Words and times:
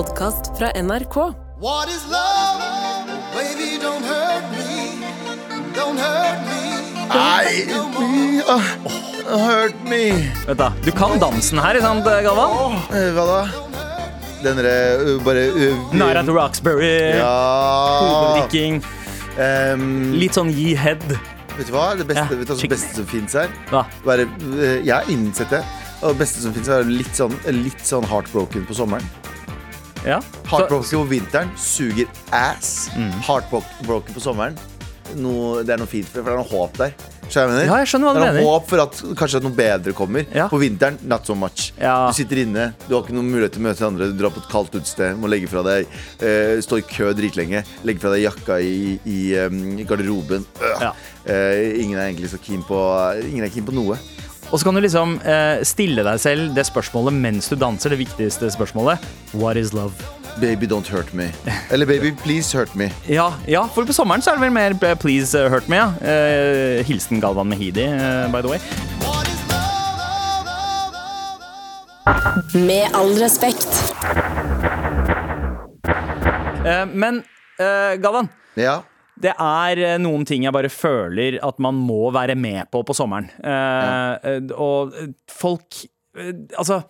podkast 0.00 0.58
fra 0.58 0.70
NRK. 0.82 1.16
What 1.60 1.88
is 1.88 2.02
love? 2.08 2.60
Baby, 3.36 3.76
don't 3.84 4.04
hurt 4.12 4.46
me. 4.56 5.04
Don't 5.76 5.98
hurt 6.00 6.40
me. 6.48 6.62
Nei, 7.10 7.66
ah, 8.48 8.64
hurt 9.28 9.76
me. 9.84 10.04
Vent 10.46 10.58
da, 10.62 10.70
Du 10.84 10.90
kan 10.96 11.18
dansen 11.20 11.60
her, 11.60 11.76
ikke 11.76 11.84
sant, 11.84 12.08
Galvan? 12.24 12.78
Eh, 12.96 13.10
Hva 13.12 13.26
da? 13.28 13.42
Den 14.40 14.62
derre 14.62 14.74
uh, 15.04 15.12
bare 15.26 15.44
uh, 15.52 15.92
Night 15.92 16.16
at 16.22 16.32
Roxbury, 16.32 16.94
Ja 17.20 17.34
hovedrikking, 18.00 18.80
Um, 19.40 20.10
litt 20.20 20.34
sånn 20.36 20.50
gi 20.52 20.72
head. 20.76 21.04
Vet 21.54 21.68
du 21.68 21.72
hva? 21.72 21.92
Det 21.96 22.04
beste, 22.08 22.24
Ja, 22.24 22.40
vet 22.40 22.48
du 22.48 22.54
hva 22.56 22.70
beste 22.72 22.96
som 22.98 23.06
fins 23.08 23.36
her? 23.38 23.52
Hva? 23.70 23.84
Bare, 24.04 24.26
uh, 24.48 24.80
jeg 24.80 24.90
har 24.92 25.08
innsett 25.12 25.52
det. 25.54 25.60
Og 26.00 26.14
det 26.14 26.24
beste 26.24 26.42
som 26.42 26.56
fins, 26.56 26.68
er 26.68 26.88
litt 26.88 27.12
sånn, 27.16 27.36
litt 27.60 27.84
sånn 27.86 28.08
heartbroken 28.10 28.66
på 28.68 28.76
sommeren. 28.76 29.06
Ja. 30.06 30.20
Heartbroken 30.48 31.02
på 31.02 31.06
vinteren 31.10 31.54
suger 31.60 32.10
ass. 32.32 32.90
Mm. 32.96 33.12
Heartbroken 33.26 34.14
på 34.14 34.22
sommeren 34.22 34.58
noe, 35.18 35.62
Det 35.64 35.74
er 35.74 35.80
noe 35.80 35.90
fint, 35.90 36.08
for 36.10 36.22
det 36.22 36.32
er 36.32 36.38
noe 36.38 36.50
håp 36.50 36.78
der. 36.80 36.94
Jeg 37.30 37.46
mener? 37.46 37.62
Ja, 37.68 37.76
jeg 37.78 37.90
skjønner 37.92 38.08
hva 38.08 38.12
du 38.12 38.18
det 38.18 38.26
er 38.26 38.32
mener. 38.32 38.42
noe 38.42 38.54
håp 38.56 38.64
for 38.66 38.82
at 38.82 39.00
kanskje 39.18 39.38
at 39.38 39.44
noe 39.46 39.54
bedre 39.54 39.94
kommer. 39.94 40.24
Ja. 40.34 40.48
På 40.50 40.58
vinteren, 40.58 40.98
not 41.06 41.28
so 41.28 41.36
much. 41.38 41.68
Ja. 41.78 42.08
Du 42.10 42.16
sitter 42.18 42.42
inne, 42.42 42.70
du 42.88 42.94
har 42.96 43.04
ikke 43.04 43.14
noen 43.14 43.30
mulighet 43.30 43.54
til 43.54 43.62
å 43.62 43.66
møte 43.68 43.86
andre. 43.86 44.08
Du 44.10 44.18
drar 44.18 44.34
på 44.34 44.42
et 44.42 44.48
kaldt 44.50 44.74
utested, 44.74 45.14
må 45.20 45.30
legge 45.30 45.50
fra 45.50 45.62
deg 45.66 45.86
uh, 45.86 46.56
Stå 46.64 46.80
i 46.80 46.86
kø 46.86 47.12
dritlenge, 47.16 47.62
legge 47.86 48.02
fra 48.02 48.14
deg 48.16 48.24
jakka 48.24 48.58
i, 48.66 48.96
i, 49.06 49.20
um, 49.46 49.60
garderoben. 49.86 50.46
Uh. 50.58 50.90
Eh, 51.30 51.76
ingen 51.84 51.98
er 51.98 52.08
egentlig 52.08 52.30
så 52.32 52.38
keen 52.40 52.62
på 52.66 52.78
Ingen 53.28 53.44
er 53.44 53.52
keen 53.52 53.66
på 53.66 53.74
noe. 53.76 53.98
Og 54.50 54.58
så 54.58 54.64
kan 54.66 54.74
du 54.74 54.80
liksom 54.82 55.18
eh, 55.22 55.60
stille 55.66 56.02
deg 56.06 56.18
selv 56.22 56.54
det 56.56 56.64
spørsmålet 56.66 57.14
mens 57.14 57.48
du 57.50 57.54
danser, 57.58 57.94
det 57.94 58.00
viktigste 58.02 58.50
spørsmålet. 58.50 58.98
What 59.34 59.56
is 59.60 59.72
love? 59.76 59.94
Baby, 60.40 60.66
don't 60.66 60.88
hurt 60.90 61.12
me. 61.14 61.28
Eller 61.70 61.86
baby, 61.86 62.12
please 62.22 62.56
hurt 62.56 62.74
me. 62.78 62.90
Ja, 63.08 63.32
ja, 63.50 63.64
for 63.74 63.84
på 63.86 63.92
sommeren 63.94 64.22
så 64.22 64.30
er 64.32 64.38
det 64.38 64.46
vel 64.46 64.54
mer 64.54 64.76
eh, 64.86 64.96
Please 64.98 65.34
uh, 65.38 65.50
Hurt 65.50 65.68
Me, 65.68 65.76
ja. 65.76 65.90
Eh, 66.02 66.84
hilsen 66.86 67.20
Galvan 67.20 67.50
Mehidi, 67.50 67.84
eh, 67.86 68.26
by 68.32 68.42
the 68.42 68.48
way. 68.48 68.58
Med 72.54 72.94
all 72.94 73.14
respekt. 73.20 73.68
Eh, 76.64 76.86
men 76.94 77.22
eh, 77.58 77.96
Galvan, 78.02 78.28
Ja. 78.56 78.80
Det 79.20 79.32
er 79.36 79.80
eh, 79.84 79.96
noen 80.00 80.24
ting 80.28 80.44
jeg 80.46 80.52
bare 80.56 80.70
føler 80.72 81.38
at 81.44 81.58
man 81.62 81.74
må 81.76 82.10
være 82.14 82.36
med 82.38 82.70
på 82.72 82.82
på 82.88 82.96
sommeren. 82.96 83.28
Eh, 83.42 84.12
eh, 84.36 84.52
Og 84.56 84.94
eh, 84.96 85.12
folk 85.30 85.84
Altså, 86.58 86.80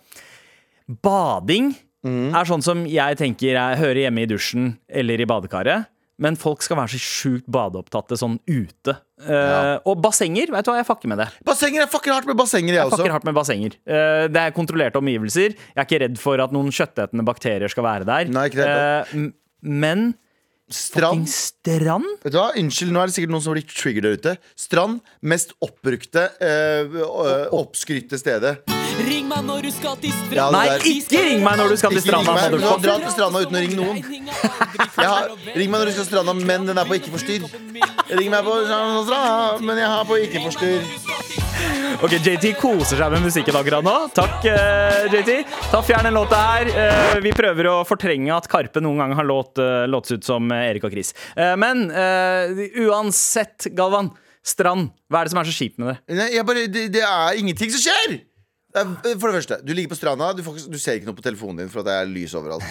bading 1.05 1.73
er 2.03 2.47
sånn 2.49 2.63
som 2.65 2.79
jeg 2.89 3.17
tenker 3.19 3.53
jeg 3.53 3.77
hører 3.77 3.99
hjemme 4.07 4.23
i 4.23 4.29
dusjen 4.31 4.71
eller 4.89 5.21
i 5.21 5.27
badekaret. 5.29 5.85
Men 6.21 6.35
folk 6.37 6.61
skal 6.65 6.77
være 6.77 6.93
så 6.95 6.99
sjukt 7.01 7.45
badeopptatte 7.49 8.17
sånn 8.17 8.39
ute. 8.49 8.95
Uh, 9.21 9.29
Ja. 9.31 9.61
Og 9.89 10.01
bassenger, 10.01 10.49
vet 10.53 10.65
du 10.65 10.71
hva, 10.71 10.79
jeg 10.81 10.85
fucker 10.89 11.09
med 11.09 11.17
det. 11.21 11.27
Bassenger, 11.45 11.81
Jeg 11.85 11.89
fucker 11.93 12.13
hardt 12.13 12.27
med 12.29 12.37
bassenger, 12.37 12.73
jeg, 12.73 12.81
Jeg 12.81 12.91
også. 12.91 13.11
hardt 13.13 13.25
med 13.25 13.33
bassenger. 13.37 13.77
uh, 13.89 14.25
det 14.29 14.41
er 14.41 14.51
kontrollerte 14.57 14.97
omgivelser. 15.01 15.53
Jeg 15.53 15.77
er 15.77 15.85
ikke 15.85 16.01
redd 16.03 16.17
for 16.21 16.41
at 16.41 16.51
noen 16.53 16.69
kjøttetende 16.73 17.25
bakterier 17.25 17.69
skal 17.73 17.83
være 17.85 18.05
der. 18.09 18.29
Nei, 18.33 18.47
ikke 18.49 18.65
redd 18.65 19.15
uh, 19.17 19.31
men 19.61 20.13
Strand. 20.73 21.27
strand? 21.29 22.05
Vet 22.23 22.33
du 22.33 22.37
hva? 22.39 22.51
Unnskyld, 22.59 22.91
nå 22.93 23.01
er 23.01 23.09
det 23.11 23.15
sikkert 23.17 23.33
noen 23.33 23.43
som 23.45 23.55
blir 23.55 23.65
triggered 23.67 24.07
der 24.07 24.17
ute. 24.19 24.35
Strand, 24.59 25.01
mest 25.21 25.53
oppbrukte, 25.61 26.27
eh, 26.41 26.87
øh, 26.87 27.47
oppskrytte 27.61 28.19
stedet. 28.21 28.61
Ring 29.01 29.27
meg 29.29 29.45
når 29.47 29.61
du 29.65 29.71
skal 29.71 29.95
til 30.01 30.11
stranda. 30.11 30.35
Ja, 30.35 30.49
Nei, 30.51 30.77
ikke 30.91 31.21
ring 31.23 31.43
meg 31.43 31.57
når 31.57 31.71
du 31.71 31.77
skal 31.79 31.93
til 31.95 32.01
ring 32.01 32.07
stranda. 32.07 32.33
meg, 32.35 32.51
du 32.51 32.59
kan 32.59 32.83
dra 32.83 32.97
til 33.01 33.13
stranda 33.15 33.41
uten 33.45 33.55
å 33.55 33.61
ringe 33.63 33.77
noen. 33.79 34.01
Jeg 35.01 35.07
har, 35.07 35.31
ring 35.55 35.71
meg 35.71 35.79
når 35.79 35.85
du 35.85 35.93
skal 35.95 36.03
til 36.05 36.11
stranda, 36.11 36.33
men 36.37 36.67
den 36.67 36.77
er 36.77 36.85
på 36.89 36.99
ikke 36.99 37.13
forstyrr. 37.15 37.47
Ring 38.11 38.29
meg 38.33 38.43
på 38.45 38.57
stranda, 38.67 39.21
men 39.63 39.81
jeg 39.81 39.87
har 39.95 40.05
på 40.05 40.19
ikke 40.27 40.43
forstyrr. 40.49 41.10
Ok, 42.01 42.15
JT 42.17 42.55
koser 42.57 42.97
seg 42.97 43.11
med 43.13 43.21
musikken 43.27 43.55
akkurat 43.59 43.85
nå. 43.85 43.91
Takk, 44.17 44.47
uh, 44.49 45.03
JT. 45.13 45.35
Ta 45.69 45.83
Fjern 45.85 46.07
den 46.07 46.15
låta 46.17 46.39
her. 46.41 46.71
Uh, 46.73 47.19
vi 47.21 47.33
prøver 47.35 47.69
å 47.69 47.75
fortrenge 47.85 48.33
at 48.33 48.49
Karpe 48.49 48.81
noen 48.81 49.03
gang 49.03 49.13
har 49.19 49.27
låt, 49.29 49.61
uh, 49.61 49.85
låts 49.85 50.15
ut 50.15 50.25
som 50.25 50.49
eh, 50.49 50.71
Erik 50.71 50.87
og 50.87 50.95
Chris. 50.95 51.13
Eh, 51.35 51.53
men 51.61 51.89
eh, 51.93 52.65
uansett, 52.87 53.69
Galvan. 53.77 54.11
Strand. 54.41 54.89
Hva 55.05 55.19
er 55.21 55.27
det 55.27 55.35
som 55.35 55.39
er 55.43 55.49
så 55.51 55.53
kjipt 55.53 55.77
med 55.77 55.91
det? 55.91 56.17
Nei, 56.17 56.29
bare, 56.41 56.65
det, 56.73 56.87
det 56.95 57.03
er 57.05 57.37
ingenting 57.37 57.69
som 57.69 57.83
skjer! 57.83 58.15
For 58.71 59.27
det 59.27 59.35
første, 59.35 59.57
du 59.65 59.73
ligger 59.75 59.91
på 59.91 59.97
stranda, 59.99 60.31
du, 60.37 60.43
får, 60.45 60.61
du 60.71 60.77
ser 60.79 60.99
ikke 60.99 61.09
noe 61.09 61.17
på 61.17 61.25
telefonen 61.25 61.63
din 61.63 61.71
for 61.71 61.83
at 61.83 61.89
det 61.89 61.95
er 61.99 62.11
lys 62.11 62.35
overalt. 62.39 62.63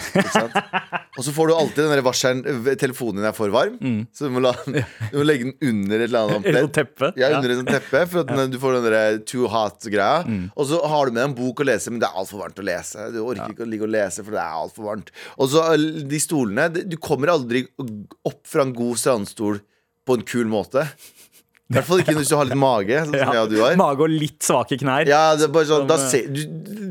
Og 1.19 1.25
så 1.27 1.33
får 1.35 1.49
du 1.49 1.53
alltid 1.53 1.89
den 1.91 2.03
varselen 2.05 2.69
telefonen 2.79 3.19
din 3.19 3.27
er 3.29 3.35
for 3.37 3.53
varm. 3.53 3.77
Så 4.15 4.29
du 4.29 4.33
må, 4.33 4.41
la, 4.43 4.53
du 4.65 5.19
må 5.19 5.25
legge 5.27 5.49
den 5.49 5.55
under 5.69 6.01
et 6.01 6.07
eller 6.07 6.35
annet 6.37 6.49
noe 6.57 6.71
teppe. 6.73 7.11
Ja, 7.19 7.33
under 7.37 7.53
et 7.53 7.69
teppe, 7.69 8.03
for 8.09 8.23
at 8.23 8.33
ja. 8.37 8.47
du 8.49 8.57
får 8.61 8.77
den 8.79 8.87
der 8.89 9.19
too 9.29 9.49
hot-greia. 9.51 10.23
Og 10.55 10.69
så 10.71 10.81
har 10.93 11.09
du 11.09 11.17
med 11.19 11.27
en 11.29 11.37
bok 11.37 11.61
å 11.61 11.67
lese, 11.67 11.93
men 11.93 12.01
det 12.01 12.09
er 12.09 12.21
altfor 12.23 12.45
varmt 12.45 12.61
å 12.61 12.65
lese. 12.65 13.09
Du 13.13 13.21
orker 13.23 13.53
ikke 13.53 13.67
å 13.67 13.71
ligge 13.73 13.85
og 13.85 13.93
lese, 13.93 14.25
for 14.25 14.37
det 14.37 14.41
er 14.41 14.61
altfor 14.63 14.89
varmt. 14.89 15.11
Og 15.37 15.51
så 15.53 15.65
øh, 15.75 16.01
de 16.07 16.21
stolene 16.21 16.69
Du 16.71 16.97
kommer 17.01 17.33
aldri 17.33 17.65
opp 17.77 18.41
fra 18.49 18.65
en 18.65 18.73
god 18.75 18.97
strandstol 19.01 19.61
på 20.07 20.17
en 20.17 20.25
kul 20.25 20.49
måte. 20.49 20.87
I 21.71 21.77
hvert 21.77 21.87
fall 21.87 22.01
ikke 22.03 22.15
hvis 22.19 22.29
du 22.31 22.35
har 22.35 22.49
litt 22.49 22.59
mage, 22.59 22.97
sånn 23.07 23.15
som 23.15 23.31
jeg 23.33 23.41
og 23.45 23.49
du 23.53 23.57
har. 23.63 23.75
Mage 23.79 24.03
og 24.05 24.11
litt 24.11 24.43
svake 24.43 24.77
knær. 24.81 25.07
Ja, 25.09 25.21
det 25.39 25.47
er 25.47 25.53
bare 25.55 25.69
sånn, 25.69 25.87
da 25.89 25.95
eh, 25.95 26.07
ser 26.11 26.27
du 26.27 26.41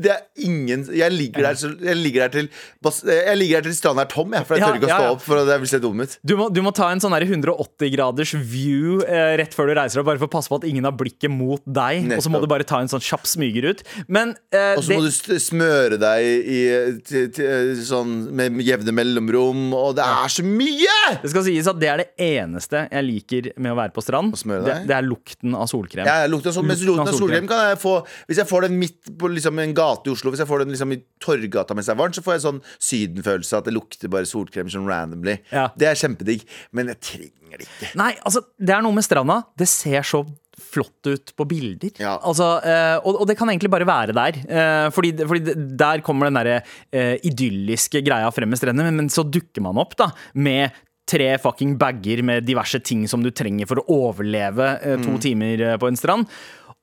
Det 0.01 0.09
er 0.09 0.21
ingen 0.41 0.87
Jeg 0.97 1.13
ligger 1.13 1.45
der, 1.45 1.57
så, 1.59 1.69
jeg 1.77 1.97
ligger 1.99 2.23
der 2.25 2.31
til 2.33 2.47
bas- 2.81 3.03
Jeg 3.05 3.37
ligger 3.37 3.61
der 3.61 3.67
til 3.69 3.75
stranda 3.77 4.01
er 4.07 4.09
tom, 4.09 4.33
jeg, 4.33 4.47
for 4.49 4.57
jeg 4.57 4.63
Ja, 4.63 4.69
tør 4.71 4.79
ikke 4.81 4.89
å 4.89 4.91
ja, 4.91 4.97
stå 4.97 5.05
ja. 5.05 5.11
opp. 5.15 5.21
For 5.27 5.41
det 5.45 5.53
jeg 5.53 5.61
vil 5.63 5.71
se 5.71 5.79
dum 5.83 6.01
ut. 6.01 6.15
Du 6.25 6.33
må, 6.39 6.47
du 6.49 6.61
må 6.65 6.71
ta 6.73 6.87
en 6.91 7.03
sånn 7.03 7.13
der 7.13 7.27
180 7.27 7.91
graders 7.93 8.33
view 8.33 9.03
eh, 9.05 9.35
rett 9.41 9.53
før 9.53 9.69
du 9.69 9.75
reiser 9.77 10.01
deg, 10.01 10.07
bare 10.09 10.21
for 10.23 10.29
å 10.31 10.33
passe 10.33 10.49
på 10.51 10.57
at 10.61 10.65
ingen 10.69 10.87
har 10.89 10.95
blikket 10.97 11.29
mot 11.31 11.61
deg. 11.65 12.09
Og 12.17 12.23
så 12.25 12.31
må 12.33 12.39
Nettopp. 12.41 12.47
du 12.49 12.53
bare 12.55 12.67
ta 12.73 12.79
en 12.81 12.89
sånn 12.91 13.03
kjapp 13.05 13.29
smyger 13.29 13.69
ut. 13.71 13.83
Men 14.09 14.33
eh, 14.49 14.73
Og 14.79 14.83
så 14.87 14.97
må 14.97 15.05
du 15.05 15.11
st- 15.13 15.37
smøre 15.43 15.99
deg 16.01 16.25
i, 16.57 16.61
til, 17.05 17.29
til, 17.37 17.75
sånn 17.85 18.15
med 18.41 18.57
jevne 18.65 18.95
mellomrom, 18.97 19.67
og 19.77 19.93
det 19.99 20.07
er 20.07 20.33
så 20.33 20.45
mye! 20.47 20.97
det 21.21 21.29
skal 21.33 21.43
sies 21.45 21.67
at 21.69 21.77
det 21.81 21.89
er 21.91 22.01
det 22.01 22.09
eneste 22.25 22.87
jeg 22.89 23.05
liker 23.07 23.51
med 23.61 23.73
å 23.73 23.77
være 23.77 23.93
på 23.95 24.01
strand. 24.05 24.33
smøre 24.39 24.63
deg? 24.65 24.70
Det 24.87 24.95
er 24.97 25.05
lukten 25.05 25.55
av 25.57 25.69
solkrem. 25.71 26.07
Ja, 26.07 26.27
lukten 26.29 26.55
sånn, 26.55 26.69
Lukten 26.69 26.87
av 26.87 26.91
lukten 26.91 27.13
av 27.13 27.19
solkrem 27.19 27.49
kan 27.49 27.63
jeg 27.71 27.79
få 27.81 27.93
Hvis 28.29 28.41
jeg 28.41 28.49
får 28.49 28.67
den 28.67 28.77
midt 28.81 29.11
på 29.19 29.31
liksom, 29.31 29.59
en 29.63 29.75
gate 29.77 30.09
i 30.09 30.13
Oslo, 30.13 30.33
hvis 30.33 30.43
jeg 30.43 30.49
får 30.49 30.65
den 30.65 30.75
liksom, 30.75 30.95
i 30.95 31.01
Torgata 31.21 31.77
mens 31.77 31.89
det 31.89 31.95
er 31.95 32.01
varmt, 32.01 32.17
så 32.17 32.25
får 32.25 32.37
jeg 32.37 32.45
sånn 32.45 32.61
sydenfølelse 32.91 33.61
at 33.61 33.69
det 33.69 33.75
lukter 33.75 34.11
bare 34.11 34.29
solkrem 34.29 34.71
sånn 34.71 34.89
randomly. 34.89 35.39
Ja. 35.53 35.69
Det 35.77 35.89
er 35.89 35.99
kjempedigg, 35.99 36.45
men 36.75 36.91
jeg 36.93 37.01
trenger 37.11 37.61
det 37.61 37.67
ikke. 37.67 37.91
Nei, 37.99 38.13
altså, 38.25 38.43
det 38.59 38.75
er 38.75 38.85
noe 38.85 38.95
med 38.95 39.05
stranda. 39.05 39.41
Det 39.59 39.67
ser 39.69 40.07
så 40.07 40.23
flott 40.61 41.07
ut 41.09 41.33
på 41.35 41.47
bilder. 41.49 41.91
Ja. 42.01 42.15
Altså, 42.27 42.47
eh, 42.67 42.97
og, 43.07 43.23
det 43.29 43.37
kan 43.39 43.49
egentlig 43.51 43.71
bare 43.73 43.87
være 43.87 44.15
der. 44.15 44.39
Eh, 44.45 44.87
fordi, 44.93 45.13
fordi 45.27 45.55
der 45.79 46.03
kommer 46.05 46.29
den 46.29 46.39
derre 46.39 46.61
eh, 46.91 47.17
idylliske 47.27 48.03
greia 48.05 48.29
frem 48.33 48.51
med 48.51 48.61
strendene, 48.61 48.91
men, 48.91 49.03
men 49.03 49.11
så 49.11 49.25
dukker 49.27 49.63
man 49.65 49.79
opp 49.81 49.97
da 49.99 50.11
med 50.33 50.71
tre 51.09 51.29
fucking 51.41 51.77
bager 51.81 52.21
med 52.25 52.45
diverse 52.47 52.79
ting 52.85 53.07
som 53.09 53.23
du 53.23 53.31
trenger 53.35 53.69
for 53.69 53.81
å 53.81 53.99
overleve 54.09 54.73
to 54.83 54.99
to 55.05 55.17
timer 55.27 55.61
eh, 55.61 55.77
på 55.81 55.89
en 55.89 55.99
strand. 55.99 56.29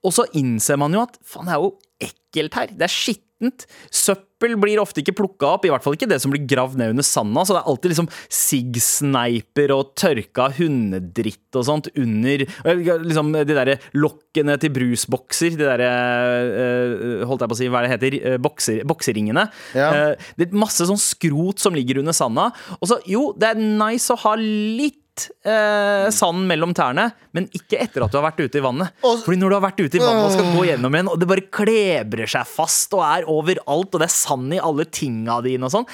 Og 0.07 0.15
så 0.15 0.27
innser 0.39 0.79
man 0.79 0.95
jo 0.95 1.03
at 1.07 1.19
faen, 1.27 1.49
det 1.49 1.57
er 1.57 1.63
jo 1.65 1.73
ekkelt 2.09 2.59
her. 2.59 2.75
Det 2.75 2.87
er 2.87 2.95
skittent. 2.95 3.67
Søppel 3.91 4.28
blir 4.39 4.81
ofte 4.83 5.03
ikke 5.03 5.17
plukka 5.19 5.55
opp, 5.57 5.67
i 5.67 5.73
hvert 5.73 5.85
fall 5.85 5.97
ikke 5.97 6.09
det 6.11 6.21
som 6.23 6.33
blir 6.33 6.45
gravd 6.49 6.79
ned 6.81 6.95
under 6.95 7.07
sanda. 7.07 7.45
Så 7.45 7.57
det 7.57 7.63
er 7.63 7.71
alltid 7.73 7.95
liksom 7.95 8.11
siggsneiper 8.39 9.75
og 9.75 9.95
tørka 9.99 10.49
hundedritt 10.59 11.59
og 11.59 11.67
sånt 11.67 11.91
under 11.99 12.45
eh, 12.47 12.85
liksom 13.05 13.33
de 13.35 13.47
derre 13.49 13.79
lokkene 13.99 14.59
til 14.63 14.75
brusbokser. 14.77 15.59
De 15.59 15.67
derre 15.67 15.89
eh, 15.89 17.27
Holdt 17.29 17.45
jeg 17.45 17.51
på 17.51 17.57
å 17.57 17.61
si, 17.63 17.71
hva 17.73 17.83
det 17.85 17.93
heter? 17.97 18.19
Eh, 18.23 18.39
Bokser, 18.43 18.85
bokseringene. 18.89 19.49
Ja. 19.77 20.15
Det 20.39 20.49
er 20.49 20.57
masse 20.59 20.87
sånn 20.89 21.01
skrot 21.01 21.61
som 21.63 21.77
ligger 21.77 22.01
under 22.03 22.17
sanda. 22.17 22.51
Og 22.79 22.89
så, 22.91 23.01
jo, 23.09 23.33
det 23.39 23.53
er 23.53 23.61
nice 23.61 24.13
å 24.15 24.21
ha 24.23 24.37
litt 24.39 25.03
eh, 25.45 26.09
sand 26.15 26.47
mellom 26.51 26.73
tærne, 26.77 27.09
men 27.37 27.49
ikke 27.57 27.81
etter 27.85 28.05
at 28.07 28.13
du 28.13 28.19
har 28.21 28.27
vært 28.31 28.41
ute 28.45 28.61
i 28.61 28.65
vannet. 28.65 28.93
Og- 29.03 29.25
Fordi 29.25 29.39
når 29.41 29.49
du 29.51 29.57
har 29.59 29.65
vært 29.71 29.81
ute 29.85 29.99
i 29.99 30.03
vannet 30.03 30.25
og 30.27 30.33
skal 30.37 30.53
gå 30.57 30.65
gjennom 30.69 30.95
igjen, 30.99 31.11
og 31.13 31.19
det 31.21 31.29
bare 31.29 31.47
klebrer 31.59 32.29
seg 32.29 32.47
fast 32.47 32.95
og 32.95 33.03
er 33.07 33.29
overalt, 33.29 33.93
og 33.95 34.01
det 34.01 34.09
er 34.09 34.17
sand 34.17 34.55
i 34.55 34.59
alle 34.63 34.85
tinga 34.87 35.41
dine 35.43 35.65
og 35.65 35.75
sånn, 35.75 35.87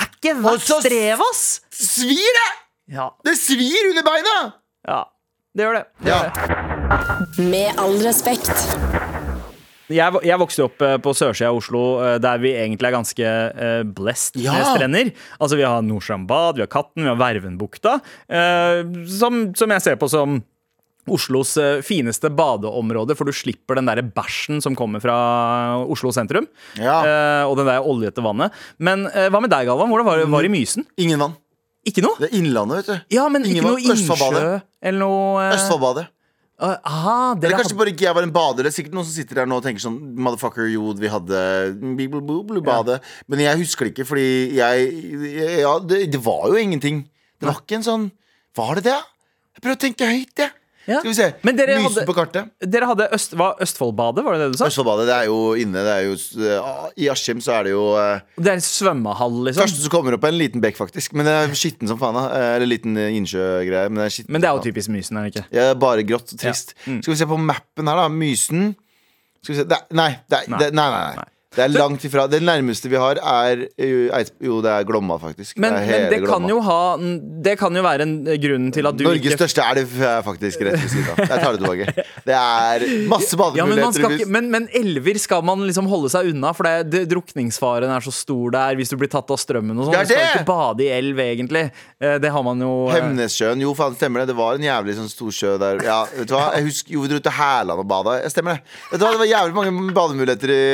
er 0.00 0.08
ikke 0.10 0.34
verdt 0.42 0.66
strevet, 0.82 1.20
ass! 1.30 1.60
Svir 1.70 2.38
det! 2.40 2.50
Ja, 2.98 3.10
Det 3.24 3.36
svir 3.38 3.90
under 3.90 4.02
beina! 4.02 4.54
ja. 4.88 5.04
Det 5.56 5.62
gjør 5.62 5.74
det. 5.78 5.84
det, 6.02 6.08
Ja. 6.10 6.22
gjør 6.24 7.36
det. 7.38 7.50
Med 7.50 7.78
all 7.78 7.94
respekt. 8.02 8.50
Jeg, 9.92 10.16
jeg 10.24 10.40
vokste 10.40 10.64
opp 10.64 10.80
eh, 10.86 10.94
på 11.04 11.12
sørsida 11.12 11.50
av 11.52 11.58
Oslo, 11.58 11.82
eh, 12.00 12.14
der 12.22 12.38
vi 12.40 12.54
egentlig 12.56 12.88
er 12.88 12.94
ganske 12.96 13.26
eh, 13.28 13.82
blessed 13.84 14.38
Ja. 14.40 14.54
med 14.56 14.70
strender. 14.72 15.10
Altså 15.38 15.58
Vi 15.60 15.66
har 15.66 15.82
Nordstrand 15.84 16.26
bad, 16.30 16.56
vi 16.56 16.64
har 16.64 16.70
Katten, 16.72 17.04
vi 17.04 17.10
har 17.10 17.18
Vervenbukta, 17.20 17.98
eh, 18.32 18.80
som, 19.12 19.50
som 19.58 19.74
jeg 19.76 19.84
ser 19.84 19.96
på 20.00 20.08
som 20.08 20.40
Oslos 21.04 21.58
fineste 21.84 22.30
badeområde, 22.32 23.12
for 23.12 23.28
du 23.28 23.32
slipper 23.36 23.76
den 23.76 23.84
der 23.90 24.00
bæsjen 24.16 24.62
som 24.64 24.72
kommer 24.78 25.02
fra 25.04 25.16
Oslo 25.84 26.08
sentrum. 26.16 26.46
Ja. 26.80 27.02
eh, 27.04 27.44
og 27.44 27.58
den 27.60 27.68
der 27.68 27.84
oljete 27.84 28.24
vannet. 28.24 28.56
Men 28.80 29.04
hva 29.12 29.42
med 29.44 29.52
deg, 29.52 29.68
Galvan? 29.68 29.92
Hvordan 29.92 30.08
var 30.08 30.22
det 30.22 30.30
var 30.32 30.48
i 30.48 30.52
Mysen? 30.54 30.86
Ingen 30.96 31.20
vann. 31.20 31.36
Ikke 31.84 32.00
noe? 32.00 32.16
Det 32.16 32.30
er 32.30 32.38
Innlandet, 32.38 32.78
vet 32.80 32.86
du. 32.88 33.16
Ja, 33.18 33.26
men 33.28 33.44
Ingen 33.44 33.60
ikke 33.60 33.74
noe 33.74 33.82
innsjø 33.84 34.60
eller 34.80 35.00
noe 35.04 35.48
Østfoldbadet. 35.52 36.06
Ah, 36.58 36.76
Aha, 36.84 37.34
Eller 37.36 37.56
kanskje 37.56 37.72
hadde- 37.72 37.78
bare 37.80 37.92
ikke 37.94 38.06
jeg 38.06 38.14
var 38.14 38.22
en 38.22 38.32
bader. 38.32 38.62
Det 38.64 38.70
er 38.72 38.76
sikkert 38.82 38.94
noen 38.94 39.04
som 39.08 39.14
sitter 39.14 39.34
der 39.40 39.46
nå 39.50 39.56
og 39.58 39.64
tenker 39.64 39.80
sånn 39.82 39.98
Motherfucker, 40.16 40.68
jo, 40.72 40.92
vi 40.94 41.08
hadde 41.08 41.40
Bibel-badet. 41.98 43.00
Men 43.28 43.38
jeg 43.44 43.58
husker 43.58 43.84
det 43.88 43.94
ikke, 43.94 44.06
fordi 44.06 44.54
jeg 44.54 45.60
Ja, 45.60 45.78
det, 45.78 46.10
det 46.12 46.20
var 46.24 46.48
jo 46.48 46.54
ingenting. 46.60 47.04
Det 47.40 47.48
var 47.48 47.60
ikke 47.60 47.76
en 47.80 47.86
sånn 47.88 48.10
Var 48.56 48.74
det 48.76 48.84
det? 48.84 49.00
Jeg 49.54 49.62
prøver 49.62 49.76
å 49.76 49.82
tenke 49.86 50.06
høyt, 50.10 50.34
jeg. 50.38 50.50
Ja. 50.86 50.98
Skal 51.00 51.08
vi 51.10 51.14
se. 51.16 51.26
Men 51.46 51.56
dere 51.56 51.78
Mysen 51.78 51.86
hadde- 51.90 52.06
på 52.08 52.14
kartet. 52.16 52.50
Dere 52.60 52.88
hadde 52.90 53.06
Øst, 53.16 53.32
hva, 53.38 53.54
Østfoldbadet, 53.64 54.24
var 54.24 54.36
det 54.36 54.40
det 54.44 54.48
du 54.52 54.58
sa? 54.60 54.66
Østfoldbadet, 54.68 55.06
det 55.08 55.14
er 55.16 55.28
jo 55.30 55.38
inne. 55.56 55.84
Det 55.86 55.94
er 55.94 56.02
jo 56.04 56.14
uh, 56.44 56.88
I 57.00 57.08
Askim 57.12 57.40
så 57.44 57.54
er 57.58 57.68
det 57.68 57.72
jo 57.72 57.84
uh, 57.96 58.20
Det 58.36 58.52
er 58.52 58.58
en 58.58 58.64
svømmehall, 58.66 59.38
liksom? 59.48 59.64
Første 59.64 59.84
som 59.86 59.94
kommer 59.94 60.16
opp, 60.18 60.24
er 60.28 60.34
en 60.34 60.40
liten 60.42 60.64
bekk, 60.64 60.76
faktisk. 60.82 61.16
Men 61.16 61.28
det 61.28 61.34
er 61.40 61.54
skitten 61.56 61.88
som 61.88 62.00
faen. 62.00 62.18
Eh, 62.24 62.48
Eller 62.56 62.68
liten 62.68 62.96
eh, 63.00 63.14
innsjøgreie. 63.16 63.88
Men 63.88 64.04
det 64.04 64.28
Men 64.28 64.44
det 64.44 64.50
er 64.50 64.58
jo 64.60 64.64
typisk 64.68 64.92
Mysen, 64.92 65.16
er 65.20 65.28
det 65.28 65.34
ikke? 65.34 65.46
Ja, 65.56 65.70
bare 65.74 66.04
grått 66.04 66.32
og 66.36 66.38
trist. 66.40 66.74
Ja. 66.84 66.92
Mm. 66.92 67.02
Skal 67.02 67.14
vi 67.14 67.20
se 67.22 67.30
på 67.32 67.40
mappen 67.40 67.88
her, 67.88 68.02
da. 68.04 68.08
Mysen. 68.12 68.74
Skal 69.42 69.54
vi 69.54 69.60
se 69.62 69.68
det 69.68 69.80
nei, 69.92 70.10
det 70.32 70.44
Nei. 70.48 70.58
Det, 70.58 70.72
nei, 70.76 70.88
nei, 70.90 71.14
nei. 71.16 71.30
Det 71.54 71.64
er 71.64 71.72
langt 71.74 72.04
ifra. 72.06 72.26
Det 72.30 72.40
nærmeste 72.44 72.90
vi 72.90 72.98
har, 73.00 73.20
er 73.20 73.64
uh, 73.66 74.32
Jo, 74.42 74.60
det 74.64 74.72
er 74.72 74.86
Glomma, 74.88 75.18
faktisk. 75.22 75.56
Men, 75.62 75.76
det, 75.78 75.86
men 75.88 76.06
det 76.12 76.20
kan 76.26 76.48
jo 76.50 76.58
ha 76.64 76.80
Det 77.44 77.56
kan 77.60 77.76
jo 77.76 77.84
være 77.84 78.06
en 78.06 78.14
grunn 78.42 78.70
til 78.74 78.88
at 78.90 78.98
du 78.98 79.04
Norges 79.06 79.22
ikke 79.24 79.38
største 79.38 79.66
elv 79.74 79.94
er 80.04 80.24
faktisk 80.26 80.64
rett 80.66 80.78
ved 80.80 80.90
siden 80.92 81.10
av. 81.12 81.22
Jeg 81.24 81.44
tar 81.44 81.56
det 81.56 81.62
tilbake. 81.62 82.06
Det 82.24 82.32
er 82.32 82.84
masse 83.10 83.36
ja, 83.36 83.66
men, 83.66 83.76
bademuligheter. 83.76 84.00
ikke, 84.00 84.10
Mysen. 84.14 84.30
men, 84.32 84.46
men 84.52 84.68
elver 84.80 85.18
skal 85.20 85.42
man 85.44 85.60
liksom 85.66 85.88
holde 85.90 86.08
seg 86.12 86.30
unna, 86.30 86.54
for 86.56 86.64
det, 86.64 86.86
det, 86.88 87.02
drukningsfaren 87.10 87.90
er 87.92 88.04
så 88.06 88.12
stor 88.14 88.54
der 88.54 88.78
hvis 88.78 88.92
du 88.92 88.96
blir 89.00 89.10
tatt 89.12 89.28
av 89.28 89.40
strømmen 89.40 89.76
og 89.76 89.90
sånn. 89.90 89.92
Du 89.92 90.08
skal 90.08 90.30
ikke 90.30 90.46
bade 90.48 90.86
i 90.86 90.88
elv, 90.94 91.20
egentlig. 91.20 91.66
Eh, 92.00 92.16
Det 92.22 92.32
har 92.32 92.46
man 92.46 92.62
jo 92.64 92.70
eh, 92.88 92.96
Hemnessjøen. 92.96 93.60
Jo, 93.64 93.74
faen, 93.76 93.96
stemmer 93.98 94.22
det. 94.22 94.32
Det 94.32 94.38
var 94.38 94.56
en 94.56 94.64
jævlig 94.64 94.96
sånn 95.00 95.10
stor 95.12 95.34
sjø 95.36 95.54
der. 95.60 95.82
Ja, 95.84 96.00
vet 96.14 96.30
du 96.30 96.36
hva? 96.36 96.46
Jeg 96.56 96.68
husker 96.70 96.96
jo 96.96 97.04
vi 97.04 97.12
dro 97.12 97.20
til 97.26 97.36
Hærland 97.36 97.84
og 97.84 97.88
bada. 97.92 98.16
Ja, 98.22 98.32
stemmer 98.32 98.56
det. 98.56 98.74
Vet 98.92 99.02
du 99.02 99.04
hva? 99.04 99.12
Det 99.14 99.22
var 99.26 99.30
jævlig 99.30 99.58
mange 99.60 99.96
bademuligheter 100.00 100.54
i 100.54 100.64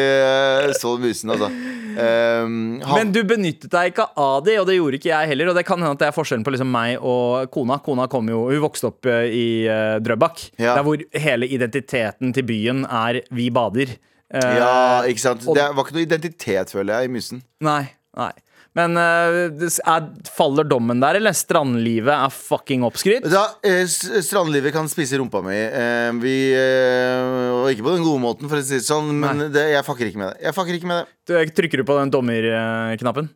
Østfold 0.70 1.00
Musen, 1.04 1.30
altså. 1.34 1.48
Um, 1.90 2.78
Men 2.78 3.10
du 3.12 3.20
benyttet 3.26 3.70
deg 3.72 3.90
ikke 3.92 4.06
av 4.16 4.44
de, 4.46 4.54
og 4.60 4.66
det 4.68 4.76
gjorde 4.78 5.00
ikke 5.00 5.10
jeg 5.10 5.30
heller. 5.32 5.50
Og 5.50 5.58
det 5.58 5.64
kan 5.68 5.80
hende 5.82 5.96
at 5.96 6.02
det 6.02 6.08
er 6.10 6.16
forskjellen 6.16 6.44
på 6.46 6.54
liksom 6.54 6.70
meg 6.72 6.98
og 7.02 7.50
kona. 7.54 7.80
Kona 7.84 8.06
kom 8.12 8.28
jo, 8.30 8.44
hun 8.50 8.62
vokste 8.62 8.90
opp 8.92 9.08
eh, 9.10 9.26
i 9.34 9.46
uh, 9.68 9.98
Drøbak, 10.02 10.44
Ja. 10.60 10.76
der 10.78 10.86
hvor 10.86 11.02
hele 11.26 11.48
identiteten 11.50 12.32
til 12.36 12.46
byen 12.46 12.84
er 12.86 13.22
'vi 13.30 13.50
bader'. 13.50 13.96
Uh, 14.30 14.38
Ja, 14.60 15.02
ikke 15.10 15.20
sant. 15.20 15.46
og- 15.48 15.56
Det 15.56 15.66
var 15.74 15.84
ikke 15.84 15.98
noe 15.98 16.06
identitet, 16.06 16.70
føler 16.70 17.00
jeg, 17.00 17.10
i 17.10 17.12
Musen. 17.12 17.42
Nei. 17.60 17.90
nei 18.16 18.32
Men 18.78 18.94
eh, 19.00 19.64
er, 19.82 20.04
faller 20.30 20.62
dommen 20.68 21.00
der, 21.02 21.14
eller? 21.18 21.32
Strandlivet 21.34 22.12
er 22.14 22.30
fucking 22.30 22.84
oppskrytt? 22.86 23.24
Da, 23.26 23.48
eh, 23.66 23.82
strandlivet 23.86 24.72
kan 24.74 24.88
spise 24.90 25.18
rumpa 25.18 25.42
mi. 25.42 25.56
Eh, 25.58 26.12
vi 26.22 26.54
eh, 26.54 27.50
Og 27.56 27.70
ikke 27.72 27.82
på 27.88 27.94
den 27.96 28.04
gode 28.06 28.20
måten, 28.22 28.48
for 28.50 28.56
å 28.60 28.62
si 28.62 28.78
det 28.78 28.86
sånn, 28.86 29.10
men 29.18 29.50
det, 29.50 29.64
jeg 29.74 29.84
fucker 29.88 30.06
ikke 30.10 30.20
med 30.22 30.28
det. 30.30 30.38
Jeg 30.46 30.54
fucker 30.56 30.74
ikke 30.78 30.90
med 30.92 30.98
det. 31.02 31.06
Du, 31.26 31.30
trykker 31.58 31.78
du 31.82 31.84
på 31.88 31.98
den 31.98 32.10
dommerknappen? 32.14 33.26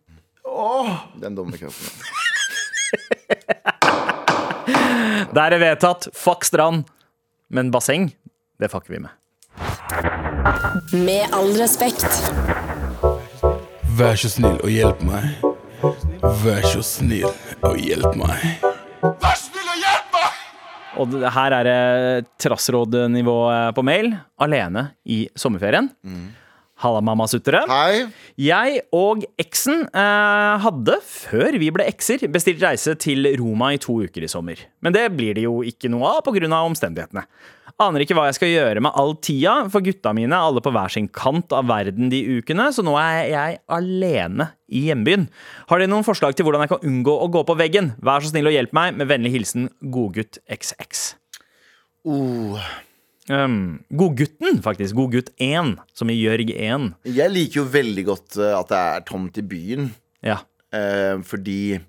Den 1.18 1.34
dommerknappen. 1.34 1.84
Der 5.34 5.50
er 5.50 5.58
vedtatt. 5.58 6.06
Fuck 6.14 6.46
strand. 6.46 6.86
Men 7.50 7.74
basseng, 7.74 8.14
det 8.62 8.70
fucker 8.70 8.94
vi 8.94 9.02
med. 9.02 9.10
Med 10.94 11.26
all 11.34 11.50
respekt. 11.58 12.06
Vær 13.94 14.16
så 14.18 14.26
snill 14.32 14.56
og 14.58 14.70
hjelp 14.72 15.02
meg. 15.06 15.42
Vær 16.42 16.64
så 16.66 16.80
snill 16.82 17.28
og 17.62 17.76
hjelp 17.78 18.16
meg. 18.18 18.62
Vær 19.04 19.36
så 19.38 19.50
snill 19.52 19.68
Og 19.70 19.76
hjelp 19.78 20.16
meg! 20.16 20.38
det, 21.12 21.30
her 21.36 21.54
er 21.58 21.68
det 21.68 22.32
trassrådnivå 22.42 23.36
eh, 23.52 23.68
på 23.76 23.84
mail. 23.86 24.08
Alene 24.42 24.88
i 25.06 25.20
sommerferien. 25.38 25.92
Halla, 26.82 27.04
mammasuttere. 27.06 27.62
Hei. 27.70 28.02
Jeg 28.42 28.82
og 28.96 29.22
eksen 29.38 29.84
eh, 29.86 30.54
hadde, 30.64 30.98
før 31.06 31.60
vi 31.62 31.70
ble 31.76 31.86
ekser, 31.86 32.26
bestilt 32.34 32.64
reise 32.64 32.96
til 32.98 33.30
Roma 33.38 33.70
i 33.76 33.78
to 33.82 34.00
uker 34.08 34.26
i 34.26 34.32
sommer. 34.32 34.64
Men 34.82 34.96
det 34.96 35.06
blir 35.14 35.38
det 35.38 35.46
jo 35.46 35.60
ikke 35.62 35.92
noe 35.92 36.16
av 36.16 36.24
pga. 36.26 36.50
omstendighetene. 36.64 37.28
Aner 37.82 38.04
ikke 38.04 38.14
hva 38.14 38.28
jeg 38.28 38.36
skal 38.36 38.52
gjøre 38.52 38.82
med 38.86 38.94
all 38.94 39.16
tida, 39.18 39.54
for 39.72 39.82
gutta 39.82 40.12
mine 40.14 40.30
er 40.36 40.46
alle 40.46 40.60
på 40.62 40.70
hver 40.70 40.92
sin 40.94 41.08
kant 41.10 41.50
av 41.56 41.66
verden 41.66 42.06
de 42.12 42.20
ukene, 42.36 42.68
så 42.70 42.84
nå 42.86 42.92
er 43.00 43.32
jeg 43.32 43.56
alene 43.74 44.46
i 44.70 44.84
hjembyen. 44.86 45.24
Har 45.66 45.82
dere 45.82 45.90
noen 45.90 46.06
forslag 46.06 46.36
til 46.38 46.46
hvordan 46.46 46.62
jeg 46.62 46.70
kan 46.76 46.86
unngå 46.86 47.16
å 47.24 47.26
gå 47.34 47.42
på 47.48 47.56
veggen? 47.58 47.90
Vær 47.98 48.22
så 48.22 48.30
snill 48.30 48.46
og 48.46 48.54
hjelp 48.54 48.76
meg, 48.78 48.94
med 49.00 49.10
vennlig 49.10 49.32
hilsen 49.34 49.66
Godgutt 49.90 50.38
XX. 50.46 51.02
Oh. 52.06 52.62
Um, 53.32 53.80
Godgutten, 53.90 54.60
faktisk. 54.62 54.94
Godgutt 54.98 55.32
1, 55.42 55.74
som 55.98 56.10
i 56.12 56.18
Jørg 56.20 56.54
1. 56.54 56.90
Jeg 57.10 57.32
liker 57.34 57.62
jo 57.64 57.66
veldig 57.74 58.04
godt 58.06 58.38
eh, 58.38 58.52
at 58.54 58.70
det 58.70 58.82
er 58.84 59.06
tomt 59.10 59.40
i 59.40 59.46
byen, 59.50 59.90
Ja. 60.22 60.38
uh, 60.76 61.18
fordi 61.26 61.80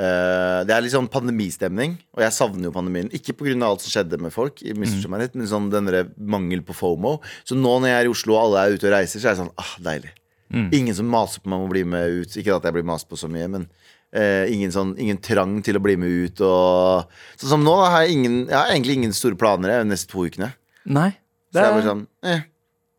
eh, 0.00 0.60
det 0.66 0.74
er 0.74 0.84
litt 0.84 0.94
sånn 0.94 1.10
pandemistemning, 1.12 1.98
og 2.16 2.24
jeg 2.24 2.36
savner 2.36 2.68
jo 2.68 2.74
pandemien. 2.74 3.10
Ikke 3.16 3.36
pga. 3.36 3.54
alt 3.66 3.84
som 3.84 3.92
skjedde 3.92 4.20
med 4.22 4.32
folk, 4.34 4.62
i 4.64 4.72
misforstå 4.72 5.12
meg 5.12 5.36
men 5.36 5.50
sånn 5.50 5.68
denne 5.72 6.06
mangel 6.16 6.64
på 6.64 6.76
FOMO. 6.76 7.18
Så 7.44 7.58
nå 7.58 7.76
når 7.78 7.92
jeg 7.92 7.98
er 7.98 8.08
i 8.08 8.14
Oslo 8.14 8.36
og 8.36 8.42
alle 8.46 8.64
er 8.64 8.78
ute 8.78 8.88
og 8.88 8.96
reiser, 8.96 9.20
så 9.20 9.28
er 9.28 9.36
det 9.36 9.42
sånn 9.44 9.54
ah, 9.60 9.76
deilig. 9.90 10.14
Ingen 10.50 10.94
som 10.98 11.06
maser 11.06 11.42
på 11.42 11.50
meg 11.50 11.62
om 11.62 11.68
å 11.68 11.70
bli 11.70 11.84
med 11.86 12.20
ut. 12.22 12.36
Ikke 12.40 12.56
at 12.56 12.64
jeg 12.66 12.74
blir 12.74 12.86
mast 12.86 13.06
på 13.10 13.18
så 13.18 13.28
mye, 13.30 13.46
men 13.52 13.66
uh, 13.70 14.46
ingen, 14.50 14.72
sånn, 14.74 14.96
ingen 14.98 15.20
trang 15.22 15.60
til 15.66 15.78
å 15.78 15.82
bli 15.84 15.94
med 16.00 16.10
ut. 16.10 16.42
Og, 16.42 17.18
sånn 17.38 17.54
som 17.54 17.66
nå 17.66 17.76
da, 17.78 17.90
har 17.94 18.06
jeg, 18.06 18.16
ingen, 18.18 18.38
jeg 18.48 18.58
har 18.58 18.72
egentlig 18.74 18.98
ingen 18.98 19.14
store 19.16 19.38
planer 19.38 19.76
jeg, 19.76 19.84
de 19.84 19.92
neste 19.92 20.10
to 20.10 20.26
ukene. 20.26 20.50
Nei. 20.90 21.12
Så 21.50 21.58
Det, 21.58 21.62
jeg 21.62 21.70
er 21.70 21.76
bare 21.76 21.86
sånn 21.88 22.02
eh, 22.30 22.42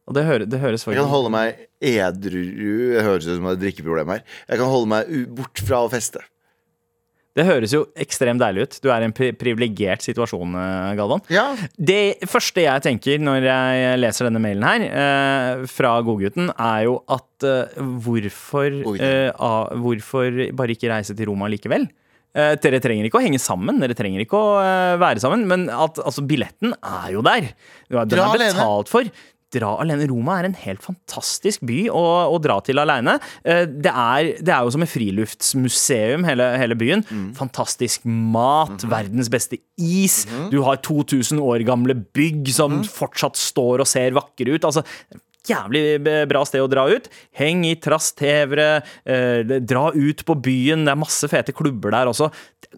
og 0.10 0.16
det, 0.18 0.24
hører, 0.28 0.48
det 0.50 0.58
høres 0.60 0.84
Jeg 0.84 0.98
kan 0.98 1.08
holde 1.08 1.30
meg 1.32 1.60
edru 1.80 2.42
Det 2.92 3.04
høres 3.06 3.28
ut 3.30 3.38
som 3.38 3.46
jeg 3.46 3.54
har 3.54 3.60
drikkeproblem 3.62 4.10
her. 4.12 4.24
Jeg 4.50 4.60
kan 4.60 4.72
holde 4.72 4.90
meg 4.92 5.12
bort 5.38 5.62
fra 5.64 5.84
å 5.86 5.92
feste. 5.94 6.24
Det 7.38 7.46
høres 7.48 7.72
jo 7.72 7.86
ekstremt 7.96 8.42
deilig 8.44 8.66
ut. 8.66 8.74
Du 8.84 8.90
er 8.92 9.06
i 9.06 9.08
en 9.08 9.14
pri 9.16 9.30
privilegert 9.40 10.04
situasjon, 10.04 10.52
eh, 10.60 10.96
Galvan. 11.00 11.22
Ja, 11.32 11.56
Det 11.80 12.20
første 12.28 12.66
jeg 12.66 12.84
tenker 12.84 13.22
når 13.24 13.46
jeg 13.48 14.00
leser 14.02 14.28
denne 14.28 14.42
mailen 14.44 14.66
her, 14.68 14.84
eh, 14.92 15.66
fra 15.72 15.94
godgutten, 16.04 16.52
er 16.60 16.84
jo 16.90 16.98
at 17.08 17.48
eh, 17.48 17.80
hvorfor, 18.04 18.68
eh, 19.00 19.32
ah, 19.40 19.72
hvorfor 19.80 20.52
bare 20.54 20.76
ikke 20.76 20.92
reise 20.92 21.16
til 21.16 21.28
Roma 21.32 21.48
likevel? 21.48 21.88
Eh, 22.36 22.56
dere 22.64 22.80
trenger 22.80 23.08
ikke 23.08 23.20
å 23.20 23.24
henge 23.26 23.40
sammen, 23.44 23.80
dere 23.84 23.96
trenger 23.96 24.22
ikke 24.24 24.40
å 24.40 24.52
eh, 24.64 24.98
være 25.02 25.20
sammen, 25.24 25.48
men 25.48 25.66
at, 25.70 26.00
altså, 26.00 26.24
billetten 26.28 26.72
er 26.80 27.10
jo 27.16 27.24
der. 27.28 27.50
Den 27.92 28.08
Dra 28.12 28.28
er 28.30 28.36
alene. 28.38 28.54
betalt 28.56 28.92
for. 28.92 29.08
Dra 29.52 29.74
alene. 29.84 30.08
Roma 30.10 30.38
er 30.40 30.46
en 30.48 30.54
helt 30.56 30.82
fantastisk 30.82 31.62
by 31.68 31.90
å, 31.92 32.04
å 32.32 32.38
dra 32.42 32.60
til 32.64 32.80
alene. 32.80 33.18
Eh, 33.44 33.66
Det 33.66 33.92
er, 33.92 34.30
det 34.42 34.50
er 34.56 34.64
jo 34.64 34.72
som 34.72 34.82
et 34.86 34.90
friluftsmuseum, 34.90 36.24
hele, 36.28 36.48
hele 36.58 36.76
byen. 36.80 37.04
Mm. 37.10 37.34
Fantastisk 37.36 38.06
mat, 38.06 38.78
Mhm. 38.82 38.90
verdens 38.90 39.30
beste 39.30 39.58
is. 39.78 40.26
Du 40.52 40.62
har 40.64 40.78
2000 40.78 41.40
år 41.40 41.66
gamle 41.68 41.94
bygg 42.14 42.48
som 42.54 42.80
Mhm. 42.82 42.88
fortsatt 42.88 43.36
står 43.36 43.82
og 43.82 43.88
ser 43.88 44.12
vakre 44.12 44.54
ut. 44.56 44.62
Altså, 44.64 44.84
Jævlig 45.50 46.28
bra 46.30 46.44
sted 46.46 46.62
å 46.62 46.70
dra 46.70 46.86
ut. 46.88 47.08
Heng 47.34 47.66
i 47.66 47.74
Trastevere, 47.76 48.84
eh, 49.08 49.42
dra 49.60 49.88
ut 49.90 50.24
på 50.24 50.36
byen. 50.40 50.86
Det 50.86 50.92
er 50.92 50.96
masse 50.96 51.28
fete 51.28 51.52
klubber 51.52 51.90
der 51.90 52.06
også. 52.06 52.32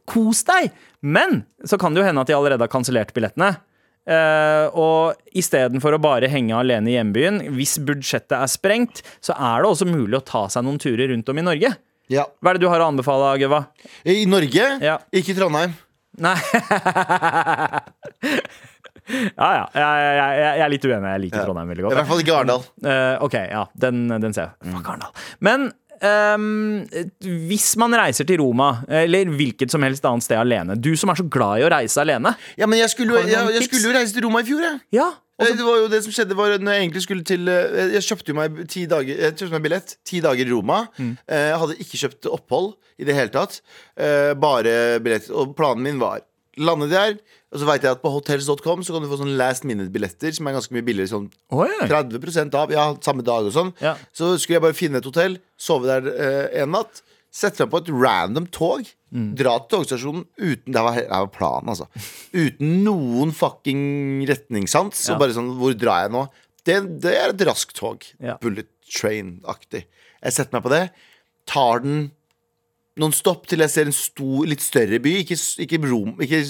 Kos 0.07 0.43
deg! 0.45 0.71
Men 1.01 1.43
så 1.65 1.77
kan 1.77 1.93
det 1.93 1.99
jo 2.01 2.07
hende 2.07 2.21
at 2.21 2.27
de 2.27 2.33
allerede 2.33 2.61
har 2.61 2.69
kansellert 2.69 3.11
billettene. 3.13 3.57
Eh, 4.03 4.65
og 4.75 5.15
istedenfor 5.31 5.95
å 5.95 6.01
bare 6.03 6.27
henge 6.31 6.55
alene 6.57 6.91
i 6.91 6.97
hjembyen, 6.97 7.37
hvis 7.55 7.77
budsjettet 7.87 8.35
er 8.35 8.49
sprengt, 8.51 8.99
så 9.23 9.31
er 9.37 9.63
det 9.63 9.69
også 9.71 9.87
mulig 9.87 10.17
å 10.19 10.25
ta 10.27 10.45
seg 10.51 10.65
noen 10.67 10.79
turer 10.81 11.07
rundt 11.13 11.29
om 11.31 11.39
i 11.39 11.45
Norge. 11.45 11.71
ja. 12.11 12.25
Hva 12.43 12.51
er 12.51 12.59
det 12.59 12.65
du 12.65 12.69
har 12.69 12.83
å 12.83 12.89
anbefale, 12.91 13.37
Gøva? 13.39 13.61
I 14.05 14.25
Norge, 14.27 14.67
Ja. 14.83 14.97
ikke 15.13 15.31
i 15.31 15.37
Trondheim. 15.39 15.73
Nei 16.21 16.35
Ja, 19.03 19.47
ja. 19.57 19.63
Jeg, 19.73 19.83
jeg, 19.83 20.15
jeg, 20.15 20.43
jeg 20.43 20.63
er 20.63 20.71
litt 20.71 20.85
uenig. 20.87 21.09
Jeg 21.11 21.21
liker 21.25 21.43
Trondheim 21.43 21.71
veldig 21.73 21.83
I 21.83 21.95
hvert 21.97 22.07
fall 22.07 22.21
ikke 22.23 22.35
Arendal. 22.37 22.61
Uh, 22.85 23.15
ok, 23.25 23.35
ja, 23.51 23.63
den, 23.83 24.05
den 24.23 24.35
ser 24.35 24.45
jeg. 24.53 24.71
Fuck 24.77 24.87
Arendal. 24.93 25.11
Men 25.43 25.65
ehm, 26.01 26.85
hvis 27.49 27.75
man 27.79 27.93
reiser 27.97 28.25
til 28.27 28.39
Roma, 28.41 28.71
eller 28.89 29.29
hvilket 29.33 29.71
som 29.71 29.83
helst 29.85 30.05
annet 30.05 30.23
sted 30.25 30.37
alene 30.39 30.75
Du 30.79 30.93
som 30.99 31.09
er 31.13 31.19
så 31.19 31.25
glad 31.29 31.61
i 31.61 31.65
å 31.67 31.71
reise 31.73 32.01
alene. 32.01 32.35
Ja, 32.57 32.65
men 32.67 32.79
jeg 32.79 32.89
skulle, 32.93 33.21
jeg, 33.27 33.53
jeg 33.57 33.67
skulle 33.69 33.91
jo 33.91 33.93
reise 33.97 34.13
til 34.15 34.25
Roma 34.27 34.41
i 34.43 34.49
fjor, 34.49 34.63
jeg. 34.65 34.79
Ja, 34.99 35.11
Eh, 35.41 35.47
Det 35.57 35.65
var 35.65 35.79
jo 35.81 35.87
det 35.89 36.03
som 36.05 36.13
skjedde 36.13 36.35
var 36.37 36.51
Når 36.61 36.75
jeg 36.75 36.81
egentlig 36.83 37.01
skulle 37.01 37.23
til 37.25 37.47
eh, 37.49 37.87
Jeg 37.95 38.03
kjøpte 38.05 38.29
jo 38.29 38.35
meg 38.37 38.59
ti 38.69 38.83
dager 38.85 39.17
Jeg 39.17 39.33
kjøpte 39.33 39.55
meg 39.55 39.63
billett 39.65 39.95
Ti 40.05 40.19
dager 40.21 40.45
i 40.45 40.51
Roma 40.53 40.83
Mm. 40.93 41.15
Jeg 41.25 41.57
hadde 41.57 41.77
ikke 41.81 41.97
kjøpt 42.03 42.27
opphold 42.29 42.67
I 43.01 43.07
det 43.09 43.15
hele 43.17 43.33
tatt 43.33 43.57
Eh, 43.97 44.35
Bare 44.37 44.99
billett 45.01 45.31
Og 45.33 45.55
planen 45.57 45.81
min 45.89 45.97
var 45.99 46.21
lande 46.61 46.85
de 46.85 46.93
der, 46.93 47.15
og 47.53 47.61
så 47.61 47.67
vet 47.69 47.83
jeg 47.85 47.93
at 47.95 48.01
på 48.01 48.09
hotels.com 48.09 48.81
så 48.83 48.95
kan 48.95 49.03
du 49.05 49.09
få 49.11 49.19
sånn 49.21 49.35
last 49.37 49.63
minute-billetter 49.69 50.33
som 50.33 50.47
er 50.49 50.55
ganske 50.57 50.73
mye 50.73 50.85
billigere. 50.87 51.11
Sånn 51.13 51.29
Oi. 51.53 51.69
30 51.85 52.57
av, 52.57 52.73
ja, 52.73 52.87
samme 53.05 53.21
dag 53.25 53.45
og 53.45 53.53
sånn. 53.53 53.69
Ja. 53.83 53.93
Så 54.15 54.33
skulle 54.41 54.57
jeg 54.57 54.65
bare 54.65 54.77
finne 54.77 54.97
et 54.99 55.05
hotell, 55.07 55.37
sove 55.61 55.85
der 55.87 56.09
eh, 56.13 56.61
en 56.63 56.73
natt, 56.73 57.03
sette 57.33 57.63
meg 57.65 57.71
på 57.73 57.83
et 57.85 57.93
random 57.93 58.49
tog, 58.53 58.89
Mm. 59.13 59.35
dra 59.37 59.51
til 59.61 59.69
togstasjonen 59.75 60.23
uten 60.41 60.73
Det 60.73 60.81
var, 60.81 60.95
det 60.97 61.05
var 61.11 61.27
planen, 61.29 61.69
altså. 61.69 61.85
Uten 62.33 62.79
noen 62.81 63.29
fucking 63.37 64.23
retningssans. 64.25 65.03
Ja. 65.05 65.13
Og 65.13 65.19
bare 65.21 65.35
sånn, 65.35 65.51
hvor 65.59 65.75
drar 65.77 66.07
jeg 66.07 66.13
nå? 66.15 66.23
Det, 66.65 66.77
det 67.03 67.11
er 67.19 67.29
et 67.29 67.43
raskt 67.45 67.75
tog. 67.77 68.01
Ja. 68.17 68.39
Bullet 68.41 68.71
train-aktig. 68.89 69.83
Jeg 70.17 70.33
setter 70.33 70.57
meg 70.57 70.65
på 70.65 70.71
det, 70.73 70.81
tar 71.45 71.83
den 71.85 72.07
noen 73.01 73.13
stopp 73.15 73.47
til 73.49 73.63
jeg 73.63 73.71
ser 73.73 73.89
en 73.89 73.95
stor, 73.95 74.43
litt 74.49 74.61
større 74.63 74.99
by. 75.01 75.15
Ikke, 75.23 75.37
ikke, 75.65 75.79
Rom, 75.89 76.13
ikke, 76.21 76.41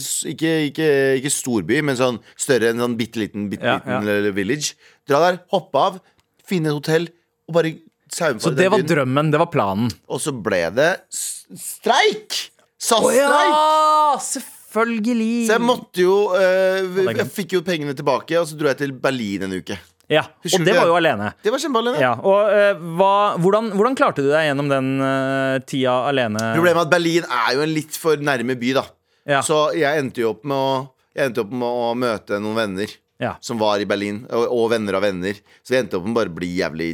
ikke, 0.69 1.31
storby, 1.31 1.79
men 1.85 1.97
sånn 1.99 2.19
større 2.39 2.73
enn 2.73 2.81
sånn 2.83 2.97
bitte 2.99 3.21
liten, 3.21 3.47
bitte 3.51 3.67
Ja, 3.69 3.77
liten 3.79 4.09
ja. 4.09 4.17
eh, 4.19 4.35
village. 4.35 4.73
Dra 5.07 5.21
der, 5.23 5.39
hoppe 5.53 5.83
av, 5.87 5.99
finne 6.47 6.71
et 6.73 6.79
hotell 6.79 7.07
og 7.47 7.57
bare 7.57 7.75
saume 8.13 8.43
Så 8.43 8.51
det 8.55 8.67
var 8.71 8.81
byen. 8.81 8.89
drømmen. 8.91 9.31
Det 9.33 9.39
var 9.41 9.51
planen. 9.53 9.93
Og 10.11 10.19
så 10.23 10.33
ble 10.35 10.65
det 10.75 10.89
streik! 11.11 12.41
SAS-streik! 12.83 13.15
ja! 13.15 14.19
Selvfølgelig! 14.19 15.47
Så 15.47 15.55
jeg 15.55 15.63
måtte 15.63 16.01
jo 16.03 16.15
er 16.35 16.87
Jeg 17.13 17.29
fikk 17.31 17.55
jo 17.59 17.63
pengene 17.65 17.93
tilbake, 17.95 18.35
og 18.41 18.47
så 18.49 18.57
dro 18.59 18.71
jeg 18.71 18.81
til 18.83 18.95
Berlin 18.99 19.45
en 19.47 19.55
uke. 19.61 19.77
Ja, 20.11 20.25
Husker 20.43 20.59
Og 20.59 20.65
det 20.67 20.73
det? 20.73 20.79
var 20.81 20.89
jo 20.91 20.95
alene. 20.99 21.29
Det 21.45 21.51
var 21.53 21.61
kjempealene. 21.63 21.99
Ja, 22.01 22.11
og 22.19 22.49
uh, 22.51 22.81
hva, 22.99 23.11
hvordan, 23.39 23.69
hvordan 23.77 23.95
klarte 23.95 24.25
du 24.25 24.27
deg 24.33 24.49
gjennom 24.49 24.67
den 24.71 24.89
uh, 24.99 25.59
tida 25.69 25.93
alene? 26.09 26.41
Problemet 26.57 26.81
er 26.81 26.87
at 26.89 26.91
Berlin 26.91 27.29
er 27.31 27.53
jo 27.55 27.63
en 27.63 27.71
litt 27.73 27.95
for 27.97 28.19
nærme 28.19 28.57
by, 28.59 28.73
da. 28.81 28.83
Ja. 29.29 29.39
Så 29.47 29.61
jeg 29.79 30.01
endte 30.03 30.19
jo 30.25 30.33
opp 30.33 30.43
med 30.43 30.57
å 30.59 30.73
Jeg 31.15 31.29
endte 31.29 31.43
opp 31.45 31.51
med 31.53 31.69
å 31.69 31.93
møte 31.95 32.39
noen 32.41 32.55
venner 32.57 32.89
Ja. 33.21 33.35
som 33.39 33.59
var 33.61 33.79
i 33.79 33.85
Berlin, 33.87 34.23
og, 34.33 34.47
og 34.51 34.69
venner 34.73 34.97
av 34.97 35.03
venner. 35.05 35.37
Så 35.63 35.75
vi 35.75 35.77
endte 35.79 35.95
opp 35.99 36.07
med 36.09 36.15
bare 36.17 36.31
å 36.33 36.35
bli 36.35 36.49
jævlig 36.57 36.87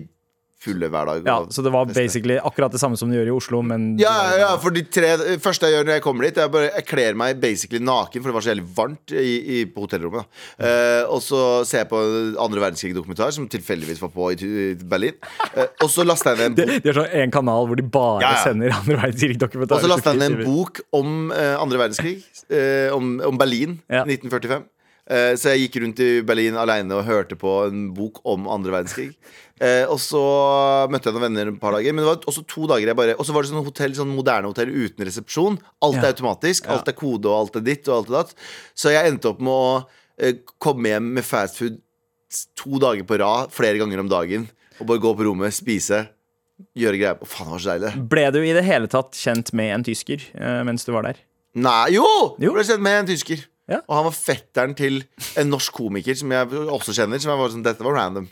fulle 0.59 0.89
hver 0.91 1.07
dag. 1.07 1.27
Ja, 1.27 1.37
så 1.49 1.63
det 1.63 1.71
var 1.71 1.87
basically 1.87 2.35
akkurat 2.43 2.73
det 2.73 2.81
samme 2.81 2.97
som 2.99 3.11
du 3.11 3.15
gjør 3.15 3.29
i 3.31 3.35
Oslo, 3.35 3.61
men 3.63 3.93
ja, 4.01 4.11
ja, 4.41 4.49
for 4.59 4.75
de 4.75 4.83
tre 4.91 5.13
første 5.39 5.69
jeg 5.69 5.77
gjør 5.77 5.87
når 5.87 5.97
jeg 5.97 6.03
kommer 6.03 6.27
dit, 6.27 6.39
jeg, 6.41 6.51
bare, 6.51 6.71
jeg 6.73 6.87
kler 6.89 7.19
meg 7.19 7.39
basically 7.39 7.79
naken, 7.83 8.21
for 8.21 8.31
det 8.31 8.35
var 8.35 8.45
så 8.45 8.51
jævlig 8.51 8.65
varmt 8.75 9.13
i, 9.15 9.35
i, 9.39 9.59
på 9.71 9.85
hotellrommet. 9.85 10.27
Mm. 10.59 10.65
Uh, 10.65 11.03
og 11.15 11.21
så 11.23 11.43
ser 11.69 11.85
jeg 11.85 11.89
på 11.91 12.01
andre 12.43 12.63
verdenskrig-dokumentar, 12.65 13.31
som 13.35 13.47
tilfeldigvis 13.51 14.01
var 14.03 14.11
på 14.15 14.31
i, 14.35 14.49
i 14.65 14.67
Berlin. 14.83 15.15
Uh, 15.55 15.63
og 15.85 15.93
så 15.93 16.03
lasta 16.07 16.35
jeg 16.35 16.41
ned 16.41 16.49
en 16.49 16.57
bok. 16.59 16.83
De 16.83 16.91
har 16.91 16.99
sånn 17.01 17.15
en 17.23 17.35
kanal 17.39 17.69
hvor 17.69 17.79
de 17.79 17.85
bare 17.95 18.25
Ja, 18.25 18.33
ja. 18.35 18.41
sender 18.49 18.75
andre 18.75 18.97
Og 18.97 19.03
verdenskrig-dokumentarer. 19.05 19.85
så 19.85 19.93
lasta 19.93 20.15
jeg 20.15 20.21
ned 20.25 20.41
en 20.41 20.51
bok 20.51 20.83
om 20.99 21.15
uh, 21.31 21.55
andre 21.61 21.85
verdenskrig, 21.85 22.17
om, 22.95 23.15
om 23.25 23.39
Berlin 23.39 23.79
Ja. 23.87 24.03
1945. 24.03 24.67
Eh, 25.09 25.33
så 25.41 25.53
jeg 25.53 25.65
gikk 25.65 25.79
rundt 25.83 26.01
i 26.05 26.09
Berlin 26.25 26.57
aleine 26.61 26.99
og 26.99 27.07
hørte 27.07 27.37
på 27.39 27.53
en 27.65 27.87
bok 27.97 28.21
om 28.29 28.49
andre 28.51 28.79
verdenskrig. 28.79 29.13
Eh, 29.59 29.83
og 29.91 29.97
så 29.99 30.19
møtte 30.87 31.09
jeg 31.09 31.15
noen 31.17 31.23
venner 31.25 31.49
et 31.51 31.55
par 31.59 31.75
dager. 31.75 31.91
Men 31.91 32.05
det 32.05 32.07
var 32.07 32.27
også 32.31 32.45
to 32.47 32.61
dager 32.71 32.87
jeg 32.87 32.95
bare 32.95 33.17
Og 33.19 33.25
så 33.27 33.33
var 33.35 33.43
det 33.43 33.49
sånn 33.49 33.65
hotell, 33.65 33.91
sånn 33.97 34.13
moderne 34.15 34.47
hotell 34.47 34.69
uten 34.71 35.03
resepsjon. 35.03 35.57
Alt 35.83 35.99
er 35.99 36.13
automatisk. 36.13 36.69
Alt 36.71 36.87
er 36.87 36.95
kode, 36.95 37.27
og 37.27 37.35
alt 37.41 37.57
er 37.59 37.65
ditt 37.65 37.89
og 37.91 37.97
alt 37.97 38.07
er 38.07 38.15
datt. 38.21 38.31
Så 38.71 38.93
jeg 38.93 39.11
endte 39.11 39.33
opp 39.33 39.43
med 39.43 39.51
å 39.51 39.73
eh, 40.15 40.39
komme 40.63 40.93
hjem 40.93 41.11
med 41.17 41.27
fastfood 41.27 41.81
to 42.55 42.79
dager 42.79 43.03
på 43.03 43.19
rad, 43.19 43.51
flere 43.51 43.81
ganger 43.81 43.99
om 43.99 44.07
dagen. 44.15 44.47
Og 44.79 44.87
bare 44.87 45.03
gå 45.03 45.11
på 45.19 45.27
rommet, 45.27 45.55
spise, 45.55 46.05
gjøre 46.79 46.99
greier. 47.01 47.19
Å, 47.19 47.27
faen, 47.27 47.49
det 47.49 47.57
var 47.57 47.65
så 47.65 47.73
deilig. 47.73 47.93
Ble 48.15 48.25
du 48.35 48.39
i 48.45 48.55
det 48.55 48.63
hele 48.67 48.87
tatt 48.91 49.19
kjent 49.19 49.51
med 49.57 49.73
en 49.75 49.87
tysker 49.91 50.23
eh, 50.39 50.61
mens 50.67 50.87
du 50.87 50.93
var 50.95 51.09
der? 51.09 51.19
Nei, 51.59 51.97
jo! 51.97 52.07
Jo. 52.39 52.53
Ble 52.55 52.63
kjent 52.63 52.85
med 52.85 53.01
en 53.01 53.11
tysker. 53.11 53.43
Ja. 53.69 53.79
Og 53.85 53.95
han 53.99 54.05
var 54.09 54.15
fetteren 54.17 54.73
til 54.77 55.01
en 55.37 55.49
norsk 55.53 55.75
komiker 55.77 56.17
som 56.17 56.31
jeg 56.33 56.47
også 56.73 56.95
kjenner. 56.97 57.21
Som 57.21 57.31
jeg 57.35 57.39
var 57.43 57.53
sånn, 57.53 57.63
Dette 57.65 57.85
var 57.85 57.93
random. 57.99 58.25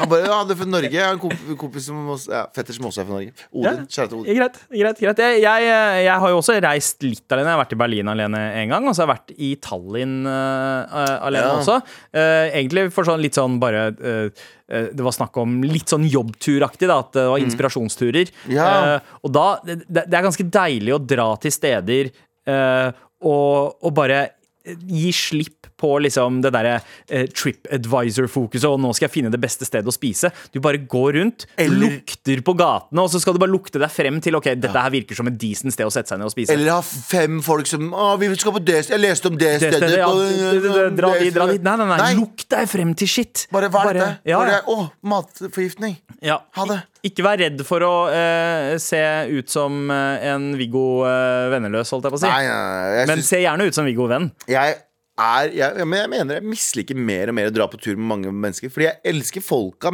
Han 0.00 0.08
bare 0.10 0.26
Ja, 0.28 0.38
det 0.44 0.52
er 0.54 0.58
fra 0.60 0.68
Norge. 0.68 0.90
Jeg 0.92 1.00
har 1.04 1.14
en 1.16 1.20
komp- 1.22 1.46
kompis 1.60 1.86
som 1.88 2.02
også, 2.12 2.30
ja, 2.34 2.42
fetter 2.56 2.76
som 2.76 2.86
også 2.90 3.00
er 3.02 3.08
fra 3.08 3.16
Norge. 3.16 3.32
Odin. 3.56 3.82
Kjære 3.88 4.08
til 4.12 4.18
Odin. 4.20 4.36
Greit. 4.40 4.58
greit, 4.70 5.00
greit. 5.00 5.22
Jeg, 5.24 5.40
jeg, 5.42 6.04
jeg 6.04 6.16
har 6.24 6.32
jo 6.34 6.38
også 6.42 6.56
reist 6.64 7.02
litt 7.06 7.32
alene. 7.32 7.48
Jeg 7.48 7.56
har 7.56 7.62
vært 7.64 7.74
i 7.76 7.80
Berlin 7.80 8.12
alene 8.12 8.40
en 8.62 8.74
gang, 8.74 8.88
og 8.90 8.96
så 8.96 9.04
har 9.04 9.08
jeg 9.08 9.14
vært 9.16 9.34
i 9.40 9.50
Tallinn 9.64 10.16
uh, 10.28 11.20
alene 11.26 11.44
Ja. 11.48 11.58
også. 11.58 11.78
Uh, 12.12 12.46
egentlig 12.60 12.86
for 12.92 13.08
sånn 13.08 13.22
litt 13.24 13.38
sånn 13.38 13.56
bare 13.62 13.86
eh, 13.96 14.28
eh, 14.70 14.88
Det 14.96 15.04
var 15.04 15.14
snakk 15.16 15.36
om 15.40 15.60
litt 15.64 15.88
sånn 15.90 16.04
jobbturaktig, 16.10 16.88
da. 16.90 16.98
At 17.04 17.12
det 17.16 17.24
var 17.30 17.40
inspirasjonsturer. 17.44 18.32
Mm. 18.46 18.52
Ja. 18.56 18.68
Uh, 19.00 19.14
og 19.24 19.32
da 19.36 19.46
det, 19.64 19.78
det 19.88 20.04
er 20.20 20.26
ganske 20.28 20.48
deilig 20.52 20.96
å 20.96 21.00
dra 21.00 21.30
til 21.40 21.54
steder 21.54 22.12
uh, 22.50 22.90
og, 23.20 23.76
og 23.84 23.92
bare 23.96 24.20
gi 24.64 25.12
slipp 25.12 25.69
på 25.80 25.94
liksom 26.04 26.42
det 26.44 26.52
derre 26.54 26.76
eh, 27.08 27.26
TripAdvisor-fokuset, 27.32 28.66
og 28.68 28.80
nå 28.82 28.92
skal 28.96 29.08
jeg 29.08 29.14
finne 29.16 29.32
det 29.32 29.40
beste 29.42 29.66
stedet 29.68 29.88
å 29.88 29.94
spise. 29.94 30.30
Du 30.54 30.60
bare 30.62 30.78
går 30.84 31.16
rundt, 31.18 31.46
Eller- 31.60 31.96
lukter 31.98 32.42
på 32.46 32.54
gatene, 32.58 33.00
og 33.02 33.10
så 33.12 33.20
skal 33.22 33.34
du 33.36 33.40
bare 33.42 33.52
lukte 33.54 33.80
deg 33.80 33.90
frem 33.90 34.20
til 34.20 34.36
Ok, 34.40 34.50
dette 34.60 34.76
her 34.78 34.90
virker 34.92 35.16
som 35.18 35.26
et 35.26 35.36
decent 35.40 35.72
sted 35.74 35.86
å 35.88 35.90
sette 35.92 36.12
seg 36.12 36.20
ned 36.20 36.28
og 36.30 36.34
spise. 36.34 36.52
Eller 36.54 36.70
ha 36.72 36.80
fem 36.82 37.40
folk 37.42 37.66
som 37.66 37.90
Å, 37.92 38.12
vi 38.20 38.28
skal 38.36 38.52
på 38.54 38.62
det 38.64 38.78
Jeg 38.88 39.00
leste 39.00 39.28
om 39.28 39.36
det, 39.40 39.50
det 39.60 39.72
stedet. 39.72 39.90
stedet, 39.90 39.98
ja, 39.98 40.90
dra 40.94 41.10
dit, 41.18 41.34
dra 41.34 41.46
dit. 41.50 41.62
Nei, 41.62 41.76
nei, 41.76 41.86
nei, 41.90 41.98
Nei. 41.98 42.12
lukt 42.20 42.46
deg 42.52 42.68
frem 42.70 42.94
til 42.94 43.08
shit. 43.10 43.46
Bare 43.52 43.68
hva 43.72 43.82
er 43.90 43.98
det? 43.98 44.08
ja, 44.30 44.40
ja. 44.46 44.60
Å, 44.70 44.90
matforgiftning. 45.02 45.96
Ja. 46.22 46.38
Ha 46.56 46.64
det. 46.68 46.80
Ikke 47.06 47.24
vær 47.24 47.38
redd 47.40 47.62
for 47.64 47.80
å 47.86 47.92
eh, 48.12 48.76
se 48.82 49.00
ut 49.32 49.48
som 49.48 49.90
eh, 49.90 50.26
en 50.34 50.50
Viggo 50.60 51.02
eh, 51.08 51.48
venneløs, 51.52 51.90
holdt 51.94 52.04
jeg 52.08 52.12
på 52.14 52.20
å 52.20 52.22
si. 52.22 52.28
Nei, 52.28 52.44
nei, 52.46 52.94
nei. 52.98 53.06
Men 53.08 53.16
synes, 53.22 53.30
se 53.32 53.40
gjerne 53.40 53.66
ut 53.70 53.74
som 53.78 53.88
Viggo 53.88 54.06
venn. 54.10 54.30
jeg 54.50 54.76
er 55.20 55.50
jeg, 55.50 55.58
ja, 55.60 55.68
jeg 55.82 55.88
mener 55.90 56.38
jeg 56.38 56.46
misliker 56.48 56.96
mer 56.98 57.30
og 57.30 57.36
mer 57.36 57.50
å 57.50 57.54
dra 57.54 57.66
på 57.70 57.78
tur 57.80 57.98
med 57.98 58.08
mange 58.14 58.32
mennesker. 58.32 58.72
Fordi 58.72 58.88
jeg 58.88 59.00
elsker 59.12 59.44
folka, 59.44 59.92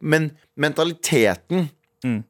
men 0.00 0.30
mentaliteten 0.58 1.70
Mm. 2.02 2.24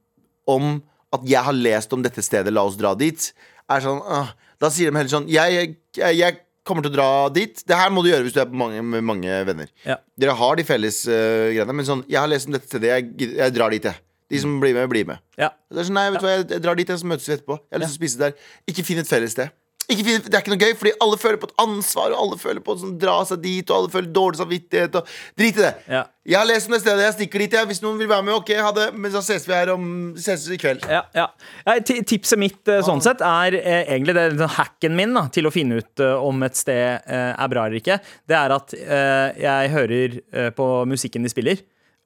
om 0.46 0.82
at 1.16 1.22
jeg 1.24 1.40
har 1.46 1.54
lest 1.56 1.92
om 1.96 2.02
dette 2.04 2.20
stedet, 2.20 2.52
la 2.52 2.60
oss 2.68 2.76
dra 2.76 2.90
dit, 2.94 3.32
er 3.72 3.80
sånn 3.80 4.02
ah, 4.04 4.34
Da 4.60 4.68
sier 4.68 4.90
de 4.90 4.96
heller 4.98 5.08
sånn 5.08 5.28
jeg, 5.32 5.76
jeg, 5.96 6.16
jeg 6.18 6.36
kommer 6.62 6.84
til 6.84 6.92
å 6.92 6.94
dra 6.94 7.06
dit. 7.32 7.62
Det 7.66 7.74
her 7.74 7.88
må 7.90 8.02
du 8.04 8.10
gjøre 8.10 8.26
hvis 8.26 8.34
du 8.36 8.40
er 8.42 8.52
mange, 8.52 8.82
med 8.84 9.02
mange 9.02 9.38
venner. 9.48 9.70
Ja. 9.86 9.96
Dere 10.20 10.36
har 10.38 10.60
de 10.60 10.66
felles 10.68 11.00
uh, 11.08 11.48
greiene, 11.50 11.74
men 11.74 11.88
sånn 11.88 12.04
Jeg 12.06 12.20
har 12.20 12.28
lest 12.30 12.46
om 12.46 12.54
dette 12.54 12.68
stedet, 12.68 12.92
jeg, 13.16 13.48
drar 13.56 13.72
dit, 13.74 13.88
jeg. 13.88 13.98
De 14.30 14.38
som 14.44 14.54
blir 14.62 14.76
med, 14.76 14.86
blir 14.92 15.08
med. 15.08 15.18
Ja. 15.40 15.48
Det 15.72 15.82
er 15.82 15.88
sånn, 15.88 15.96
nei, 15.98 16.04
vet 16.14 16.22
du 16.22 16.26
hva, 16.28 16.36
jeg, 16.36 16.46
jeg 16.54 16.62
drar 16.68 16.78
dit, 16.78 16.92
jeg, 16.92 17.00
så 17.02 17.08
møtes 17.10 17.26
vi 17.26 17.34
etterpå. 17.34 17.56
Jeg 17.64 17.74
har 17.74 17.82
lyst 17.82 17.96
til 17.96 17.98
å 17.98 18.02
spise 18.04 18.20
der. 18.22 18.36
Ikke 18.70 18.84
finn 18.86 19.02
et 19.02 19.10
felles 19.10 19.34
sted. 19.34 19.50
Ikke 19.90 20.04
det 20.06 20.30
er 20.30 20.42
ikke 20.42 20.52
noe 20.52 20.62
gøy, 20.62 20.74
fordi 20.78 20.92
alle 21.02 21.18
føler 21.18 21.38
på 21.42 21.48
et 21.50 21.54
ansvar, 21.62 22.12
og 22.14 22.20
alle 22.22 22.38
føler 22.40 22.62
på 22.64 22.74
å 22.74 22.80
sånn, 22.80 22.94
dra 23.02 23.16
seg 23.28 23.42
dit, 23.42 23.64
og 23.68 23.76
alle 23.76 23.92
føler 23.92 24.12
dårlig 24.14 24.38
samvittighet. 24.38 24.98
Og, 25.00 25.14
drit 25.38 25.58
i 25.58 25.64
det. 25.64 25.72
Ja. 25.90 26.04
Jeg 26.22 26.38
har 26.38 26.46
lest 26.46 26.68
om 26.70 26.76
det 26.76 26.80
stedet, 26.84 27.02
jeg 27.02 27.14
stikker 27.16 27.42
dit. 27.42 27.56
Jeg. 27.58 27.68
Hvis 27.72 27.82
noen 27.82 27.98
vil 27.98 28.10
være 28.10 28.24
med, 28.28 28.36
ok, 28.36 28.52
ha 28.62 28.70
det. 28.76 28.86
Men 28.94 29.10
så 29.14 29.24
ses 29.26 29.46
vi 29.48 29.56
her 29.56 29.72
om 29.74 29.88
Ses 30.22 30.46
i 30.54 30.58
kveld. 30.60 30.86
Ja, 30.86 31.02
ja. 31.16 31.26
Tipset 31.82 32.38
mitt 32.38 32.70
eh, 32.70 32.82
sånn 32.86 33.02
sett 33.02 33.24
er 33.26 33.56
eh, 33.58 33.82
egentlig 33.82 34.14
det, 34.18 34.28
den 34.38 34.54
hacken 34.54 34.94
min 34.98 35.16
da, 35.18 35.26
til 35.34 35.50
å 35.50 35.54
finne 35.54 35.80
ut 35.82 36.02
eh, 36.04 36.14
om 36.30 36.46
et 36.46 36.58
sted 36.58 37.02
er 37.02 37.50
bra 37.50 37.66
eller 37.66 37.80
ikke. 37.80 37.98
Det 38.28 38.38
er 38.38 38.54
at 38.54 38.74
jeg 39.42 39.70
hører 39.72 40.16
på 40.56 40.66
musikken 40.88 41.26
de 41.26 41.30
spiller. 41.32 41.62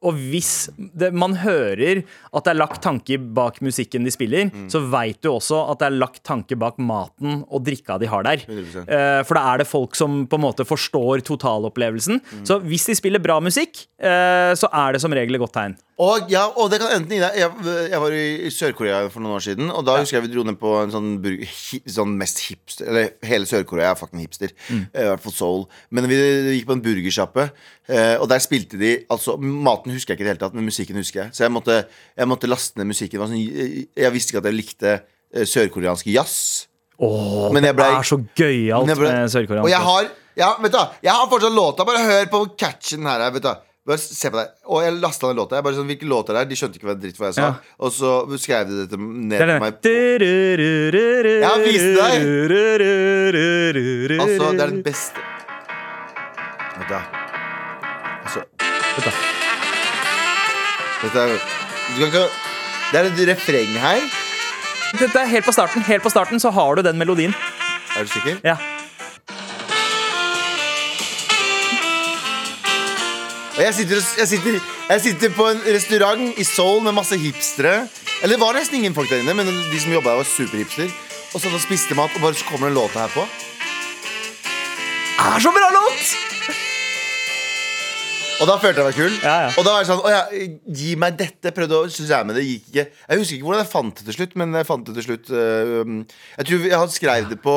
Og 0.07 0.19
hvis 0.33 0.69
det, 0.77 1.13
man 1.17 1.37
hører 1.43 2.03
at 2.33 2.47
det 2.47 2.53
er 2.53 2.61
lagt 2.61 2.83
tanke 2.85 3.19
bak 3.19 3.61
musikken 3.65 4.07
de 4.07 4.13
spiller, 4.15 4.53
så 4.73 4.83
veit 4.93 5.19
du 5.25 5.33
også 5.33 5.65
at 5.73 5.83
det 5.83 5.89
er 5.89 5.99
lagt 5.99 6.23
tanke 6.27 6.59
bak 6.59 6.79
maten 6.79 7.43
og 7.47 7.65
drikka 7.67 7.99
de 8.03 8.11
har 8.11 8.27
der. 8.27 8.45
100%. 8.47 8.87
Eh, 8.87 9.23
for 9.27 9.39
da 9.39 9.45
er 9.53 9.63
det 9.63 9.71
folk 9.71 9.99
som 9.99 10.23
på 10.31 10.39
en 10.39 10.47
måte 10.47 10.67
forstår 10.69 11.25
totalopplevelsen. 11.27 12.23
Så 12.47 12.61
hvis 12.65 12.87
de 12.89 12.97
spiller 12.99 13.23
bra 13.23 13.39
musikk, 13.43 13.87
uh, 14.03 14.53
så 14.57 14.71
er 14.73 14.95
det 14.95 15.03
som 15.03 15.15
regel 15.15 15.37
et 15.37 15.43
godt 15.43 15.57
tegn. 15.57 15.77
Og, 15.97 16.27
ja, 16.29 16.43
og 16.61 16.69
det 16.69 16.77
kan 16.83 16.91
enten 16.93 17.15
gi 17.15 17.19
deg 17.23 17.39
jeg, 17.41 17.53
jeg 17.89 18.01
var 18.03 18.13
i 18.13 18.51
Sør-Korea 18.53 18.99
for 19.09 19.25
noen 19.25 19.39
år 19.39 19.45
siden, 19.47 19.71
og 19.73 19.87
da 19.87 19.95
husker 19.97 20.19
jeg 20.19 20.27
vi 20.27 20.33
dro 20.35 20.43
ned 20.45 20.59
på 20.61 20.75
en 20.83 20.93
sånn, 20.93 21.15
hi, 21.25 21.79
sånn 21.89 22.13
mest 22.21 22.43
hipster 22.45 22.91
Eller 22.91 23.15
hele 23.25 23.49
Sør-Korea 23.49 23.95
er 23.95 23.97
fucking 23.97 24.21
hipster. 24.21 24.53
Mm. 24.69 24.83
eh, 24.91 25.07
I 25.07 25.09
hvert 25.09 25.25
fall 25.25 25.37
Seoul. 25.39 25.65
Men 25.89 26.09
vi 26.11 26.19
gikk 26.59 26.69
på 26.69 26.77
en 26.77 26.85
burgersjappe, 26.85 27.49
uh, 27.89 28.17
og 28.21 28.29
der 28.33 28.45
spilte 28.45 28.81
de 28.81 28.93
Altså, 29.13 29.39
maten 29.41 29.96
husker 29.97 30.13
jeg 30.15 30.19
ikke 30.19 30.25
i 30.25 30.29
det 30.29 30.35
hele 30.35 30.43
tatt, 30.45 30.57
men 30.57 30.69
musikken 30.69 31.01
husker 31.01 31.25
jeg. 31.25 31.35
Så 31.37 31.45
jeg 31.47 31.55
måtte, 31.55 31.81
jeg 32.17 32.31
måtte 32.31 32.51
laste 32.51 32.81
ned 32.81 32.91
musikken. 32.93 33.27
Sånn, 33.27 33.37
jeg, 33.43 34.13
visste 34.15 34.35
ikke 34.35 34.45
at 34.45 34.51
jeg 34.51 34.59
likte 34.59 34.95
eh, 34.97 35.47
sørkoreansk 35.49 36.09
jazz. 36.13 36.67
Åh, 36.97 37.51
Men 37.53 37.67
jeg 37.69 37.77
det 37.77 37.87
er 37.93 38.09
så 38.09 38.21
gøyalt 38.39 38.89
med 38.89 39.33
sørkoreansk. 39.35 39.67
Og 39.67 39.73
jeg 39.73 39.83
har, 39.91 40.11
ja, 40.39 40.51
vet 40.63 40.73
du, 40.77 40.83
jeg 41.05 41.13
har 41.13 41.31
fortsatt 41.33 41.57
låta. 41.57 41.89
Bare 41.89 42.05
hør 42.07 42.29
på 42.33 42.45
catchen 42.57 43.09
her. 43.09 43.27
Vet 43.35 43.49
du. 43.49 43.55
Bare 43.87 44.03
se 44.03 44.31
på 44.33 44.39
deg. 44.41 44.49
Og 44.67 44.83
jeg 44.83 44.97
lasta 44.99 45.29
ned 45.29 45.39
låta. 45.39 45.59
Jeg 45.61 45.65
bare 45.69 45.77
sånn, 45.77 45.87
Hvilke 45.87 46.09
låter 46.11 46.35
det 46.35 46.41
er? 46.43 46.49
De 46.51 46.57
skjønte 46.59 46.81
ikke 46.81 46.89
hva 46.89 46.97
dritt 46.99 47.21
hva 47.21 47.29
jeg 47.31 47.37
sa. 47.37 47.45
Ja. 47.45 47.75
Og 47.87 47.95
så 47.95 48.11
skrev 48.43 48.67
de 48.67 48.81
dette 48.83 48.99
ned 48.99 49.37
Det 49.37 49.47
til 49.47 49.63
meg. 49.63 49.79
Jeg 51.39 51.47
har 51.47 51.63
vist 51.63 51.91
deg. 52.01 52.27
Altså, 54.19 54.51
det 54.51 54.67
er 54.67 54.75
den 54.75 54.83
beste 54.87 55.27
Vent, 56.77 56.91
da. 56.91 57.01
Altså 58.27 58.45
Vent 58.59 59.07
da. 59.07 59.36
Dette 61.07 61.23
er, 61.23 61.37
du 61.95 62.01
kan 62.01 62.07
ikke, 62.09 62.23
det 62.91 62.99
er 62.99 63.05
et 63.07 63.21
refreng 63.29 63.75
her. 63.79 64.01
Dette 64.99 65.21
er 65.21 65.29
helt 65.31 65.47
på 65.47 65.53
starten. 65.55 65.85
Helt 65.87 66.03
på 66.03 66.11
starten 66.11 66.43
så 66.43 66.51
har 66.51 66.75
du 66.75 66.83
den 66.83 66.99
melodien. 66.99 67.35
Er 67.97 68.03
du 68.03 68.11
sikker? 68.11 68.41
Ja. 68.43 68.57
Og 73.57 73.63
jeg 73.63 73.75
sitter, 73.75 74.03
jeg, 74.19 74.29
sitter, 74.29 74.59
jeg 74.91 75.01
sitter 75.01 75.31
på 75.39 75.49
en 75.49 75.63
restaurant 75.79 76.27
i 76.37 76.45
Seoul 76.45 76.83
med 76.83 76.93
masse 76.99 77.17
hipstere. 77.17 77.87
Eller 78.23 78.35
det 78.35 78.43
var 78.43 78.59
nesten 78.59 78.83
ingen 78.83 78.95
folk 78.95 79.11
der 79.11 79.23
inne, 79.23 79.35
men 79.35 79.47
de 79.47 79.81
som 79.81 79.95
jobba 79.95 80.11
her 80.11 80.25
var 80.25 80.31
superhipster. 80.35 80.91
Og 81.35 81.41
så 81.41 81.59
spiste 81.63 81.95
mat, 81.95 82.11
og 82.19 82.21
bare 82.21 82.35
så 82.35 82.51
kommer 82.51 82.67
det 82.67 82.75
en 82.75 82.83
låta 82.83 83.07
her 83.07 83.15
på. 83.15 83.29
Er 85.23 85.39
så 85.39 85.55
bra 85.55 85.71
låt! 85.71 86.66
Og 88.37 88.49
da 88.51 88.57
følte 88.61 88.83
jeg 88.83 88.87
meg 88.91 88.97
kul. 88.99 89.15
Ja, 89.25 89.37
ja. 89.47 89.51
Og 89.57 89.65
da 89.65 89.73
var 89.73 89.81
jeg 89.81 89.89
sånn 89.89 90.03
Å 90.05 90.11
ja, 90.13 90.23
gi 90.81 90.91
meg 91.01 91.17
dette. 91.17 91.53
Prøvde 91.57 91.79
å 91.79 91.87
jamme 91.89 92.35
det, 92.37 92.43
gikk 92.45 92.67
ikke. 92.73 92.85
Jeg 93.09 93.21
husker 93.23 93.39
ikke 93.39 93.47
hvordan 93.49 93.63
jeg 93.65 93.71
fant 93.73 93.97
det 94.01 94.05
til 94.11 94.17
slutt, 94.19 94.35
men 94.43 94.53
jeg 94.61 94.69
fant 94.69 94.85
det 94.91 94.95
til 94.99 95.07
slutt 95.07 95.31
øh, 95.33 95.95
Jeg 96.37 96.49
tror 96.51 96.67
jeg 96.69 96.81
hadde 96.83 96.97
skrevet 96.99 97.33
det 97.33 97.41
på 97.45 97.57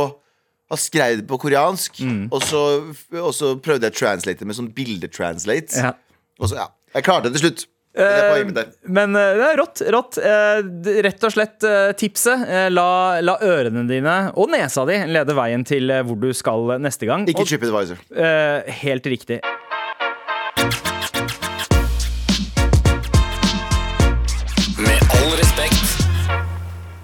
han 0.69 0.77
skrev 0.77 1.15
det 1.17 1.23
på 1.25 1.37
koreansk, 1.41 1.95
Mm. 2.05 2.27
og, 2.29 2.43
så, 2.45 2.59
og 3.17 3.31
så 3.33 3.55
prøvde 3.57 3.87
jeg 3.87 3.95
å 3.95 3.97
translate 3.97 4.37
det 4.43 4.45
med 4.45 4.53
sånn 4.53 4.67
bildetranslate. 4.77 5.73
Ja. 5.81 5.95
Og 6.37 6.51
så, 6.51 6.59
ja. 6.59 6.67
Jeg 6.93 7.07
klarte 7.07 7.31
det 7.31 7.39
til 7.39 7.47
slutt. 7.47 7.63
Det 7.97 8.53
der. 8.53 8.67
Men 8.85 9.17
eh, 9.17 9.31
det 9.39 9.47
er 9.47 9.57
rått. 9.57 9.81
rått. 9.95 10.19
Eh, 10.21 10.61
rett 11.07 11.25
og 11.25 11.33
slett 11.33 11.65
eh, 11.65 11.89
tipset. 11.97 12.45
eh, 12.45 12.67
la, 12.69 12.85
la 13.25 13.39
ørene 13.41 13.81
dine 13.89 14.13
og 14.37 14.53
nesa 14.53 14.85
di 14.85 14.99
lede 15.09 15.33
veien 15.41 15.65
til 15.65 15.89
eh, 15.89 16.03
hvor 16.05 16.21
du 16.21 16.29
skal 16.37 16.75
neste 16.85 17.09
gang. 17.09 17.25
Ikke 17.33 17.47
chip 17.49 17.65
TripAdvisor. 17.65 18.05
eh, 18.13 18.69
helt 18.85 19.09
riktig. 19.09 19.41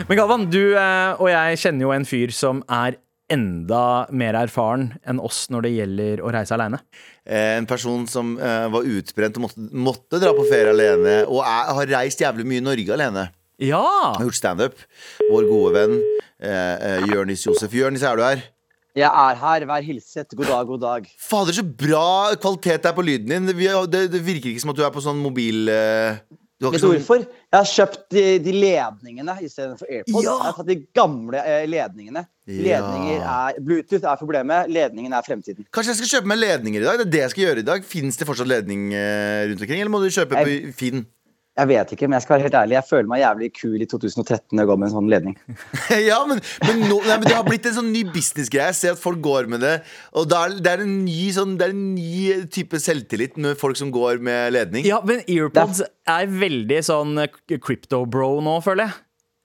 Men 0.06 0.20
Galvan, 0.20 0.44
du 0.54 0.76
eh, 0.78 1.18
og 1.18 1.30
jeg 1.32 1.58
kjenner 1.64 1.88
jo 1.88 1.94
en 1.96 2.06
fyr 2.06 2.34
som 2.36 2.60
er 2.72 3.00
enda 3.34 4.06
mer 4.14 4.38
erfaren 4.38 4.92
enn 5.10 5.18
oss 5.24 5.48
når 5.50 5.66
det 5.66 5.72
gjelder 5.80 6.22
å 6.22 6.34
reise 6.36 6.54
aleine. 6.54 6.78
Eh, 7.26 7.56
En 7.58 7.66
person 7.70 8.04
som 8.10 8.36
eh, 8.38 8.68
var 8.70 8.86
utbrent 8.86 9.40
og 9.40 9.48
måtte, 9.48 9.66
måtte 9.74 10.20
dra 10.22 10.34
på 10.38 10.46
ferie 10.52 10.76
alene, 10.76 11.16
og 11.26 11.42
er, 11.42 11.72
har 11.80 11.90
reist 11.96 12.22
jævlig 12.22 12.46
mye 12.52 12.62
i 12.62 12.66
Norge 12.68 12.94
alene. 12.94 13.26
Ja! 13.64 13.82
Har 14.20 14.28
gjort 14.28 14.38
standup. 14.38 14.78
Vår 15.32 15.50
gode 15.50 15.74
venn 15.80 15.98
eh, 16.44 17.02
Jørnis 17.10 17.48
Josef. 17.48 17.74
Jørnis, 17.74 18.06
er 18.06 18.20
du 18.20 18.26
her? 18.28 18.46
Jeg 18.96 19.10
er 19.10 19.42
her. 19.42 19.66
Vær 19.68 19.84
hilset. 19.90 20.38
God 20.38 20.52
dag, 20.52 20.70
god 20.70 20.84
dag. 20.86 21.08
Fader, 21.20 21.56
så 21.58 21.66
bra 21.66 22.06
kvalitet 22.38 22.84
det 22.86 22.92
er 22.94 22.96
på 22.96 23.04
lyden 23.10 23.34
din. 23.34 23.50
Det, 23.50 23.58
Det, 23.92 24.06
det 24.14 24.22
virker 24.28 24.54
ikke 24.54 24.62
som 24.68 24.72
at 24.76 24.78
du 24.80 24.86
er 24.86 24.94
på 24.94 25.04
sånn 25.04 25.24
mobil 25.24 25.66
eh, 25.72 26.22
Vet 26.64 26.80
du 26.80 26.88
hvorfor? 26.88 27.26
Jeg 27.52 27.58
har 27.58 27.68
kjøpt 27.68 28.06
de, 28.16 28.22
de 28.40 28.52
ledningene 28.56 29.34
istedenfor 29.44 29.90
AirPods. 29.92 30.24
Ja. 30.24 30.36
Jeg 30.38 30.46
har 30.46 30.56
tatt 30.56 30.70
de 30.70 30.78
gamle 30.96 31.42
eh, 31.42 31.66
ledningene. 31.68 32.24
Ledninger 32.48 33.26
er, 33.26 33.58
Bluetooth 33.66 34.06
er 34.08 34.22
problemet. 34.22 34.70
Ledningen 34.72 35.16
er 35.18 35.26
fremtiden. 35.26 35.68
Kanskje 35.76 35.92
jeg 35.92 36.00
skal 36.00 36.12
kjøpe 36.14 36.32
meg 36.32 36.40
ledninger 36.40 36.86
i 36.86 36.88
dag? 36.88 37.02
Det 37.02 37.08
er 37.08 37.12
det 37.12 37.22
jeg 37.26 37.34
skal 37.34 37.46
gjøre 37.48 37.64
i 37.64 37.68
dag. 37.72 37.90
Fins 37.90 38.22
det 38.22 38.30
fortsatt 38.30 38.48
ledning 38.48 38.88
eh, 38.96 39.42
rundt 39.50 39.66
omkring, 39.66 39.84
eller 39.84 39.92
må 39.92 40.04
du 40.04 40.08
kjøpe 40.14 40.40
på 40.40 40.74
Finn? 40.80 41.04
Jeg 41.56 41.70
vet 41.70 41.92
ikke, 41.96 42.08
men 42.10 42.18
jeg 42.18 42.26
skal 42.26 42.36
være 42.36 42.46
helt 42.50 42.56
ærlig. 42.60 42.76
Jeg 42.76 42.88
føler 42.90 43.08
meg 43.08 43.22
jævlig 43.22 43.48
kul 43.56 43.76
i 43.80 43.86
2013 43.88 44.42
når 44.52 44.62
jeg 44.62 44.70
går 44.70 44.80
med 44.82 44.88
en 44.90 44.94
sånn 44.96 45.12
ledning. 45.14 45.38
ja, 46.10 46.18
men, 46.28 46.42
men, 46.66 46.82
nå, 46.90 46.98
nei, 47.06 47.16
men 47.16 47.30
det 47.30 47.38
har 47.38 47.46
blitt 47.48 47.70
en 47.70 47.78
sånn 47.78 47.94
ny 47.94 48.02
businessgreie. 48.12 48.74
Jeg 48.74 48.80
ser 48.82 48.98
at 48.98 49.00
folk 49.00 49.22
går 49.24 49.48
med 49.54 49.64
det. 49.64 49.78
Og 50.20 50.28
det 50.28 50.42
er, 50.42 50.58
det 50.66 50.74
er, 50.74 50.84
en, 50.84 50.98
ny, 51.06 51.22
sånn, 51.38 51.56
det 51.62 51.70
er 51.70 51.76
en 51.78 51.86
ny 51.96 52.42
type 52.52 52.82
selvtillit 52.84 53.40
med 53.40 53.56
folk 53.62 53.80
som 53.80 53.94
går 53.96 54.20
med 54.28 54.52
ledning. 54.58 54.84
Ja, 54.90 55.00
men 55.08 55.24
earpods 55.32 55.80
er 55.86 56.28
veldig 56.44 56.82
sånn 56.90 57.24
eh, 57.24 57.32
crypto-bro 57.56 58.34
nå, 58.44 58.60
føler 58.66 58.90
jeg. 58.90 59.00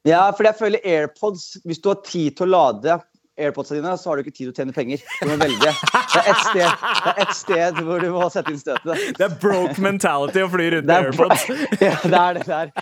Ja, 0.09 0.25
for 0.33 0.49
jeg 0.49 0.57
føler 0.57 0.87
AirPods 0.89 1.59
Hvis 1.69 1.83
du 1.85 1.91
har 1.91 1.99
tid 2.07 2.39
til 2.39 2.47
å 2.47 2.55
lade 2.55 2.95
AirPodsene 3.39 3.79
dine, 3.81 3.93
så 3.99 4.11
har 4.11 4.19
du 4.19 4.25
ikke 4.25 4.35
tid 4.35 4.49
til 4.49 4.53
å 4.53 4.57
tjene 4.59 4.75
penger. 4.77 5.03
Du 5.21 5.29
må 5.31 5.37
velge. 5.41 5.71
Det 5.71 6.21
er 6.21 6.31
ett 6.33 6.43
sted, 6.45 6.87
det 7.05 7.15
ett 7.25 7.35
sted 7.39 7.81
hvor 7.87 8.03
du 8.03 8.09
må 8.15 8.27
sette 8.33 8.53
inn 8.53 8.59
støtet. 8.61 9.05
Det 9.17 9.27
er 9.27 9.37
broke 9.43 9.81
mentality 9.85 10.43
å 10.45 10.49
fly 10.53 10.71
rundt 10.77 10.89
med 10.91 11.11
airpods. 11.11 11.47
ja, 11.87 11.95
det 12.03 12.23
er 12.23 12.41
det 12.41 12.49
der. 12.49 12.73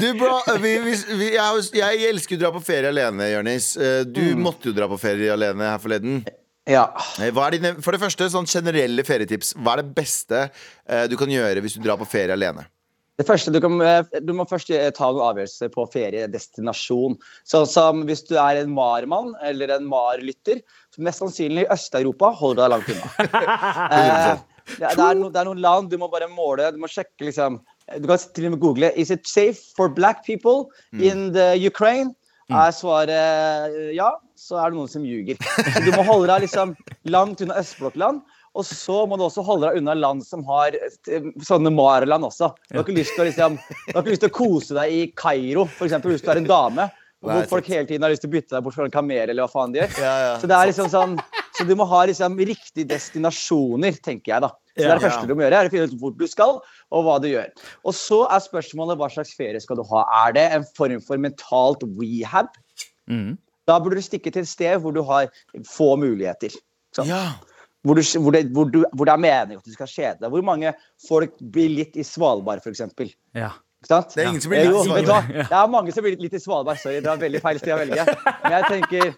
Du, 0.00 0.08
bro, 0.18 0.32
vi, 0.62 0.72
vi, 0.86 0.96
vi, 1.20 1.28
jeg, 1.36 1.66
jeg 1.78 2.08
elsker 2.10 2.40
å 2.40 2.42
dra 2.46 2.54
på 2.56 2.64
ferie 2.64 2.94
alene, 2.94 3.28
Jørnis. 3.34 3.74
Du 4.08 4.22
Du 4.24 4.40
måtte 4.40 4.70
jo 4.70 4.74
dra 4.76 4.88
på 4.90 4.98
ferie 5.02 5.30
alene 5.34 5.74
her 5.74 5.82
forleden. 5.82 6.24
Ja. 6.68 6.86
Eh, 7.20 7.28
Hva 7.34 7.48
er 7.48 7.58
dine, 7.58 7.74
for 7.84 7.92
det 7.94 8.00
første, 8.02 8.26
sånn 8.32 8.48
generelle 8.48 9.04
ferietips. 9.04 9.52
Hva 9.60 9.76
er 9.76 9.82
det 9.82 9.94
beste 9.98 10.46
eh, 10.48 11.04
du 11.12 11.16
kan 11.20 11.30
gjøre 11.30 11.60
hvis 11.64 11.76
du 11.76 11.84
drar 11.84 12.00
på 12.00 12.08
ferie 12.08 12.32
alene? 12.34 12.64
Det 13.14 13.26
første, 13.28 13.52
du, 13.54 13.60
kan, 13.62 13.76
eh, 13.84 14.20
du 14.26 14.32
må 14.34 14.46
først 14.50 14.72
eh, 14.74 14.88
ta 14.94 15.10
noen 15.12 15.28
avgjørelser 15.28 15.70
på 15.74 15.84
feriedestinasjon. 15.92 17.14
Sånn 17.46 17.68
som 17.70 18.02
hvis 18.08 18.24
du 18.26 18.34
er 18.34 18.58
en 18.58 18.72
MAR-mann 18.74 19.36
eller 19.46 19.70
en 19.76 19.86
MAR-lytter, 19.90 20.64
så 20.90 21.04
mest 21.06 21.22
sannsynlig 21.22 21.62
i 21.62 21.70
Øst-Europa, 21.74 22.32
hold 22.40 22.58
deg 22.58 22.74
langt 22.74 22.90
unna. 22.90 23.14
Eh, 24.64 24.78
det, 24.80 24.88
er, 24.88 25.16
no, 25.18 25.26
det 25.28 25.36
er 25.36 25.44
noen 25.44 25.58
land 25.60 25.90
du 25.92 25.98
må 26.00 26.06
bare 26.08 26.24
måle, 26.32 26.70
du 26.72 26.78
må 26.80 26.88
sjekke 26.88 27.26
liksom 27.26 27.58
Du 28.00 28.06
kan 28.08 28.22
til 28.32 28.46
og 28.48 28.54
med 28.54 28.62
google 28.62 28.88
Is 28.96 29.10
it 29.12 29.28
safe 29.28 29.60
for 29.76 29.92
black 29.92 30.22
people 30.24 30.70
in 30.96 31.34
the 31.36 31.50
Ukraine? 31.68 32.14
Er 32.48 32.72
svaret 32.76 33.12
eh, 33.12 33.90
ja, 33.96 34.10
så 34.36 34.58
er 34.60 34.72
det 34.72 34.76
noen 34.76 34.90
som 34.92 35.04
ljuger. 35.04 35.38
Du 35.84 35.90
må 35.94 36.02
holde 36.04 36.28
deg 36.28 36.44
liksom 36.44 36.74
langt 37.08 37.40
unna 37.44 37.56
østblokkland. 37.60 38.20
Og 38.54 38.66
så 38.68 39.00
må 39.10 39.18
du 39.18 39.24
også 39.26 39.42
holde 39.46 39.66
deg 39.66 39.80
unna 39.80 39.94
land 39.98 40.22
som 40.26 40.44
har 40.46 40.76
eh, 40.78 41.30
sånne 41.42 41.72
Mar-land 41.74 42.28
også. 42.28 42.52
Du 42.70 42.78
har 42.78 42.84
ikke 42.84 42.98
lyst 43.00 43.16
til 43.16 43.24
å, 43.24 43.28
liksom, 43.30 43.56
du 43.58 43.94
har 43.96 44.02
ikke 44.04 44.14
lyst 44.14 44.22
til 44.26 44.30
å 44.30 44.36
kose 44.36 44.76
deg 44.76 44.94
i 44.94 45.00
Kairo, 45.18 45.66
f.eks. 45.66 45.96
hvis 46.04 46.22
du 46.22 46.30
er 46.30 46.42
en 46.42 46.50
dame. 46.50 46.86
Nei, 47.24 47.38
Hvor 47.40 47.56
folk 47.56 47.70
hele 47.72 47.88
tiden 47.88 48.04
har 48.04 48.12
lyst 48.12 48.22
til 48.24 48.30
å 48.30 48.34
bytte 48.34 48.54
deg 48.54 48.66
bort 48.66 48.76
fra 48.76 48.84
en 48.86 48.92
kamer, 48.92 49.30
eller 49.32 49.46
hva 49.46 49.50
faen 49.50 49.72
de 49.74 49.80
gjør. 49.80 49.96
Ja, 50.02 50.12
ja, 50.20 50.34
så 50.42 50.50
det 50.50 50.58
er 50.58 50.68
liksom 50.68 50.90
sånn 50.92 51.16
Så 51.54 51.64
du 51.68 51.72
må 51.78 51.86
ha 51.86 52.00
liksom 52.10 52.34
riktige 52.42 52.88
destinasjoner, 52.90 53.94
tenker 54.02 54.32
jeg, 54.32 54.42
da. 54.42 54.50
Så 54.74 54.82
det 54.82 54.88
er 54.90 54.98
det 54.98 55.04
første 55.06 55.28
du 55.30 55.34
må 55.38 55.44
gjøre, 55.44 55.60
er 55.62 55.68
å 55.68 55.72
finne 55.72 55.86
ut 55.86 56.00
hvor 56.00 56.14
du 56.18 56.24
skal, 56.26 56.56
og 56.90 57.04
hva 57.06 57.14
du 57.22 57.28
gjør. 57.30 57.52
Og 57.86 57.94
så 57.94 58.24
er 58.26 58.42
spørsmålet 58.42 58.98
hva 58.98 59.06
slags 59.14 59.30
ferie 59.38 59.60
skal 59.62 59.78
du 59.78 59.84
ha. 59.92 60.02
Er 60.26 60.34
det 60.34 60.44
en 60.56 60.66
form 60.74 60.98
for 61.06 61.22
mentalt 61.22 61.86
rehab? 62.00 62.50
Mm. 63.06 63.36
Da 63.70 63.78
burde 63.80 64.02
du 64.02 64.04
stikke 64.04 64.34
til 64.34 64.42
et 64.42 64.50
sted 64.50 64.82
hvor 64.82 64.96
du 64.96 65.04
har 65.06 65.30
få 65.70 65.94
muligheter. 66.02 66.58
Så, 66.94 67.06
Ja. 67.06 67.22
Hvor, 67.84 68.00
du, 68.00 68.02
hvor, 68.16 68.32
det, 68.32 68.46
hvor, 68.56 68.70
du, 68.72 68.80
hvor 68.96 69.08
det 69.08 69.12
er 69.12 69.20
meningen 69.20 69.60
at 69.60 69.68
du 69.68 69.76
skal 69.76 69.90
kjede 69.90 70.16
deg. 70.22 70.30
Hvor 70.32 70.44
mange 70.46 70.72
folk 71.04 71.36
blir 71.52 71.68
litt 71.68 71.98
i 72.00 72.06
Svalbard, 72.06 72.64
f.eks. 72.64 72.80
Ja. 73.36 73.52
Ikke 73.84 73.90
sant? 73.90 74.14
Det 74.16 74.22
er 74.22 74.30
ingen 74.32 74.40
som 74.40 74.54
blir 74.54 74.62
Eh, 74.62 74.70
litt 74.70 74.72
i 74.72 74.78
jo, 74.78 74.84
Svalbard. 74.88 75.10
hva? 75.12 75.48
Det 75.52 75.58
er 75.60 75.70
mange 75.74 75.92
som 75.92 76.06
blir 76.06 76.16
litt 76.16 76.36
i 76.36 76.40
Svalbard. 76.40 76.80
Sorry, 76.80 77.02
det 77.04 77.10
var 77.10 77.20
veldig 77.20 77.42
feil 77.44 77.60
sted 77.60 77.74
å 77.74 77.80
velge. 77.82 78.06
Men 78.44 78.56
jeg 78.56 78.70
tenker 78.70 79.10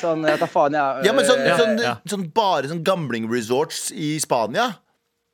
sånn 0.00 0.26
jeg 0.28 0.40
tar 0.42 0.50
faen, 0.52 0.76
jeg. 0.76 1.06
Ja, 1.06 1.14
men 1.16 1.26
sånn, 1.28 1.40
eh, 1.46 1.62
sånn, 1.62 1.80
ja. 1.86 1.94
sånn 2.12 2.28
bare 2.34 2.68
sånn 2.68 2.84
gambling-resorts 2.84 3.88
i 3.94 4.18
Spania. 4.20 4.74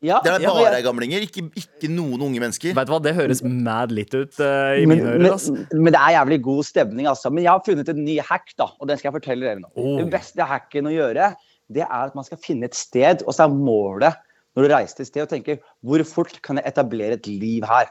ja, 0.04 0.18
det 0.20 0.34
er 0.34 0.44
bare 0.44 0.66
ja, 0.66 0.72
er 0.76 0.84
gamlinger, 0.84 1.24
ikke, 1.24 1.46
ikke 1.56 1.88
noen 1.88 2.20
unge 2.26 2.42
mennesker. 2.42 2.74
Vet 2.76 2.90
du 2.90 2.92
hva, 2.92 3.00
det 3.02 3.14
høres 3.16 3.40
mad 3.42 3.94
litt 3.96 4.12
ut 4.12 4.36
uh, 4.36 4.76
i 4.76 4.84
men, 4.84 5.00
mine 5.00 5.14
ører. 5.14 5.30
Altså. 5.32 5.56
men 5.72 5.94
det 5.96 6.02
er 6.02 6.14
jævlig 6.18 6.38
god 6.44 6.68
stemning, 6.68 7.08
altså. 7.08 7.32
Men 7.32 7.46
jeg 7.46 7.52
har 7.54 7.64
funnet 7.64 7.90
en 7.90 8.04
ny 8.04 8.18
hack, 8.20 8.52
da, 8.60 8.68
og 8.78 8.90
den 8.90 9.00
skal 9.00 9.10
jeg 9.10 9.16
fortelle 9.16 9.48
dere 9.48 9.64
nå. 9.64 9.72
Oh. 9.74 9.96
Den 10.02 10.12
beste 10.12 10.46
hacken 10.46 10.92
å 10.92 10.94
gjøre, 10.94 11.32
det 11.74 11.84
er 11.86 12.06
at 12.08 12.14
man 12.16 12.26
skal 12.26 12.40
finne 12.40 12.70
et 12.70 12.78
sted, 12.78 13.24
og 13.26 13.34
så 13.34 13.46
er 13.46 13.54
målet 13.54 14.22
når 14.54 14.64
du 14.64 14.70
reiser 14.70 14.98
til 14.98 15.04
et 15.04 15.10
sted, 15.10 15.26
og 15.26 15.32
tenker 15.32 15.60
hvor 15.82 16.02
fort 16.06 16.38
kan 16.46 16.60
jeg 16.60 16.70
etablere 16.70 17.18
et 17.18 17.28
liv 17.28 17.66
her? 17.66 17.90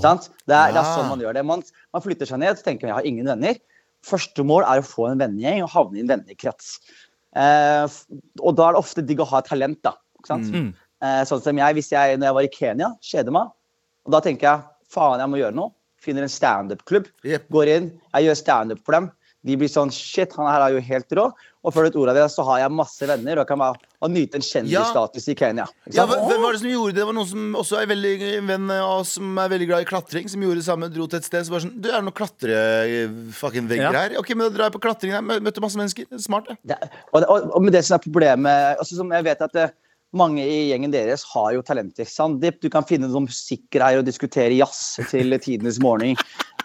Sant? 0.00 0.30
Det, 0.46 0.54
er, 0.56 0.72
det 0.72 0.80
er 0.80 0.88
sånn 0.88 1.10
man 1.10 1.20
gjør 1.20 1.36
det. 1.36 1.42
Man, 1.44 1.64
man 1.92 2.04
flytter 2.04 2.28
seg 2.28 2.40
ned, 2.40 2.56
og 2.56 2.64
tenker 2.64 2.88
jeg 2.88 2.96
har 2.96 3.08
ingen 3.08 3.28
venner. 3.28 3.58
Første 4.06 4.44
mål 4.46 4.64
er 4.64 4.80
å 4.80 4.86
få 4.86 5.10
en 5.10 5.20
vennegjeng 5.20 5.60
og 5.66 5.72
havne 5.74 6.00
i 6.00 6.04
en 6.04 6.12
vennekrets. 6.14 6.76
Eh, 7.38 7.98
og 8.40 8.56
da 8.56 8.68
er 8.68 8.76
det 8.76 8.80
ofte 8.80 9.04
digg 9.06 9.20
å 9.22 9.28
ha 9.28 9.42
talent, 9.44 9.82
da. 9.84 9.94
Mm. 10.30 10.72
Eh, 11.02 11.20
sånn 11.28 11.42
som 11.44 11.60
jeg, 11.60 11.76
hvis 11.76 11.92
jeg, 11.92 12.18
når 12.18 12.30
jeg 12.30 12.38
var 12.38 12.48
i 12.48 12.52
Kenya, 12.54 12.90
kjeder 13.04 13.36
meg. 13.36 13.52
Og 14.06 14.14
da 14.16 14.22
tenker 14.24 14.48
jeg 14.48 14.94
faen, 14.94 15.20
jeg 15.22 15.32
må 15.32 15.40
gjøre 15.42 15.58
noe. 15.58 15.74
Finner 16.02 16.26
en 16.26 16.32
standup-klubb. 16.34 17.10
yep. 17.26 17.44
Går 17.54 17.70
inn, 17.70 17.92
jeg 18.16 18.26
gjør 18.26 18.38
standup 18.40 18.80
for 18.86 18.96
dem. 18.96 19.12
De 19.42 19.56
blir 19.58 19.70
sånn 19.70 19.90
shit, 19.90 20.30
han 20.38 20.46
her 20.46 20.62
er 20.68 20.76
jo 20.76 20.82
helt 20.86 21.14
rå. 21.18 21.24
Og 21.62 21.70
før 21.74 21.84
du 21.84 21.88
vet 21.88 21.96
ordet 21.98 22.12
av 22.12 22.16
det, 22.18 22.24
så 22.34 22.42
har 22.46 22.58
jeg 22.62 22.72
masse 22.74 23.06
venner 23.06 23.38
og 23.38 23.46
kan 23.46 23.58
bare 23.58 23.78
og 24.02 24.10
nyte 24.10 24.34
en 24.38 24.42
kjendisstatus 24.42 25.28
i 25.30 25.34
Kenya. 25.38 25.64
Ja, 25.94 26.04
hvem 26.10 26.42
var 26.42 26.54
det 26.56 26.60
som 26.62 26.70
gjorde 26.70 26.90
det? 26.90 26.98
Det 26.98 27.06
var 27.06 27.14
noen 27.14 27.28
som 27.30 27.52
også 27.60 27.78
er 27.78 27.86
veldig 27.90 28.12
en 28.40 28.48
venn 28.50 28.72
av 28.74 28.96
oss 29.00 29.12
som 29.18 29.38
er 29.38 29.52
veldig 29.52 29.68
glad 29.70 29.84
i 29.84 29.86
klatring, 29.86 30.26
som 30.30 30.42
gjorde 30.42 30.58
det 30.58 30.66
samme. 30.66 30.88
Dro 30.90 31.06
til 31.06 31.20
et 31.20 31.28
sted 31.28 31.46
som 31.46 31.54
var 31.54 31.62
sånn 31.62 31.76
Du, 31.78 31.86
er 31.90 32.00
det 32.00 32.06
noen 32.08 32.18
klatre-fucking-vegger 32.18 33.86
Ja. 33.86 33.92
her? 33.92 34.16
Ok, 34.18 34.34
men 34.34 34.48
da 34.48 34.56
drar 34.56 34.66
jeg 34.70 34.74
på 34.78 34.82
klatring 34.82 35.12
her. 35.14 35.22
Møtte 35.22 35.62
masse 35.62 35.78
mennesker. 35.78 36.06
Er 36.10 36.18
Smart, 36.18 36.48
det. 36.50 36.56
Det, 36.64 36.90
og, 37.12 37.22
og, 37.28 37.50
og 37.56 37.62
med 37.62 37.72
det 37.74 37.84
som 37.86 37.96
er 37.98 38.02
problemet 38.04 38.78
altså 38.78 38.98
som 38.98 39.10
Jeg 39.12 39.24
vet 39.24 39.42
at 39.42 39.52
det, 39.56 39.68
mange 40.16 40.44
i 40.44 40.68
gjengen 40.68 40.92
deres 40.92 41.24
har 41.32 41.52
jo 41.56 41.62
talenter. 41.64 42.08
Sandeep, 42.08 42.60
du 42.60 42.68
kan 42.72 42.84
finne 42.88 43.08
noen 43.08 43.26
musikkgreier 43.28 44.02
og 44.02 44.06
diskutere 44.08 44.52
jazz 44.56 44.98
til 45.10 45.32
tidenes 45.40 45.78
morgen. 45.82 46.18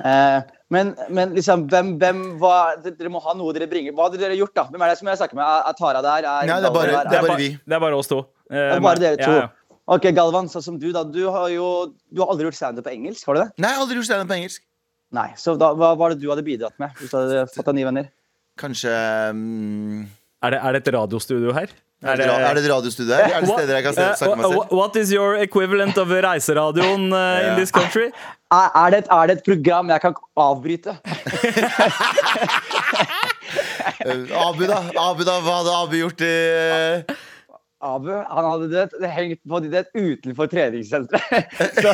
Eh, 0.04 0.40
men, 0.74 0.92
men 1.10 1.32
liksom, 1.38 1.64
hvem, 1.72 1.94
hvem 2.02 2.24
hva, 2.42 2.76
Dere 2.84 3.12
må 3.14 3.22
ha 3.24 3.36
noe 3.40 3.54
dere 3.56 3.70
bringer. 3.72 3.96
Hva 3.96 4.10
hadde 4.10 4.20
dere 4.20 4.36
gjort, 4.36 4.54
da? 4.58 4.66
Hvem 4.72 4.84
er 4.84 4.92
det 4.92 4.98
som 5.00 5.12
jeg 5.12 5.22
snakker 5.22 5.40
med? 5.40 5.46
Er, 5.48 5.70
er 5.72 5.78
Tara 5.80 6.02
der? 6.04 6.28
Er 6.28 6.50
Nei, 6.50 6.60
det 6.60 6.70
er 6.72 6.76
bare- 6.76 6.92
der? 6.92 7.08
det 7.08 7.20
er 7.22 7.30
bare 7.30 7.40
vi. 7.40 7.50
Det 7.64 7.80
er 7.80 7.86
bare 7.86 8.02
oss 8.02 8.12
to. 8.12 8.20
Eh, 8.52 8.58
det 8.58 8.76
er 8.76 8.84
bare 8.84 9.04
dere 9.06 9.22
to. 9.22 9.32
Ja, 9.32 9.46
ja. 9.48 9.54
Ok, 9.88 10.10
Galvan, 10.12 10.50
sånn 10.52 10.66
som 10.66 10.78
du, 10.82 10.90
da. 10.92 11.06
Du 11.08 11.22
har 11.32 11.48
jo 11.54 11.68
du 12.12 12.20
har 12.20 12.34
aldri 12.34 12.50
gjort 12.50 12.60
standup 12.60 12.84
på 12.90 12.92
engelsk, 12.92 13.24
har 13.30 13.38
du 13.38 13.42
det? 13.46 13.50
Nei, 13.64 13.72
aldri 13.80 13.96
gjort 14.02 14.10
standup 14.10 14.28
på 14.28 14.36
engelsk. 14.42 14.66
Nei. 15.16 15.30
Så 15.40 15.56
da, 15.56 15.72
hva 15.80 15.94
var 15.96 16.12
det 16.12 16.20
du 16.20 16.28
hadde 16.28 16.44
bidratt 16.44 16.76
med? 16.84 16.92
Hvis 17.00 17.14
du 17.14 17.16
hadde 17.22 17.46
fått 17.54 17.70
deg 17.70 17.78
nye 17.80 17.88
venner? 17.88 18.10
Kanskje 18.60 18.92
um... 19.32 20.02
Er, 20.44 20.52
det, 20.54 20.60
er 20.60 20.76
det 20.76 20.82
et 20.84 20.92
radiostudio 20.98 21.54
her? 21.56 21.72
Er 22.06 22.16
det, 22.20 22.26
er 22.30 22.54
det 22.54 22.62
et 22.64 22.70
radiostudio 22.70 23.16
her? 23.16 23.32
Er 23.38 23.42
det 23.42 23.50
steder 23.50 23.74
jeg 23.80 23.84
kan 23.88 23.94
se- 23.98 24.10
snakke 24.20 24.36
meg 24.38 24.46
Uh, 24.46 24.52
selv? 24.54 24.74
what 24.78 24.96
is 25.02 25.10
your 25.12 25.36
equivalent 25.42 25.98
of 25.98 26.08
reiseradioen 26.14 27.08
uh, 27.12 27.48
in 27.48 27.56
this 27.58 27.72
country? 27.74 28.12
Er, 28.54 28.90
det 28.94 29.00
et, 29.04 29.08
er 29.12 29.28
det 29.32 29.38
et 29.40 29.44
program 29.48 29.90
jeg 29.90 30.02
kan 30.06 30.14
avbryte? 30.38 30.94
Eh, 34.06 34.48
Abu, 34.48 34.68
da? 34.68 34.78
Abu 35.00 35.24
da, 35.26 35.38
Hva 35.42 35.54
hadde 35.62 35.72
Abu 35.82 35.96
gjort 35.98 36.22
i 36.22 36.28
eh, 36.28 37.16
Abu 37.86 38.10
han 38.10 38.46
hadde 38.48 38.68
det, 38.72 38.84
det 39.02 39.10
hengt 39.14 39.42
på 39.48 39.60
det 39.62 39.84
utenfor 39.94 40.48
treningssenteret. 40.50 41.52
Så, 41.84 41.92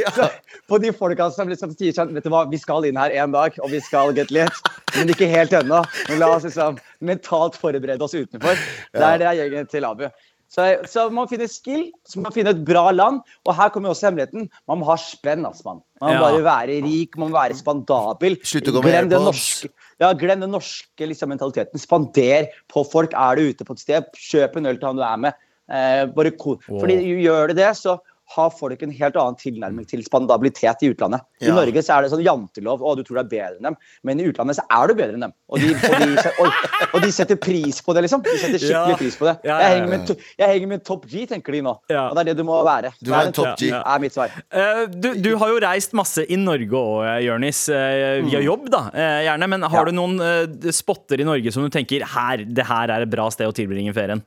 Ja. 0.00 0.10
så 0.16 0.26
på 0.68 0.78
de 0.82 0.90
folka 0.96 1.28
som 1.30 1.48
liksom 1.50 1.70
sier 1.78 1.94
sånn 1.94 2.10
Vet 2.16 2.24
du 2.26 2.30
hva, 2.34 2.44
vi 2.50 2.58
skal 2.58 2.84
inn 2.88 2.98
her 2.98 3.14
en 3.22 3.30
dag, 3.36 3.54
og 3.62 3.70
vi 3.70 3.78
skal 3.84 4.10
get 4.16 4.32
lit. 4.34 4.58
Men 4.96 5.12
ikke 5.14 5.28
helt 5.30 5.54
ennå. 5.54 5.84
Men 6.08 6.18
la 6.22 6.32
oss 6.34 6.48
liksom 6.48 6.80
mentalt 7.06 7.54
forberede 7.60 8.02
oss 8.02 8.14
utenfor. 8.18 8.58
Det 8.92 9.06
er 9.06 9.22
det 9.22 9.28
er 9.30 9.38
gjengen 9.44 9.70
til 9.70 9.86
Abu. 9.86 10.08
Så, 10.50 10.64
så 10.90 11.04
man 11.14 11.28
finner 11.30 11.46
skill, 11.46 11.84
så 12.10 12.18
man 12.24 12.34
finner 12.34 12.50
et 12.56 12.64
bra 12.66 12.88
land. 12.90 13.20
Og 13.46 13.54
her 13.54 13.70
kommer 13.70 13.92
også 13.92 14.08
hemmeligheten. 14.08 14.48
Man 14.66 14.80
må 14.82 14.88
ha 14.90 14.96
spenn, 14.98 15.46
altså, 15.46 15.62
mann. 15.68 15.84
Man 16.02 16.16
må 16.16 16.16
Ja. 16.16 16.24
bare 16.26 16.42
være 16.48 16.80
rik, 16.88 17.14
man 17.22 17.30
må 17.30 17.38
være 17.38 17.54
spandabel. 17.54 18.34
Slutt 18.42 18.66
å 18.66 18.74
gå 18.74 18.82
med 18.82 18.96
Glem 19.06 19.28
norske, 19.28 19.70
ja, 20.00 20.12
glem 20.16 20.42
den 20.42 20.52
norske 20.54 21.08
liksom, 21.08 21.32
mentaliteten. 21.32 21.80
Spander 21.80 22.48
på 22.72 22.84
folk. 22.88 23.14
Er 23.16 23.36
du 23.36 23.50
ute 23.50 23.66
på 23.66 23.76
et 23.76 23.84
sted, 23.84 24.10
kjøp 24.16 24.56
en 24.56 24.70
øl 24.72 24.80
til 24.80 24.90
han 24.90 25.00
du 25.00 25.04
er 25.06 25.24
med. 25.28 25.46
Eh, 25.70 26.04
bare 26.10 26.32
ko 26.34 26.56
Fordi 26.66 26.96
gjør 27.22 27.52
du 27.52 27.60
det, 27.60 27.68
så 27.78 28.00
har 28.30 28.50
folk 28.54 28.82
en 28.86 28.92
helt 28.94 29.16
annen 29.18 29.36
tilnærming 29.40 29.86
til 29.90 30.02
spandabilitet 30.06 30.84
i 30.86 30.90
utlandet. 30.92 31.24
I 31.42 31.48
Ja. 31.48 31.54
Norge 31.56 31.82
så 31.82 31.96
er 31.96 32.02
det 32.06 32.10
sånn 32.12 32.22
jantelov, 32.22 32.82
og 32.86 32.96
du 32.98 33.02
tror 33.02 33.18
du 33.18 33.22
er 33.24 33.30
bedre 33.32 33.56
enn 33.58 33.66
dem. 33.70 33.76
Men 34.06 34.20
i 34.22 34.26
utlandet 34.30 34.56
så 34.60 34.64
er 34.70 34.86
du 34.86 34.94
bedre 34.94 35.16
enn 35.18 35.24
dem. 35.26 35.32
Og 35.50 35.58
de, 35.58 35.72
og 35.74 35.96
de, 35.98 36.24
og, 36.44 36.60
og 36.94 37.02
de 37.02 37.10
setter 37.16 37.36
pris 37.42 37.80
på 37.82 37.94
det, 37.96 38.04
liksom. 38.06 38.22
De 38.22 38.36
setter 38.38 38.58
skikkelig 38.62 38.94
Ja. 38.94 39.00
pris 39.00 39.16
på 39.18 39.26
det. 39.26 39.34
Jeg 39.50 39.72
henger 39.74 39.88
med, 39.94 40.12
jeg 40.38 40.52
henger 40.54 40.70
med 40.74 40.84
Top 40.86 41.06
G, 41.10 41.26
tenker 41.26 41.52
de 41.58 41.62
nå. 41.66 41.74
Ja. 41.90 42.06
Og 42.10 42.14
det 42.16 42.22
er 42.26 42.30
det 42.32 42.36
du 42.38 42.44
må 42.46 42.60
være. 42.66 42.92
Du 43.02 43.10
er 43.12 43.18
en 43.26 43.32
Vær 43.32 43.36
Top 43.40 43.58
G. 43.58 43.72
er 43.74 43.98
mitt 44.06 44.14
svar. 44.14 44.30
Uh, 44.54 44.86
du, 44.94 45.10
du 45.18 45.30
har 45.42 45.48
jo 45.54 45.58
reist 45.66 45.92
masse 45.98 46.22
i 46.30 46.38
Norge 46.38 46.70
òg, 46.70 47.04
Jørnis. 47.26 47.64
Uh, 47.68 48.22
via 48.30 48.40
jobb, 48.46 48.68
da, 48.70 48.84
uh, 48.94 49.20
gjerne. 49.26 49.50
Men 49.56 49.62
har 49.66 49.80
Mm. 49.80 49.86
Du 49.90 49.96
noen 49.96 50.72
spotter 50.76 51.20
i 51.22 51.24
Norge 51.24 51.50
som 51.52 51.64
du 51.64 51.70
tenker 51.72 52.04
her, 52.06 52.44
det 52.44 52.66
her 52.68 52.90
er 52.94 53.02
et 53.06 53.10
bra 53.10 53.26
sted 53.32 53.48
å 53.48 53.54
tilbringe 53.56 53.94
ferien? 53.96 54.20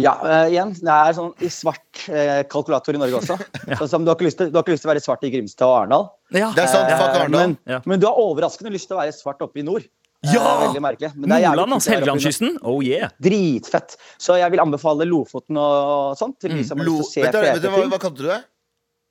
Ja, 0.00 0.16
uh, 0.24 0.46
igjen, 0.50 0.72
det 0.74 0.90
er 0.90 1.14
sånn 1.14 1.28
i 1.38 1.48
svart 1.54 2.00
uh, 2.10 2.40
kalkulator 2.50 2.96
i 2.96 2.98
Norge 2.98 3.20
også. 3.20 3.36
Sånn 3.78 3.90
som 3.92 4.06
du 4.06 4.10
har, 4.10 4.16
ikke 4.18 4.26
lyst 4.26 4.40
til, 4.40 4.48
du 4.50 4.56
har 4.58 4.64
ikke 4.64 4.74
lyst 4.74 4.82
til 4.82 4.90
å 4.90 4.92
være 4.94 5.02
svart 5.04 5.26
i 5.26 5.30
Grimstad 5.30 5.68
og 5.68 5.74
Arendal. 5.84 6.08
Ja. 6.34 6.48
Det 6.56 6.64
er 6.64 6.72
sant, 6.72 6.88
Eh, 6.90 6.98
fuck 6.98 7.18
Arendal. 7.20 7.52
Men, 7.52 7.58
Ja. 7.70 7.78
men 7.86 8.02
du 8.02 8.08
har 8.08 8.18
overraskende 8.18 8.72
lyst 8.74 8.90
til 8.90 8.98
å 8.98 9.02
være 9.04 9.14
svart 9.14 9.44
oppe 9.46 9.62
i 9.62 9.66
nord. 9.66 9.86
Ja! 10.24 10.40
Nordland, 10.72 11.76
altså. 11.76 11.92
Helgelandskysten. 11.92 12.56
Oh 12.64 12.80
yeah. 12.82 13.12
Dritfett. 13.22 13.94
Så 14.18 14.38
jeg 14.40 14.50
vil 14.54 14.62
anbefale 14.64 15.06
Lofoten 15.06 15.58
og 15.60 16.16
sånt 16.18 16.40
til 16.42 16.56
de 16.56 16.64
som 16.66 16.80
har 16.80 16.88
Lo, 16.88 16.98
lyst 16.98 17.14
til 17.14 17.28
å 17.28 17.30
se 17.30 17.68
hva, 17.68 17.84
hva 17.92 18.00
kalte 18.00 18.22
du 18.22 18.26
det? 18.30 18.40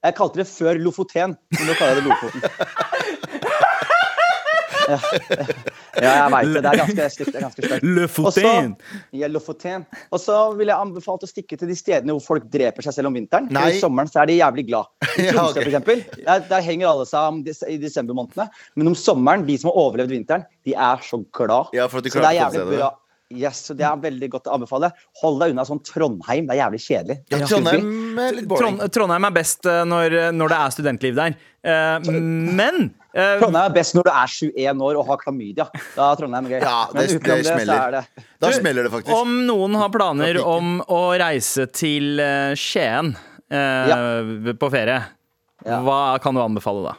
Jeg 0.04 0.16
kalte 0.18 0.42
det 0.42 0.48
før 0.50 0.82
Lofoten, 0.84 1.38
men 1.54 1.70
nå 1.70 1.78
kaller 1.80 2.02
jeg 2.02 2.04
det 2.04 2.10
Lofoten. 2.10 3.30
Ja, 4.90 4.98
ja 6.02 6.14
jeg 6.14 6.32
veit 6.34 6.50
det. 6.50 6.62
Det 6.64 6.72
er 6.72 6.80
ganske 6.82 7.10
stygt. 7.14 7.38
Ganske 7.40 7.68
stygt. 7.68 7.86
Le. 8.44 9.20
Ja, 9.20 9.30
Lofoten. 9.32 9.86
Og 10.14 10.22
så 10.22 10.38
vil 10.58 10.72
jeg 10.72 10.78
anbefale 10.78 11.28
å 11.28 11.30
stikke 11.30 11.60
til 11.60 11.72
de 11.72 11.78
stedene 11.78 12.16
hvor 12.18 12.26
folk 12.36 12.50
dreper 12.54 12.86
seg 12.86 12.98
selv 12.98 13.12
om 13.12 13.18
vinteren. 13.18 13.50
For 13.54 13.78
I 13.78 13.82
sommeren 13.82 14.12
så 14.12 14.24
er 14.24 14.32
de 14.32 14.40
jævlig 14.40 14.68
glad. 14.72 14.92
I 15.18 15.30
Ja, 15.30 15.46
okay. 15.46 15.62
for 15.62 15.70
eksempel. 15.70 16.04
Der, 16.20 16.44
der 16.50 16.66
henger 16.66 16.92
alle 16.94 17.08
seg 17.10 17.70
i 17.72 17.78
desembermånedene. 17.82 18.50
Men 18.80 18.94
om 18.94 18.98
sommeren, 18.98 19.48
de 19.48 19.58
som 19.60 19.72
har 19.72 19.80
overlevd 19.86 20.18
vinteren, 20.18 20.48
de 20.68 20.76
er 20.76 21.06
så 21.06 21.22
glad. 21.36 21.74
Ja, 21.76 21.88
for 21.92 22.02
at 22.02 22.08
de 22.08 22.14
så 22.14 22.24
det 22.24 22.34
er 22.34 22.42
jævlig 22.42 22.78
bra. 22.78 22.94
Yes, 23.38 23.62
så 23.68 23.74
Det 23.78 23.86
er 23.88 23.96
veldig 24.04 24.30
godt 24.34 24.48
å 24.48 24.54
anbefale. 24.58 24.90
Hold 25.22 25.40
deg 25.42 25.54
unna 25.54 25.66
sånn 25.68 25.80
Trondheim. 25.86 26.46
Det 26.48 26.56
er 26.56 26.60
jævlig 26.64 26.82
kjedelig. 26.84 27.18
Ja, 27.34 27.40
Trondheim 27.50 28.20
er 28.20 28.38
litt 28.38 28.48
boring. 28.52 28.78
Trond, 28.80 28.94
Trondheim 28.96 29.28
er 29.30 29.34
best 29.38 29.66
uh, 29.70 29.82
når, 29.90 30.18
når 30.38 30.54
det 30.54 30.60
er 30.60 30.76
studentliv 30.78 31.16
der. 31.18 31.36
Uh, 31.64 32.12
men 32.12 32.80
uh, 33.16 33.36
Trondheim 33.42 33.62
er 33.64 33.76
best 33.78 33.96
når 33.98 34.08
du 34.10 34.12
er 34.14 34.34
21 34.38 34.86
år 34.90 35.00
og 35.02 35.08
har 35.12 35.22
klamydia. 35.24 35.68
Da 35.96 36.10
er 36.12 36.22
Trondheim 36.22 36.50
gøy. 36.52 36.60
Ja, 36.62 36.78
Men 36.94 37.02
det- 37.08 37.18
utenom 37.20 37.38
det 37.38 37.46
så 37.48 37.58
smeller. 37.58 37.84
er 37.88 37.92
det 38.00 38.28
Da 38.46 38.52
smeller 38.58 38.84
det 38.90 38.92
faktisk. 38.96 39.14
om 39.22 39.36
noen 39.48 39.76
har 39.82 39.90
planer 39.94 40.42
om 40.46 40.76
å 40.88 41.02
reise 41.22 41.66
til 41.74 42.20
Skien 42.60 43.16
uh, 43.54 44.54
på 44.60 44.72
ferie, 44.74 45.00
Ja. 45.64 45.78
hva 45.86 46.20
kan 46.20 46.36
du 46.36 46.42
anbefale 46.44 46.84
da? 46.90 46.96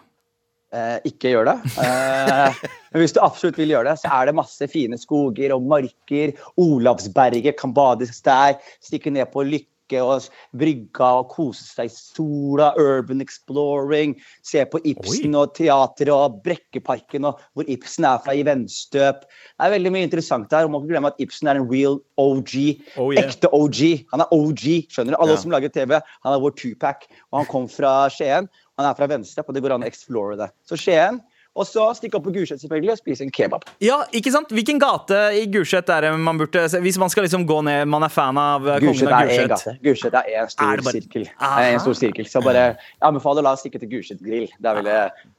eh, 0.74 0.96
ikke 1.06 1.30
gjør 1.30 1.44
det. 1.52 1.56
Eh, 1.78 2.54
men 2.94 3.02
hvis 3.02 3.12
du 3.16 3.20
absolutt 3.24 3.58
vil 3.58 3.74
gjøre 3.74 3.90
det, 3.90 3.98
så 4.04 4.10
er 4.14 4.30
det 4.30 4.38
masse 4.38 4.70
fine 4.70 4.94
skoger 5.00 5.52
og 5.56 5.66
marker. 5.66 6.32
Olavsberget 6.62 7.56
kan 7.58 7.74
bades 7.74 8.20
der. 8.22 8.54
Stikke 8.84 9.10
ned 9.10 9.26
på 9.34 9.42
Lykke 9.42 9.70
og 10.00 10.24
brygga 10.56 11.08
og 11.20 11.26
kose 11.34 11.66
seg 11.66 11.90
i 11.90 11.92
sola. 11.92 12.70
Urban 12.80 13.20
exploring. 13.20 14.14
Se 14.46 14.62
på 14.70 14.80
Ibsen 14.88 15.34
og 15.36 15.52
teatret 15.58 16.08
og 16.14 16.38
Brekkeparken 16.46 17.26
og 17.28 17.42
hvor 17.52 17.68
Ibsen 17.68 18.06
er 18.08 18.22
fra 18.24 18.32
i 18.38 18.46
vennstøp. 18.46 19.26
Det 19.26 19.66
er 19.66 19.74
veldig 19.74 19.92
mye 19.92 20.06
interessant 20.08 20.48
der. 20.54 20.64
og 20.64 20.72
må 20.72 20.80
ikke 20.80 20.94
glemme 20.94 21.12
at 21.12 21.20
Ibsen 21.20 21.50
er 21.50 21.60
en 21.60 21.68
real 21.68 21.98
OG. 22.16 22.54
Oh, 22.96 23.12
yeah. 23.12 23.26
Ekte 23.26 23.50
OG. 23.52 24.06
Han 24.14 24.24
er 24.24 24.32
OG, 24.32 24.64
skjønner 24.88 25.18
du? 25.18 25.20
Alle 25.20 25.36
Ja. 25.36 25.42
som 25.42 25.50
lager 25.52 25.68
TV. 25.68 26.00
Han 26.24 26.32
er 26.32 26.40
vår 26.46 26.56
Tupac. 26.62 27.04
Og 27.32 27.42
han 27.42 27.46
kom 27.50 27.68
fra 27.68 28.08
Skien. 28.08 28.48
Han 28.78 28.86
er 28.86 28.94
fra 28.94 29.06
Venstre, 29.06 29.44
og 29.46 29.54
det 29.54 29.62
går 29.62 29.74
an 29.74 29.82
å 29.84 29.90
explore 29.90 30.38
det. 30.38 30.50
Så 30.64 30.78
Skien. 30.80 31.20
Og 31.54 31.66
så 31.70 31.84
stikke 31.94 32.18
opp 32.18 32.24
på 32.26 32.32
Gulset 32.34 32.58
selvfølgelig 32.60 32.90
og 32.96 32.98
spise 32.98 33.22
en 33.22 33.30
kebab. 33.30 33.62
Ja, 33.84 34.00
ikke 34.12 34.32
sant? 34.34 34.50
Hvilken 34.50 34.80
gate 34.82 35.20
i 35.38 35.44
Gulset 35.54 35.88
er 35.94 36.00
det 36.08 36.10
man 36.18 36.38
burde 36.40 36.64
se? 36.68 36.80
Hvis 36.82 36.98
man 36.98 37.12
skal 37.12 37.22
liksom 37.28 37.44
gå 37.46 37.60
ned, 37.62 37.84
man 37.86 38.02
er 38.02 38.10
fan 38.10 38.36
av 38.42 38.66
uh, 38.66 38.78
Gulset 38.82 39.06
kongen 39.06 39.14
av 39.14 39.28
er 39.30 39.46
Gulset. 39.46 39.52
gate. 39.54 39.76
Gulset 39.86 40.16
er 40.18 40.32
én 40.34 40.42
Er 40.42 40.50
stor 40.50 40.74
det 40.76 40.84
bare- 40.88 40.96
sirkel. 40.98 41.28
Det 41.30 41.52
er 41.62 41.70
en 41.76 41.80
stor 41.86 41.94
sirkel. 42.00 42.26
Så 42.26 42.42
bare 42.42 42.64
jeg 42.64 42.76
anbefaler 43.06 43.44
å 43.44 43.46
la 43.46 43.52
oss 43.54 43.62
stikke 43.62 43.78
til 43.84 43.92
Gulset 43.94 44.18
grill. 44.26 44.48
Det 44.58 44.72
er 44.72 44.80
vel 44.82 44.90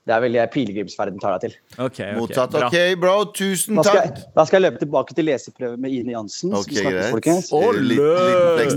det 0.06 0.13
er 0.13 0.22
vel 0.22 0.36
det 0.38 0.44
pilegrimsferden 0.54 1.18
tar 1.18 1.34
deg 1.34 1.48
til. 1.48 1.54
Okay, 1.80 2.12
okay. 2.13 2.18
Mottatt. 2.20 2.52
bra. 2.54 2.68
OK, 2.70 2.78
bro. 3.02 3.13
Tusen 3.34 3.80
Da 3.80 3.86
skal, 3.88 3.96
takk. 3.98 4.20
jeg, 4.20 4.28
da 4.38 4.44
skal 4.46 4.60
jeg 4.60 4.63
løpe 4.68 4.82
tilbake 4.84 5.15
til 5.18 5.26
leseprøve 5.26 5.80
med 5.82 5.96
Ine 5.98 6.13
Jansen. 6.13 6.54
Okay, 6.54 6.76
vi 6.76 6.84
snakkes, 6.84 7.10
folkens. 7.15 7.50
Og 7.58 7.80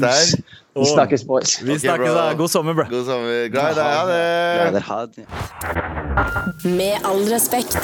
der. 0.01 0.33
Vi 0.79 0.89
snakkes, 0.95 1.27
boys. 1.29 1.59
Vi 1.61 1.77
snakkes, 1.83 2.17
da. 2.17 2.25
God 2.39 2.49
sommer, 2.49 2.79
bro. 2.79 2.89
God 2.89 3.05
sommer. 3.11 3.45
Glad 3.53 3.75
i 3.75 3.77
deg. 3.77 3.93
Ha 3.93 4.07
det. 4.09 4.73
dere 4.79 4.85
har 4.89 5.13
det. 5.13 5.27
Med 6.79 7.09
all 7.13 7.23
respekt. 7.29 7.77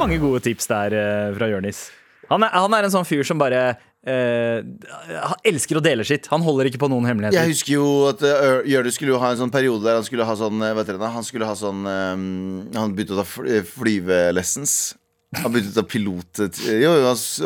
Mange 0.00 0.18
gode 0.18 0.42
tips 0.42 0.66
der 0.72 0.98
eh, 0.98 1.30
fra 1.38 1.52
Jørnis. 1.52 1.84
Han 2.32 2.42
er, 2.42 2.50
han 2.50 2.74
er 2.74 2.88
en 2.88 2.94
sånn 2.98 3.06
fyr 3.06 3.22
som 3.28 3.38
bare 3.38 3.76
eh, 4.06 4.62
Han 5.28 5.44
elsker 5.46 5.78
å 5.78 5.84
dele 5.84 6.06
sitt. 6.06 6.26
Han 6.32 6.42
holder 6.46 6.70
ikke 6.70 6.80
på 6.82 6.88
noen 6.92 7.06
hemmeligheter. 7.10 7.38
Jeg 7.38 7.54
husker 7.54 7.76
jo 7.76 7.90
at 8.10 8.24
uh, 8.24 8.62
Jørgen 8.68 8.96
skulle 8.96 9.14
jo 9.14 9.20
ha 9.22 9.30
en 9.34 9.40
sånn 9.44 9.52
periode 9.54 9.84
der 9.86 10.00
han 10.00 10.06
skulle 10.06 10.26
ha 10.28 10.34
sånn 10.38 10.62
uh, 10.62 10.72
Vet 10.78 10.90
dere? 10.90 11.12
Han 11.14 11.26
skulle 11.26 11.48
ha 11.48 11.54
sånn 11.58 11.86
um, 11.86 12.26
Han 12.76 12.96
begynte 12.96 13.16
å 13.16 13.22
ta 13.22 13.28
fly- 13.28 13.62
flyvelessons. 13.76 14.74
Han 15.40 15.48
begynte 15.54 15.72
å 15.72 15.78
ta 15.80 15.86
pilot... 15.88 16.42
Jo, 16.76 16.90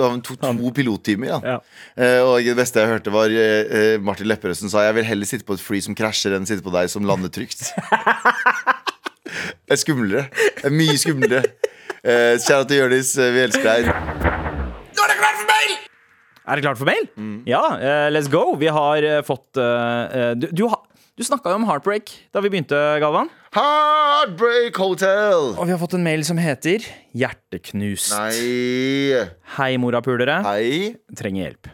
han 0.03 0.23
tok 0.27 0.41
to 0.43 0.71
pilottimer. 0.75 1.29
Ja. 1.37 1.39
Ja. 1.47 1.59
Uh, 1.95 2.33
og 2.33 2.49
det 2.49 2.57
beste 2.59 2.83
jeg 2.83 2.91
hørte, 2.91 3.13
var 3.15 3.31
uh, 3.31 3.95
Martin 4.03 4.27
Lepperøsen 4.27 4.73
sa 4.73 4.83
Jeg 4.89 4.97
vil 4.99 5.07
heller 5.07 5.29
sitte 5.31 5.47
på 5.47 5.55
et 5.55 5.63
fly 5.63 5.79
som 5.85 5.95
krasjer, 5.99 6.35
enn 6.35 6.49
sitte 6.51 6.67
på 6.67 6.75
deg 6.75 6.91
som 6.91 7.07
lander 7.07 7.31
trygt. 7.31 7.69
det 9.67 9.77
er 9.77 9.81
skumlere. 9.81 10.27
Det 10.59 10.67
er 10.67 10.75
mye 10.75 10.99
skumlere. 10.99 11.45
Uh, 12.03 12.35
Kjære 12.43 12.67
til 12.71 12.83
Jørnis, 12.83 13.15
eh, 13.19 13.33
vi 13.35 13.41
elsker 13.47 13.67
deg. 13.67 13.89
Nå 13.91 15.07
Er 15.07 15.11
det 15.11 15.17
klart 15.23 15.39
for 15.41 15.47
mail? 15.53 15.79
Mm. 17.17 17.43
Ja, 17.51 17.63
uh, 17.77 18.09
let's 18.15 18.31
go. 18.31 18.55
Vi 18.61 18.69
har 18.73 19.03
uh, 19.03 19.21
fått 19.27 19.57
eh, 19.59 20.35
Du, 20.39 20.47
du, 20.53 20.65
ha- 20.71 20.83
du 21.17 21.25
snakka 21.27 21.51
jo 21.51 21.59
om 21.61 21.67
heartbreak 21.69 22.13
da 22.35 22.43
vi 22.45 22.51
begynte, 22.53 22.77
Galvan. 23.03 23.31
Heartbreak 23.57 24.77
Hotel! 24.79 25.53
Og 25.57 25.65
vi 25.67 25.73
har 25.75 25.81
fått 25.81 25.97
en 25.99 26.05
mail 26.07 26.23
som 26.29 26.39
heter 26.41 26.85
Hjerteknust. 27.17 28.13
Nei. 28.15 29.25
Hei, 29.57 29.73
morapulere. 29.81 30.39
Hei. 30.47 30.95
Trenger 31.17 31.49
hjelp. 31.49 31.73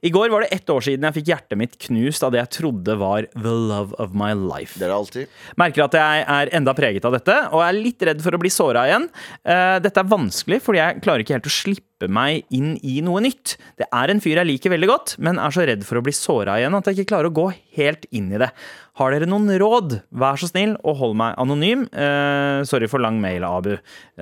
I 0.00 0.08
går 0.14 0.30
var 0.32 0.40
det 0.46 0.48
ett 0.56 0.70
år 0.72 0.80
siden 0.80 1.04
jeg 1.04 1.16
fikk 1.18 1.26
hjertet 1.28 1.58
mitt 1.60 1.74
knust 1.82 2.22
av 2.24 2.32
det 2.32 2.38
jeg 2.40 2.50
trodde 2.56 2.94
var 2.96 3.26
the 3.34 3.52
love 3.52 3.92
of 4.00 4.14
my 4.16 4.30
life. 4.32 4.78
Det 4.80 4.86
er 4.86 4.92
det 4.94 4.96
alltid. 4.96 5.34
Merker 5.60 5.84
at 5.84 5.96
jeg 5.98 6.22
er 6.38 6.52
enda 6.56 6.72
preget 6.78 7.04
av 7.04 7.12
dette, 7.18 7.34
og 7.52 7.60
er 7.66 7.76
litt 7.76 8.00
redd 8.08 8.22
for 8.24 8.32
å 8.32 8.40
bli 8.40 8.48
såra 8.54 8.86
igjen. 8.88 9.04
Dette 9.44 10.00
er 10.00 10.08
vanskelig, 10.08 10.62
fordi 10.64 10.80
jeg 10.80 11.02
klarer 11.04 11.24
ikke 11.26 11.36
helt 11.36 11.50
å 11.50 11.52
slippe 11.52 11.84
meg 12.06 12.44
inn 12.54 12.76
i 12.86 13.00
noe 13.02 13.18
nytt. 13.24 13.56
Det 13.80 13.88
er 13.90 14.12
en 14.12 14.20
fyr 14.22 14.38
jeg 14.38 14.46
liker 14.46 14.70
veldig 14.70 14.86
godt, 14.86 15.14
men 15.18 15.40
er 15.42 15.50
så 15.50 15.64
redd 15.66 15.82
for 15.82 15.98
å 15.98 16.02
bli 16.06 16.14
såra 16.14 16.54
igjen 16.60 16.76
at 16.78 16.86
jeg 16.86 17.00
ikke 17.00 17.10
klarer 17.16 17.32
å 17.32 17.34
gå 17.34 17.48
helt 17.74 18.06
inn 18.14 18.30
i 18.30 18.38
det. 18.38 18.52
Har 19.00 19.10
dere 19.10 19.26
noen 19.26 19.50
råd? 19.58 19.96
Vær 20.14 20.38
så 20.38 20.46
snill 20.52 20.76
og 20.86 21.00
hold 21.00 21.16
meg 21.18 21.34
anonym. 21.42 21.88
Eh, 21.90 22.62
sorry 22.70 22.86
for 22.86 23.02
lang 23.02 23.18
mail, 23.20 23.42
Abu. 23.48 23.72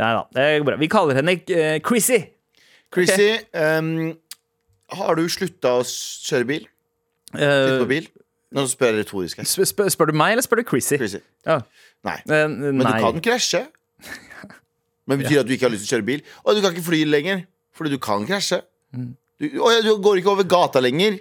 Nei 0.00 0.12
da, 0.16 0.24
det 0.32 0.46
går 0.62 0.70
bra. 0.70 0.78
Vi 0.80 0.88
kaller 0.88 1.20
henne 1.20 1.36
uh, 1.36 1.76
Chrissy. 1.84 2.22
Chrissy, 2.96 3.28
ehm, 3.52 4.14
har 4.96 5.18
du 5.20 5.26
slutta 5.28 5.76
å 5.80 5.84
kjøre 5.84 6.48
bil? 6.48 6.68
Sitte 7.34 7.76
på 7.82 7.84
Eh, 7.84 7.90
bil? 7.90 8.06
Nå 8.56 8.62
spør 8.70 8.94
jeg 8.94 9.02
retorisk. 9.04 9.36
her. 9.42 9.44
sp 9.50 9.66
sp 9.68 9.84
spør 9.92 10.08
du 10.08 10.16
meg, 10.16 10.32
eller 10.32 10.44
spør 10.46 10.62
du 10.62 10.68
Chrissy? 10.70 10.96
Chrissy. 10.96 11.20
Ja. 11.44 11.58
Nei. 12.06 12.14
Eh, 12.24 12.46
Men 12.48 12.78
du 12.78 12.92
kan 13.02 13.20
krasje. 13.20 13.66
Men 15.06 15.18
betyr 15.20 15.36
det 15.36 15.42
at 15.44 15.46
du 15.50 15.52
ikke 15.56 15.66
har 15.68 15.74
lyst 15.74 15.84
til 15.86 15.90
å 15.90 15.98
kjøre 15.98 16.06
bil? 16.06 16.22
Og 16.46 16.56
du 16.56 16.62
kan 16.64 16.72
ikke 16.74 16.86
fly 16.86 17.04
lenger, 17.04 17.44
fordi 17.76 17.92
du 17.94 17.98
kan 18.02 18.24
krasje. 18.28 18.62
Mm. 18.96 19.12
Du, 19.40 19.48
du 19.52 19.90
går 20.00 20.22
ikke 20.22 20.32
over 20.32 20.46
gata 20.48 20.80
lenger. 20.80 21.18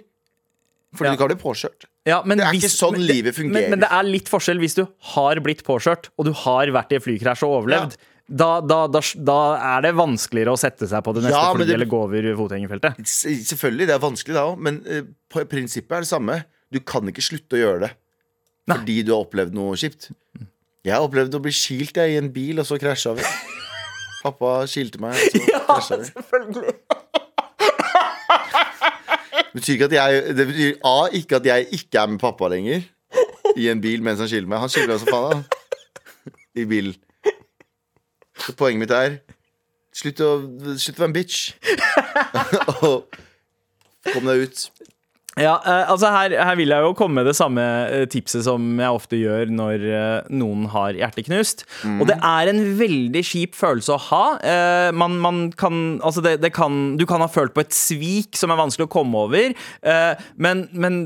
Fordi 0.96 1.10
Ja. 1.10 1.12
du 1.12 1.20
kan 1.20 1.28
bli 1.28 1.36
påkjørt. 1.42 1.84
Ja, 2.06 2.22
men 2.24 2.38
Det 2.38 2.46
er 2.46 2.52
hvis- 2.54 2.64
ikke 2.64 2.78
sånn 2.78 2.92
men 2.96 3.06
livet 3.06 3.34
fungerer. 3.36 3.52
Men, 3.68 3.70
men 3.76 3.80
det 3.82 3.88
er 3.92 4.02
litt 4.06 4.28
forskjell 4.30 4.58
hvis 4.62 4.76
du 4.78 4.86
har 5.12 5.36
blitt 5.44 5.64
påkjørt, 5.66 6.08
og 6.16 6.24
du 6.24 6.32
har 6.32 6.66
vært 6.72 6.92
i 6.96 7.00
flykrasj 7.02 7.42
og 7.44 7.56
overlevd. 7.66 7.96
Da, 8.26 8.60
da, 8.60 8.86
da, 8.90 9.00
da 9.22 9.36
er 9.76 9.82
det 9.82 9.92
vanskeligere 9.94 10.54
å 10.54 10.58
sette 10.58 10.88
seg 10.88 11.04
på 11.04 11.12
det 11.14 11.22
neste 11.26 11.36
Ja, 11.36 11.52
flyet 11.54 11.74
eller 11.74 11.86
gå 11.86 12.00
over 12.06 12.22
fotgjengerfeltet. 12.40 12.96
Selvfølgelig, 13.06 13.86
det 13.86 13.94
er 13.94 14.02
vanskelig 14.02 14.34
da 14.34 14.46
òg, 14.48 14.58
men 14.58 14.80
uh, 14.86 15.02
på- 15.30 15.44
prinsippet 15.46 15.92
er 15.98 16.00
det 16.00 16.08
samme. 16.10 16.44
Du 16.72 16.80
kan 16.80 17.02
ikke 17.06 17.22
slutte 17.22 17.54
å 17.54 17.60
gjøre 17.62 17.80
det 17.86 17.92
fordi 18.66 19.04
du 19.06 19.12
har 19.14 19.22
opplevd 19.24 19.52
noe 19.54 19.76
kjipt. 19.78 20.08
Jeg 20.84 20.92
har 20.94 21.04
opplevd 21.06 21.34
å 21.38 21.42
bli 21.42 21.52
kilt 21.52 21.92
jeg, 21.94 22.14
i 22.14 22.18
en 22.18 22.32
bil, 22.34 22.58
og 22.58 22.66
så 22.66 22.78
krasja 22.82 23.14
vi. 23.14 23.22
Pappa 24.26 24.56
kilte 24.70 25.00
meg, 25.02 25.14
så 25.14 25.42
krasja 25.66 26.00
selvfølgelig. 26.02 26.74
Det 29.56 29.62
betyr 29.62 29.72
ikke 29.72 29.86
at 29.86 29.94
jeg 29.96 30.36
Det 30.36 30.44
betyr 30.50 30.72
A, 30.84 30.96
ikke 31.16 31.38
at 31.38 31.46
jeg 31.48 31.66
ikke 31.72 31.98
er 31.98 32.06
med 32.12 32.18
pappa 32.20 32.48
lenger 32.52 32.82
i 33.56 33.68
en 33.72 33.80
bil 33.80 34.02
mens 34.04 34.20
han 34.20 34.28
skiller 34.28 34.50
meg. 34.50 34.60
Han 34.60 34.68
skiller 34.68 34.90
meg 34.90 35.00
som 35.00 35.08
faen, 35.08 35.32
han. 35.32 36.34
I 36.56 36.64
bilen. 36.68 36.96
Så 38.36 38.52
poenget 38.58 38.82
mitt 38.84 38.92
er 38.92 39.16
Slutt 39.96 40.20
å, 40.20 40.30
slutt 40.76 40.98
å 40.98 41.00
være 41.00 41.08
en 41.08 41.14
bitch. 41.16 41.54
og 42.84 43.06
kom 44.10 44.26
deg 44.28 44.42
ut. 44.44 44.64
Ja, 45.36 45.58
eh, 45.60 45.90
altså 45.92 46.08
her, 46.14 46.32
her 46.40 46.56
vil 46.56 46.72
jeg 46.72 46.84
jo 46.86 46.94
komme 46.96 47.20
med 47.20 47.28
det 47.28 47.34
samme 47.36 47.60
eh, 47.92 48.06
tipset 48.08 48.46
som 48.46 48.78
jeg 48.80 48.96
ofte 48.96 49.18
gjør 49.20 49.50
når 49.52 49.84
eh, 49.84 50.30
noen 50.32 50.64
har 50.72 50.96
hjerteknust. 50.96 51.66
Og 51.98 52.06
det 52.08 52.16
er 52.16 52.48
en 52.48 52.62
veldig 52.78 53.22
kjip 53.26 53.56
følelse 53.58 53.98
å 53.98 54.02
ha. 54.08 54.24
Man, 54.96 55.18
man 55.20 55.42
kan, 55.58 55.98
altså 56.00 56.24
det, 56.24 56.38
det 56.40 56.54
kan, 56.56 56.96
du 56.96 57.04
kan 57.08 57.20
ha 57.20 57.28
følt 57.28 57.52
på 57.56 57.66
et 57.66 57.76
svik 57.76 58.38
som 58.38 58.52
er 58.52 58.60
vanskelig 58.60 58.88
å 58.88 58.92
komme 58.92 59.26
over, 59.26 59.52
men, 60.40 60.66
men 60.72 61.00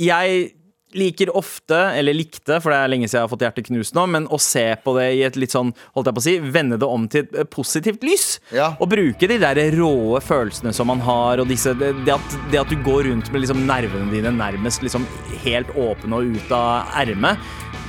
jeg 0.00 0.50
liker 0.96 1.30
ofte, 1.36 1.76
eller 1.98 2.16
likte, 2.16 2.58
for 2.60 2.72
det 2.72 2.78
er 2.80 2.90
lenge 2.90 3.08
siden 3.08 3.20
jeg 3.20 3.26
har 3.26 3.32
fått 3.32 3.44
hjertet 3.46 3.68
knust 3.70 3.94
nå, 3.94 4.06
men 4.10 4.26
å 4.32 4.38
se 4.42 4.64
på 4.82 4.94
det 4.96 5.06
i 5.18 5.22
et 5.26 5.36
litt 5.38 5.54
sånn, 5.54 5.72
holdt 5.94 6.10
jeg 6.10 6.16
på 6.16 6.22
å 6.22 6.26
si, 6.26 6.34
vende 6.56 6.78
det 6.80 6.88
om 6.88 7.06
til 7.12 7.26
et 7.30 7.50
positivt 7.52 8.02
lys. 8.06 8.26
Ja. 8.56 8.72
Og 8.82 8.90
bruke 8.90 9.30
de 9.30 9.38
der 9.42 9.60
råe 9.78 10.20
følelsene 10.24 10.74
som 10.76 10.90
man 10.90 11.02
har, 11.06 11.42
og 11.42 11.50
disse, 11.50 11.74
det, 11.78 11.94
at, 12.14 12.38
det 12.50 12.62
at 12.64 12.70
du 12.72 12.78
går 12.86 13.06
rundt 13.10 13.30
med 13.32 13.44
liksom 13.44 13.64
nervene 13.68 14.10
dine 14.12 14.34
nærmest 14.34 14.82
liksom 14.86 15.06
helt 15.44 15.70
åpne 15.78 16.20
og 16.22 16.34
ut 16.36 16.54
av 16.56 16.90
ermet. 17.04 17.38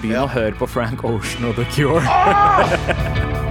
Begynn 0.01 0.17
Ja. 0.17 0.25
å 0.25 0.33
høre 0.33 0.53
på 0.57 0.67
Frank 0.69 1.03
Ocean 1.05 1.45
og 1.49 1.55
The 1.55 1.65
Cure. 1.73 2.01
I've 2.01 3.47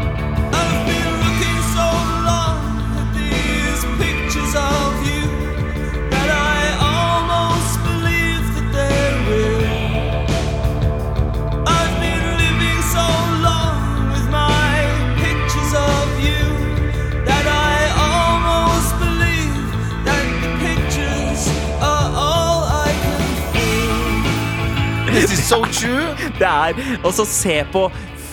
so 25.50 25.64
true. 25.74 26.14
Det 26.38 26.46
er 26.46 26.78
også 27.02 27.26
se 27.26 27.60
på 27.72 27.88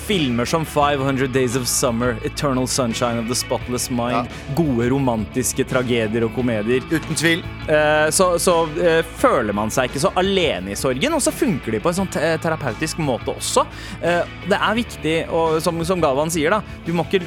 filmer 0.07 0.45
som 0.47 0.63
500 0.65 1.27
Days 1.33 1.55
of 1.57 1.65
Summer, 1.67 2.15
Eternal 2.23 2.67
Sunshine 2.67 3.19
of 3.19 3.27
the 3.27 3.35
Spotless 3.35 3.89
Mind, 3.91 4.29
gode 4.55 4.87
romantiske 4.93 5.65
tragedier 5.67 6.23
og 6.27 6.31
komedier. 6.35 6.85
Uten 6.91 7.17
tvil. 7.17 7.41
Eh, 7.67 8.07
så, 8.15 8.29
så 8.39 8.55
eh, 8.79 9.01
føler 9.19 9.55
man 9.57 9.73
seg 9.73 9.89
ikke 9.89 10.03
så 10.05 10.13
alene 10.19 10.71
i 10.71 10.79
sorgen, 10.79 11.17
og 11.17 11.25
så 11.25 11.33
funker 11.35 11.75
de 11.75 11.81
på 11.83 11.91
en 11.91 11.99
sånn 12.03 12.13
te 12.13 12.37
terapeutisk 12.43 13.01
måte 13.03 13.33
også. 13.33 13.65
Eh, 13.99 14.37
det 14.47 14.61
er 14.61 14.79
viktig, 14.79 15.17
og 15.33 15.59
som, 15.65 15.83
som 15.89 16.03
Galvan 16.03 16.31
sier, 16.31 16.53
da, 16.53 16.79
du 16.85 16.93
må 16.95 17.07
ikke 17.09 17.25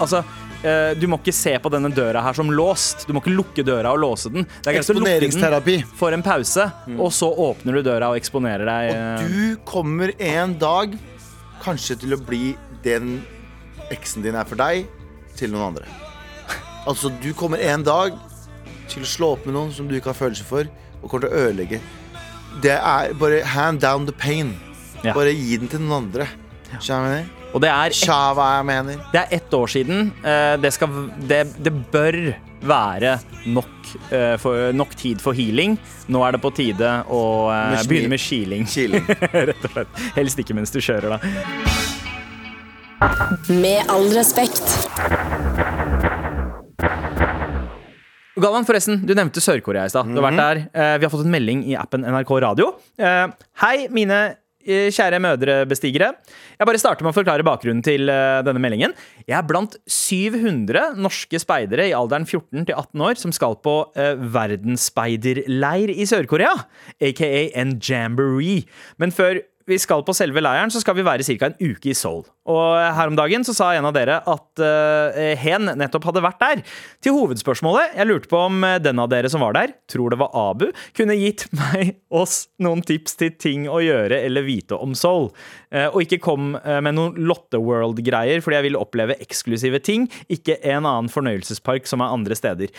Altså 0.00 0.22
eh, 0.64 0.92
du 0.98 1.06
må 1.10 1.18
ikke 1.20 1.34
se 1.34 1.52
på 1.62 1.70
denne 1.72 1.90
døra 1.94 2.22
her 2.24 2.36
som 2.38 2.50
låst. 2.50 3.06
Du 3.08 3.12
må 3.14 3.22
ikke 3.22 3.34
lukke 3.34 3.64
døra 3.66 3.92
og 3.94 4.00
låse 4.02 4.32
den. 4.32 4.46
Det 4.62 4.70
er 4.72 4.78
greit 4.78 4.90
å 4.90 4.96
lukke 4.96 5.04
den 5.08 5.28
Eksponeringsterapi. 5.28 5.76
for 5.98 6.12
en 6.16 6.22
pause, 6.22 6.68
og 6.98 7.12
så 7.12 7.30
åpner 7.30 7.78
du 7.78 7.82
døra 7.86 8.10
og 8.12 8.18
eksponerer 8.20 8.66
deg. 8.68 8.92
Og 8.96 9.28
Du 9.28 9.56
kommer 9.68 10.12
en 10.18 10.56
dag 10.58 10.96
kanskje 11.62 11.98
til 12.02 12.14
å 12.16 12.20
bli 12.20 12.56
den 12.82 13.20
eksen 13.92 14.22
din 14.24 14.34
er 14.34 14.44
for 14.48 14.56
deg, 14.56 14.86
til 15.36 15.52
noen 15.52 15.72
andre. 15.72 15.86
Altså, 16.86 17.12
du 17.22 17.32
kommer 17.38 17.60
en 17.62 17.84
dag 17.86 18.16
til 18.90 19.04
å 19.04 19.06
slå 19.08 19.32
opp 19.36 19.44
med 19.46 19.54
noen 19.54 19.70
som 19.72 19.86
du 19.88 19.94
ikke 19.96 20.10
har 20.10 20.18
følelser 20.18 20.44
for, 20.48 20.66
og 21.02 21.10
kommer 21.10 21.28
til 21.28 21.34
å 21.36 21.44
ødelegge. 21.46 21.80
Det 22.62 22.74
er 22.76 23.14
bare 23.14 23.42
hand 23.48 23.80
down 23.80 24.06
the 24.06 24.12
pain. 24.12 24.54
Ja. 25.02 25.14
Bare 25.14 25.32
gi 25.34 25.56
den 25.58 25.70
til 25.70 25.80
noen 25.80 26.04
andre. 26.06 26.26
Skjønner 26.78 27.22
du? 27.22 27.41
Og 27.52 27.60
det 27.60 27.68
er 27.68 27.92
du 27.92 28.06
hva 28.36 28.46
jeg 28.56 28.64
mener? 28.68 29.00
Det 29.12 29.20
er 29.20 29.34
ett 29.36 29.52
år 29.54 29.68
siden. 29.68 30.06
Eh, 30.24 30.56
Det, 30.62 30.70
skal, 30.72 30.88
det, 31.28 31.42
det 31.62 31.72
bør 31.92 32.16
være 32.62 33.16
nok, 33.52 33.72
eh, 34.14 34.36
for, 34.40 34.72
nok 34.72 34.94
tid 34.96 35.20
for 35.20 35.32
healing. 35.36 35.76
Nå 36.08 36.22
er 36.24 36.32
det 36.36 36.40
på 36.44 36.52
tide 36.56 36.92
å 37.12 37.22
eh, 37.52 37.74
Med 37.76 37.90
begynne 37.90 38.12
med 38.14 38.22
kiling. 38.22 38.64
Kiling. 38.70 39.04
Rett 39.50 39.66
og 39.68 39.74
slett. 39.74 40.02
Helst 40.16 40.40
ikke 40.40 40.56
mens 40.56 40.72
du 40.72 40.80
kjører, 40.80 41.16
da. 41.16 41.20
Med 43.52 43.84
all 43.90 44.08
respekt. 44.16 44.64
Galvan, 48.42 48.64
forresten, 48.64 49.02
du 49.06 49.12
nevnte 49.14 49.42
Sør-Korea 49.44 49.84
i 49.86 49.92
stad. 49.92 50.08
Du 50.08 50.16
har 50.22 50.30
vært 50.30 50.40
der. 50.40 50.60
Eh, 50.72 50.94
Vi 51.02 51.04
har 51.04 51.12
fått 51.12 51.26
en 51.26 51.34
melding 51.34 51.66
i 51.68 51.76
appen 51.78 52.00
NRK 52.08 52.30
Radio. 52.46 52.70
Eh, 52.96 53.26
Hei, 53.60 53.74
mine 53.92 54.22
kjære 54.64 55.20
mødrebestigere. 55.22 56.12
Jeg 56.58 56.68
bare 56.68 56.80
starter 56.80 57.04
med 57.04 57.12
å 57.12 57.16
forklare 57.16 57.46
bakgrunnen 57.46 57.82
til 57.84 58.10
eh, 58.12 58.40
denne 58.46 58.62
meldingen. 58.62 58.94
Jeg 59.26 59.36
er 59.38 59.46
blant 59.48 59.76
700 59.90 60.98
norske 61.00 61.40
speidere 61.42 61.88
i 61.90 61.94
alderen 61.96 62.26
14 62.28 62.68
til 62.68 62.76
18 62.76 63.06
år 63.08 63.20
som 63.20 63.34
skal 63.34 63.58
på 63.64 63.76
eh, 63.98 64.14
verdensspeiderleir 64.34 65.94
i 65.94 66.06
Sør-Korea, 66.08 66.54
aka 67.02 67.32
en 67.58 67.76
jamboree. 67.82 68.66
Men 69.02 69.14
før 69.14 69.42
vi 69.68 69.78
skal 69.80 70.02
på 70.06 70.14
selve 70.16 70.42
leiren, 70.42 70.70
så 70.72 70.80
skal 70.82 70.96
vi 70.98 71.04
være 71.06 71.24
ca. 71.26 71.50
en 71.50 71.58
uke 71.60 71.92
i 71.92 71.96
Seoul. 71.96 72.24
Og 72.50 72.94
her 72.96 73.10
om 73.10 73.16
dagen 73.18 73.44
så 73.46 73.54
sa 73.54 73.68
en 73.76 73.86
av 73.86 73.94
dere 73.94 74.18
at 74.18 74.62
uh, 74.62 75.18
hen 75.38 75.70
nettopp 75.78 76.08
hadde 76.08 76.24
vært 76.24 76.40
der. 76.42 76.62
Til 77.04 77.14
hovedspørsmålet, 77.14 77.94
jeg 77.98 78.08
lurte 78.08 78.30
på 78.30 78.40
om 78.48 78.64
eh, 78.66 78.80
den 78.82 78.98
av 78.98 79.10
dere 79.12 79.30
som 79.30 79.44
var 79.44 79.54
der, 79.54 79.74
tror 79.90 80.10
det 80.10 80.18
var 80.22 80.34
Abu, 80.34 80.66
kunne 80.98 81.18
gitt 81.20 81.46
meg, 81.60 81.94
oss, 82.10 82.48
noen 82.62 82.82
tips 82.86 83.14
til 83.20 83.36
ting 83.38 83.68
å 83.70 83.78
gjøre 83.84 84.18
eller 84.26 84.46
vite 84.46 84.78
om 84.78 84.96
Seoul. 84.98 85.30
Uh, 85.70 85.88
og 85.92 86.02
ikke 86.04 86.22
kom 86.24 86.56
uh, 86.58 86.80
med 86.82 86.98
noen 86.98 87.22
Lotte 87.30 87.62
World-greier, 87.62 88.42
fordi 88.42 88.58
jeg 88.58 88.68
vil 88.70 88.80
oppleve 88.80 89.18
eksklusive 89.22 89.82
ting, 89.84 90.10
ikke 90.32 90.58
en 90.62 90.82
annen 90.82 91.12
fornøyelsespark 91.12 91.86
som 91.90 92.02
er 92.02 92.18
andre 92.18 92.38
steder. 92.38 92.74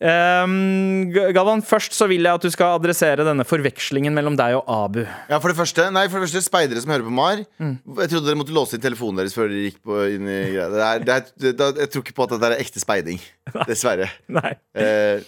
Um, 0.00 1.10
Galvan, 1.12 1.60
først 1.60 1.92
så 1.92 2.06
vil 2.08 2.24
jeg 2.24 2.38
at 2.38 2.44
du 2.44 2.48
skal 2.52 2.78
adressere 2.78 3.26
denne 3.26 3.44
forvekslingen 3.44 4.14
mellom 4.16 4.38
deg 4.38 4.56
og 4.56 4.70
Abu. 4.72 5.02
Ja, 5.28 5.36
for 5.36 5.52
det 5.52 5.58
første, 5.58 5.90
nei, 5.92 6.06
for 6.08 6.16
det 6.16 6.30
første 6.30 6.44
speidere 6.46 6.80
som 6.80 6.94
hører 6.94 7.04
på 7.04 7.12
MAR. 7.12 7.42
Jeg 7.60 8.12
trodde 8.12 8.24
dere 8.24 8.40
måtte 8.40 8.56
låse 8.56 8.78
inn 8.78 8.84
telefonen 8.84 9.20
deres 9.20 9.36
før 9.36 9.50
dere 9.52 9.66
gikk 9.68 9.82
på 9.84 9.98
inn 10.14 10.30
i 10.30 10.38
greia. 10.54 10.70
Det 11.04 11.20
det 11.36 11.52
det 11.58 11.68
jeg 11.84 11.92
tror 11.92 12.06
ikke 12.06 12.16
på 12.16 12.28
at 12.28 12.34
det 12.40 12.48
er 12.48 12.62
ekte 12.62 12.80
speiding. 12.80 13.20
Dessverre. 13.68 14.08
Nei. 14.32 14.54
Eh, 14.72 15.20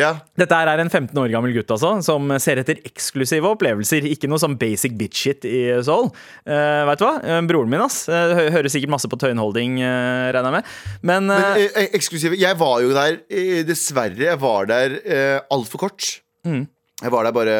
ja. 0.00 0.10
Dette 0.40 0.56
her 0.56 0.70
er 0.72 0.80
en 0.82 0.88
15 0.90 1.14
år 1.20 1.28
gammel 1.32 1.52
gutt 1.54 1.70
altså, 1.76 1.92
som 2.06 2.32
ser 2.40 2.60
etter 2.62 2.80
eksklusive 2.88 3.46
opplevelser. 3.52 4.06
Ikke 4.10 4.28
noe 4.30 4.40
sånn 4.42 4.56
basic 4.60 4.96
bitch-shit 4.98 5.44
i 5.46 5.60
Seoul. 5.86 6.08
Uh, 6.48 6.82
vet 6.90 7.02
du 7.02 7.06
hva? 7.06 7.12
Eh, 7.22 7.40
broren 7.50 7.70
min 7.70 7.84
ass, 7.84 8.00
eh, 8.08 8.34
hø- 8.38 8.50
hører 8.56 8.72
sikkert 8.72 8.94
masse 8.96 9.10
på 9.12 9.18
tøyenholding, 9.20 9.78
uh, 9.84 10.30
regner 10.34 10.50
jeg 10.50 10.56
med. 10.58 10.74
Men, 11.02 11.30
Men 11.30 11.36
eh, 11.36 11.62
eh, 11.68 11.78
eh, 11.84 11.90
eksklusive 12.00 12.38
Jeg 12.40 12.58
var 12.60 12.80
jo 12.84 12.90
der, 12.96 13.20
eh, 13.30 13.62
dessverre. 13.68 14.18
Jeg 14.32 14.40
var 14.42 14.66
der 14.72 14.98
uh, 15.04 15.38
altfor 15.54 15.84
kort. 15.86 16.10
Jeg 16.44 17.12
var 17.14 17.24
der 17.28 17.32
bare 17.36 17.56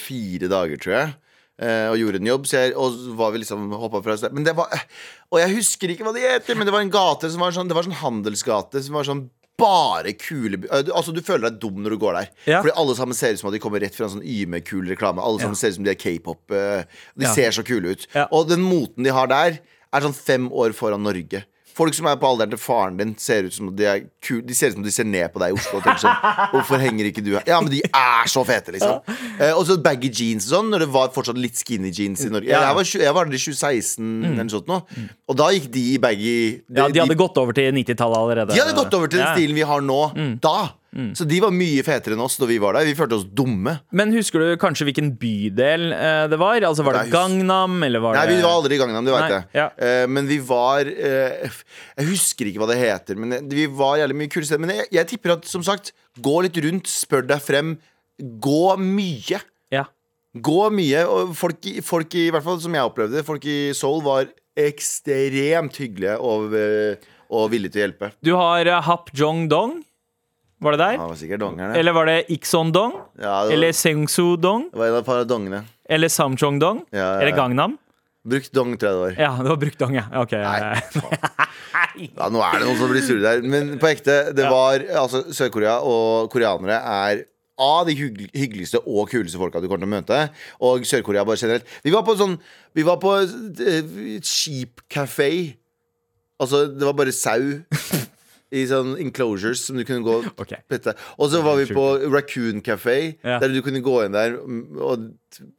fire 0.00 0.48
dager, 0.50 0.76
tror 0.80 0.94
jeg. 0.98 1.14
eh, 1.60 1.88
og 1.90 1.96
gjorde 1.98 2.20
en 2.20 2.28
jobb, 2.30 2.44
så 2.46 2.60
jeg, 2.62 2.74
og 2.78 2.94
var 3.18 3.32
vi 3.34 3.40
liksom 3.42 3.64
hoppa 3.74 3.98
fra. 4.04 4.14
Men 4.30 4.44
det 4.46 4.52
var 4.58 4.68
eh, 4.76 4.84
Og 5.34 5.40
jeg 5.42 5.56
husker 5.56 5.90
ikke 5.90 6.04
hva 6.06 6.12
det 6.14 6.22
heter, 6.22 6.54
men 6.54 6.68
det 6.68 6.72
var 6.74 6.84
en 6.84 6.92
gate 6.92 7.30
som 7.32 7.42
var 7.42 7.50
sånn 7.56 7.66
Det 7.68 7.74
var 7.76 7.86
sånn 7.88 7.98
handelsgate 7.98 8.82
som 8.84 8.94
var 8.94 9.08
sånn 9.08 9.24
bare 9.58 10.12
kule 10.14 10.60
Altså 10.70 11.12
Du 11.14 11.20
føler 11.24 11.48
deg 11.50 11.58
dum 11.62 11.80
når 11.82 11.90
du 11.96 11.98
går 11.98 12.14
der. 12.20 12.28
Ja. 12.46 12.60
Fordi 12.62 12.74
alle 12.78 12.94
sammen 12.98 13.16
ser 13.18 13.34
ut 13.34 13.40
som 13.42 13.50
at 13.50 13.56
de 13.56 13.60
kommer 13.62 13.82
rett 13.82 13.96
fra 13.96 14.06
en 14.06 14.14
sånn 14.16 14.24
Yme-kul 14.26 14.86
reklame. 14.92 15.22
Alle 15.24 15.42
sammen 15.42 15.58
ser 15.58 15.72
ut 15.74 15.78
som 15.80 15.84
de 15.88 15.90
er 15.94 15.98
k-pop. 15.98 16.40
De 16.48 17.24
Ja. 17.26 17.34
ser 17.34 17.50
så 17.50 17.64
kule 17.66 17.90
ut. 17.96 18.06
Ja. 18.14 18.28
Og 18.32 18.48
den 18.48 18.62
moten 18.62 19.02
de 19.04 19.10
har 19.10 19.26
der, 19.26 19.58
er 19.92 20.00
sånn 20.04 20.14
fem 20.14 20.48
år 20.52 20.72
foran 20.76 21.02
Norge. 21.02 21.44
Folk 21.78 21.94
som 21.94 22.08
er 22.10 22.16
på 22.18 22.26
alderen 22.26 22.50
til 22.50 22.58
faren 22.58 22.96
din, 22.98 23.12
ser 23.22 23.46
ut 23.46 23.54
som 23.54 23.68
de 23.78 23.84
er 23.86 24.00
ku 24.24 24.40
De 24.42 24.54
ser 24.58 24.72
ut 24.72 24.78
som 24.80 24.82
de 24.82 24.90
ser 24.94 25.06
ned 25.06 25.30
på 25.30 25.38
deg 25.42 25.54
i 25.54 25.58
Oslo. 25.58 25.78
Sånn, 26.02 26.16
Hvorfor 26.52 26.82
henger 26.82 27.06
ikke 27.12 27.22
du 27.22 27.30
her? 27.36 27.44
Ja, 27.46 27.60
men 27.62 27.70
de 27.70 27.80
er 27.86 28.26
så 28.32 28.42
fete, 28.48 28.74
liksom. 28.74 28.98
Eh, 29.38 29.52
og 29.54 29.62
så 29.68 29.76
baggy 29.82 30.10
jeans 30.10 30.48
og 30.50 30.56
sånn, 30.56 30.72
når 30.74 30.84
det 30.84 30.90
var 30.96 31.12
fortsatt 31.14 31.38
litt 31.38 31.54
skinny 31.60 31.92
jeans 31.94 32.24
i 32.26 32.32
Norge. 32.34 32.50
Ja. 32.50 32.64
Jeg, 32.66 32.78
var, 32.80 32.90
jeg 33.06 33.14
var 33.20 33.30
der 33.30 33.38
i 33.38 33.42
2016 33.44 34.08
eller 34.26 34.42
noe 34.42 34.54
sånt 34.56 34.68
nå. 34.74 34.80
Og 35.30 35.38
da 35.38 35.50
gikk 35.54 35.70
de 35.78 35.84
i 35.94 35.98
baggy 36.02 36.34
ja, 36.74 36.88
de 36.90 37.04
hadde 37.04 37.18
gått 37.22 37.38
over 37.38 37.54
til 37.56 37.70
90-tallet 37.78 38.18
allerede. 38.24 38.56
de 38.58 38.62
hadde 38.64 38.76
gått 38.78 38.98
over 38.98 39.06
til 39.12 39.20
den 39.22 39.26
Ja. 39.28 39.34
stilen 39.38 39.54
vi 39.58 39.66
har 39.70 39.80
nå. 39.84 40.00
Da. 40.42 40.56
Så 41.14 41.26
de 41.28 41.36
var 41.44 41.52
mye 41.52 41.82
fetere 41.84 42.16
enn 42.16 42.22
oss 42.24 42.38
da 42.40 42.46
vi 42.48 42.56
var 42.62 42.74
der. 42.78 42.86
Vi 42.88 42.94
følte 42.96 43.18
oss 43.18 43.26
dumme. 43.28 43.74
Men 43.92 44.14
husker 44.16 44.40
du 44.40 44.54
kanskje 44.60 44.86
hvilken 44.88 45.10
bydel 45.20 45.92
eh, 45.92 46.22
det 46.32 46.38
var? 46.40 46.56
Altså 46.64 46.86
Var 46.86 46.96
det 46.96 47.02
Nei, 47.06 47.12
Gangnam, 47.12 47.76
eller 47.84 48.00
var 48.02 48.16
Nei, 48.16 48.22
det 48.30 48.38
vi 48.38 48.46
var 48.46 48.56
aldri 48.56 48.78
i 48.78 48.80
Gangnam, 48.80 49.04
det 49.04 49.12
vet 49.12 49.26
Nei, 49.26 49.34
jeg. 49.36 49.46
ja. 49.60 49.66
Eh, 49.84 50.06
men 50.08 50.30
vi 50.30 50.38
var 50.48 50.88
eh, 50.88 51.60
Jeg 52.00 52.08
husker 52.08 52.48
ikke 52.48 52.62
hva 52.64 52.70
det 52.72 52.78
heter, 52.80 53.20
men 53.20 53.36
vi 53.52 53.66
var 53.68 53.98
jævlig 54.00 54.16
mye 54.22 54.32
kule 54.32 54.48
steder. 54.48 54.64
Men 54.64 54.74
jeg, 54.78 54.88
jeg 54.96 55.10
tipper 55.12 55.36
at, 55.36 55.46
som 55.50 55.66
sagt, 55.66 55.92
gå 56.24 56.38
litt 56.46 56.56
rundt, 56.64 56.88
spør 56.90 57.28
deg 57.28 57.44
frem. 57.44 57.76
Gå 58.48 58.64
mye. 58.80 59.42
Ja. 59.74 59.84
Gå 60.34 60.60
mye. 60.74 61.04
Og 61.12 61.36
folk, 61.38 61.68
folk 61.86 62.16
i, 62.18 62.26
i 62.30 62.32
hvert 62.34 62.46
fall 62.48 62.58
som 62.64 62.74
jeg 62.74 62.88
opplevde, 62.90 63.22
folk 63.28 63.44
i 63.44 63.58
Seoul 63.76 64.00
var 64.08 64.32
ekstremt 64.58 65.76
hyggelige 65.78 66.16
og, 66.24 66.54
eh, 66.56 66.96
og 67.30 67.50
villige 67.52 67.74
til 67.76 67.82
å 67.82 67.86
hjelpe. 67.86 68.10
Du 68.24 68.32
har 68.38 68.66
eh, 68.66 68.80
Hap 68.88 69.12
Jong 69.16 69.46
Dong. 69.52 69.78
Var 70.60 70.74
det 70.74 70.78
der? 70.82 70.92
det 70.98 71.06
var 71.06 71.18
sikkert 71.20 71.40
dongeren. 71.40 71.74
ja. 71.74 71.78
Eller 71.78 71.92
var 71.94 72.06
det 72.06 72.16
Ikson 72.34 72.72
Dong? 72.74 72.92
Ja, 73.18 73.22
det 73.22 73.28
var- 73.28 73.52
Eller 73.52 73.72
Sengsu 73.72 74.36
Dong? 74.36 74.70
Det 74.72 74.78
var 74.78 74.86
en 74.88 74.94
av 75.00 75.04
par 75.06 75.20
av 75.22 75.26
dongene. 75.26 75.64
Eller 75.88 76.08
Samchong 76.08 76.58
Dong? 76.58 76.84
Ja, 76.90 76.98
ja, 76.98 77.12
ja. 77.14 77.20
Eller 77.20 77.36
Gangnam? 77.36 77.78
Brukt 78.28 78.52
dong, 78.52 78.74
tror 78.76 78.90
jeg 78.90 78.96
det 78.96 79.00
var. 79.00 79.22
Ja, 79.24 79.42
det 79.42 79.48
var 79.48 79.56
brukt 79.56 79.78
dong, 79.78 79.94
ja. 79.94 80.02
Ok, 80.20 80.32
Nei, 80.32 80.80
faen. 80.92 82.10
Ja, 82.18 82.28
nå 82.28 82.42
er 82.44 82.58
det 82.58 82.66
noen 82.66 82.76
som 82.76 82.90
blir 82.90 83.02
sure 83.06 83.22
der. 83.22 83.40
Men 83.46 83.78
på 83.80 83.88
ekte, 83.88 84.16
det 84.36 84.44
var 84.50 84.82
altså 85.00 85.22
Sør-Korea 85.32 85.78
og 85.86 86.28
koreanere 86.34 86.76
er 86.82 87.22
av 87.58 87.86
de 87.88 87.94
hyggeligste 87.98 88.82
og 88.86 89.08
kuleste 89.10 89.38
folka 89.40 89.62
du 89.62 89.66
kommer 89.70 89.86
til 89.86 89.88
å 89.88 89.94
møte. 89.96 90.18
Og 90.60 90.84
Sør-Korea 90.86 91.24
bare 91.26 91.40
generelt. 91.40 91.64
Vi 91.86 91.94
var 91.94 92.04
på 92.06 92.14
sånn 92.18 92.36
Vi 92.76 92.84
var 92.86 92.98
på 93.02 93.14
et 93.22 94.22
cheap 94.26 94.82
skipkafé. 94.82 95.56
Altså, 96.38 96.66
det 96.70 96.84
var 96.86 96.92
bare 96.98 97.12
sau. 97.14 97.40
I 98.50 98.62
sånn 98.70 98.94
enclosures 99.02 99.60
som 99.68 99.76
du 99.76 99.84
kunne 99.84 100.00
gå 100.06 100.14
og 100.22 100.28
Ok. 100.42 100.54
pette. 100.70 100.94
Og 101.18 101.28
så 101.32 101.42
var 101.44 101.58
vi 101.60 101.66
på 101.68 101.84
Raccoon 102.08 102.62
Café, 102.64 103.16
Ja. 103.24 103.38
der 103.42 103.48
du 103.52 103.60
kunne 103.62 103.82
gå 103.84 103.98
inn 104.06 104.12
der, 104.16 104.38
og 104.80 105.10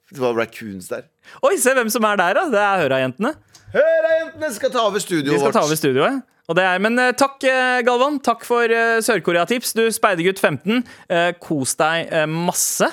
det 0.09 0.17
var 0.23 0.33
raccoons 0.33 0.87
der. 0.89 1.03
Oi, 1.45 1.55
se 1.61 1.75
hvem 1.77 1.89
som 1.93 2.03
er 2.09 2.17
der, 2.17 2.33
da! 2.39 2.47
Det 2.49 2.63
er 2.65 2.81
Høra-jentene. 2.85 3.35
Høra-jentene 3.75 4.49
skal 4.55 4.71
ta 4.73 4.87
over 4.89 4.99
studioet 5.03 5.35
vårt. 5.37 5.37
De 5.37 5.45
skal 5.51 5.57
ta 5.59 5.65
over 5.67 5.77
studioet. 5.77 6.23
Er, 6.49 6.79
men 6.81 6.97
eh, 6.97 7.11
takk, 7.13 7.43
eh, 7.45 7.83
Galvan. 7.85 8.15
Takk 8.25 8.41
for 8.47 8.65
eh, 8.73 8.97
Sør-Korea-tips. 9.05 9.75
Du 9.77 9.83
speidergutt 9.93 10.39
15. 10.41 10.79
Eh, 11.13 11.27
kos 11.37 11.75
deg 11.77 12.09
masse. 12.33 12.89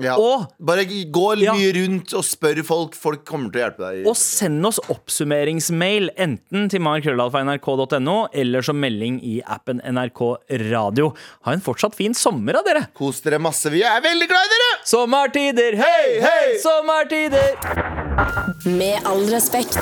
Ja. 0.00 0.16
Og- 0.16 0.46
Bare 0.60 0.84
gå 0.86 1.26
Ja. 1.42 1.52
mye 1.52 1.72
rundt 1.76 2.14
og 2.14 2.24
spør 2.24 2.62
folk. 2.64 2.94
Folk 2.94 3.24
kommer 3.24 3.50
til 3.52 3.60
å 3.60 3.64
hjelpe 3.70 3.78
deg. 3.90 4.06
Og 4.06 4.16
send 4.16 4.64
oss 4.66 4.78
oppsummeringsmail 4.88 6.10
enten 6.16 6.68
til 6.70 6.80
markrøllalfa.nrk.no 6.80 8.28
eller 8.32 8.62
som 8.62 8.80
melding 8.80 9.20
i 9.22 9.40
appen 9.46 9.80
NRK 9.84 10.36
Radio. 10.70 11.14
Ha 11.44 11.52
en 11.52 11.60
fortsatt 11.60 11.94
fin 11.94 12.14
sommer, 12.14 12.52
da, 12.52 12.62
dere. 12.62 12.86
Kos 12.94 13.20
dere 13.20 13.38
masse. 13.38 13.70
Vi 13.70 13.82
er 13.82 14.00
veldig 14.00 14.28
glad 14.28 14.44
i 14.44 14.48
dere! 14.54 14.70
Sommertider, 14.84 15.76
hei, 15.76 16.20
hei! 16.20 16.58
Sommertider! 16.62 17.56
Med 18.66 19.04
all 19.06 19.24
respekt. 19.30 19.76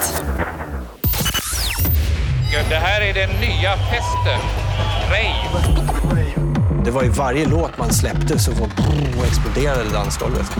Det 2.68 2.80
her 2.82 3.00
er 3.02 3.12
den 3.12 3.30
nye 3.40 3.76
festen. 3.90 4.40
Rave. 5.12 5.97
Det 6.88 6.92
var 6.92 7.02
ju 7.02 7.08
varje 7.08 7.46
låt 7.48 7.78
man 7.78 7.92
släppte 7.92 8.38
så 8.38 8.52
var 8.52 8.68
och 9.18 9.26
exploderade 9.26 9.90
dansgolvet. 9.92 10.50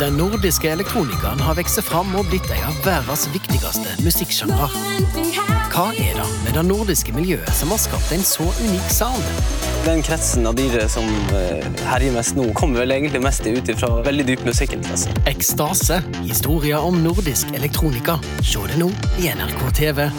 Den 0.00 0.16
nordiske 0.16 0.70
elektronikeren 0.70 1.40
har 1.40 1.54
vokst 1.54 1.80
fram 1.84 2.12
og 2.20 2.28
blitt 2.28 2.50
en 2.50 2.66
av 2.68 2.76
verdens 2.84 3.24
viktigste 3.32 3.96
musikksjangre. 4.04 4.68
Hva 5.72 5.86
er 5.96 6.20
det 6.20 6.28
med 6.44 6.52
det 6.58 6.66
nordiske 6.68 7.16
miljøet 7.16 7.48
som 7.56 7.72
har 7.72 7.80
skapt 7.80 8.12
en 8.12 8.28
så 8.28 8.44
unik 8.44 8.92
sound? 8.92 9.32
Den 9.88 10.04
kretsen 10.04 10.44
av 10.44 10.60
DJ 10.60 10.84
som 10.92 11.08
eh, 11.32 11.64
herjer 11.94 12.12
mest 12.20 12.36
nå, 12.36 12.50
kommer 12.52 12.84
vel 12.84 12.92
egentlig 12.98 13.24
mest 13.24 13.48
ut 13.48 13.72
fra 13.80 13.94
veldig 14.04 14.28
dyp 14.34 14.48
musikkinteresse. 14.52 15.16
Ekstase. 15.32 16.02
Historier 16.28 16.84
om 16.84 17.00
nordisk 17.08 17.56
elektronika. 17.56 18.20
Se 18.44 18.68
det 18.68 18.84
nå 18.84 18.92
i 19.16 19.32
NRK 19.32 19.70
TV. 19.80 20.10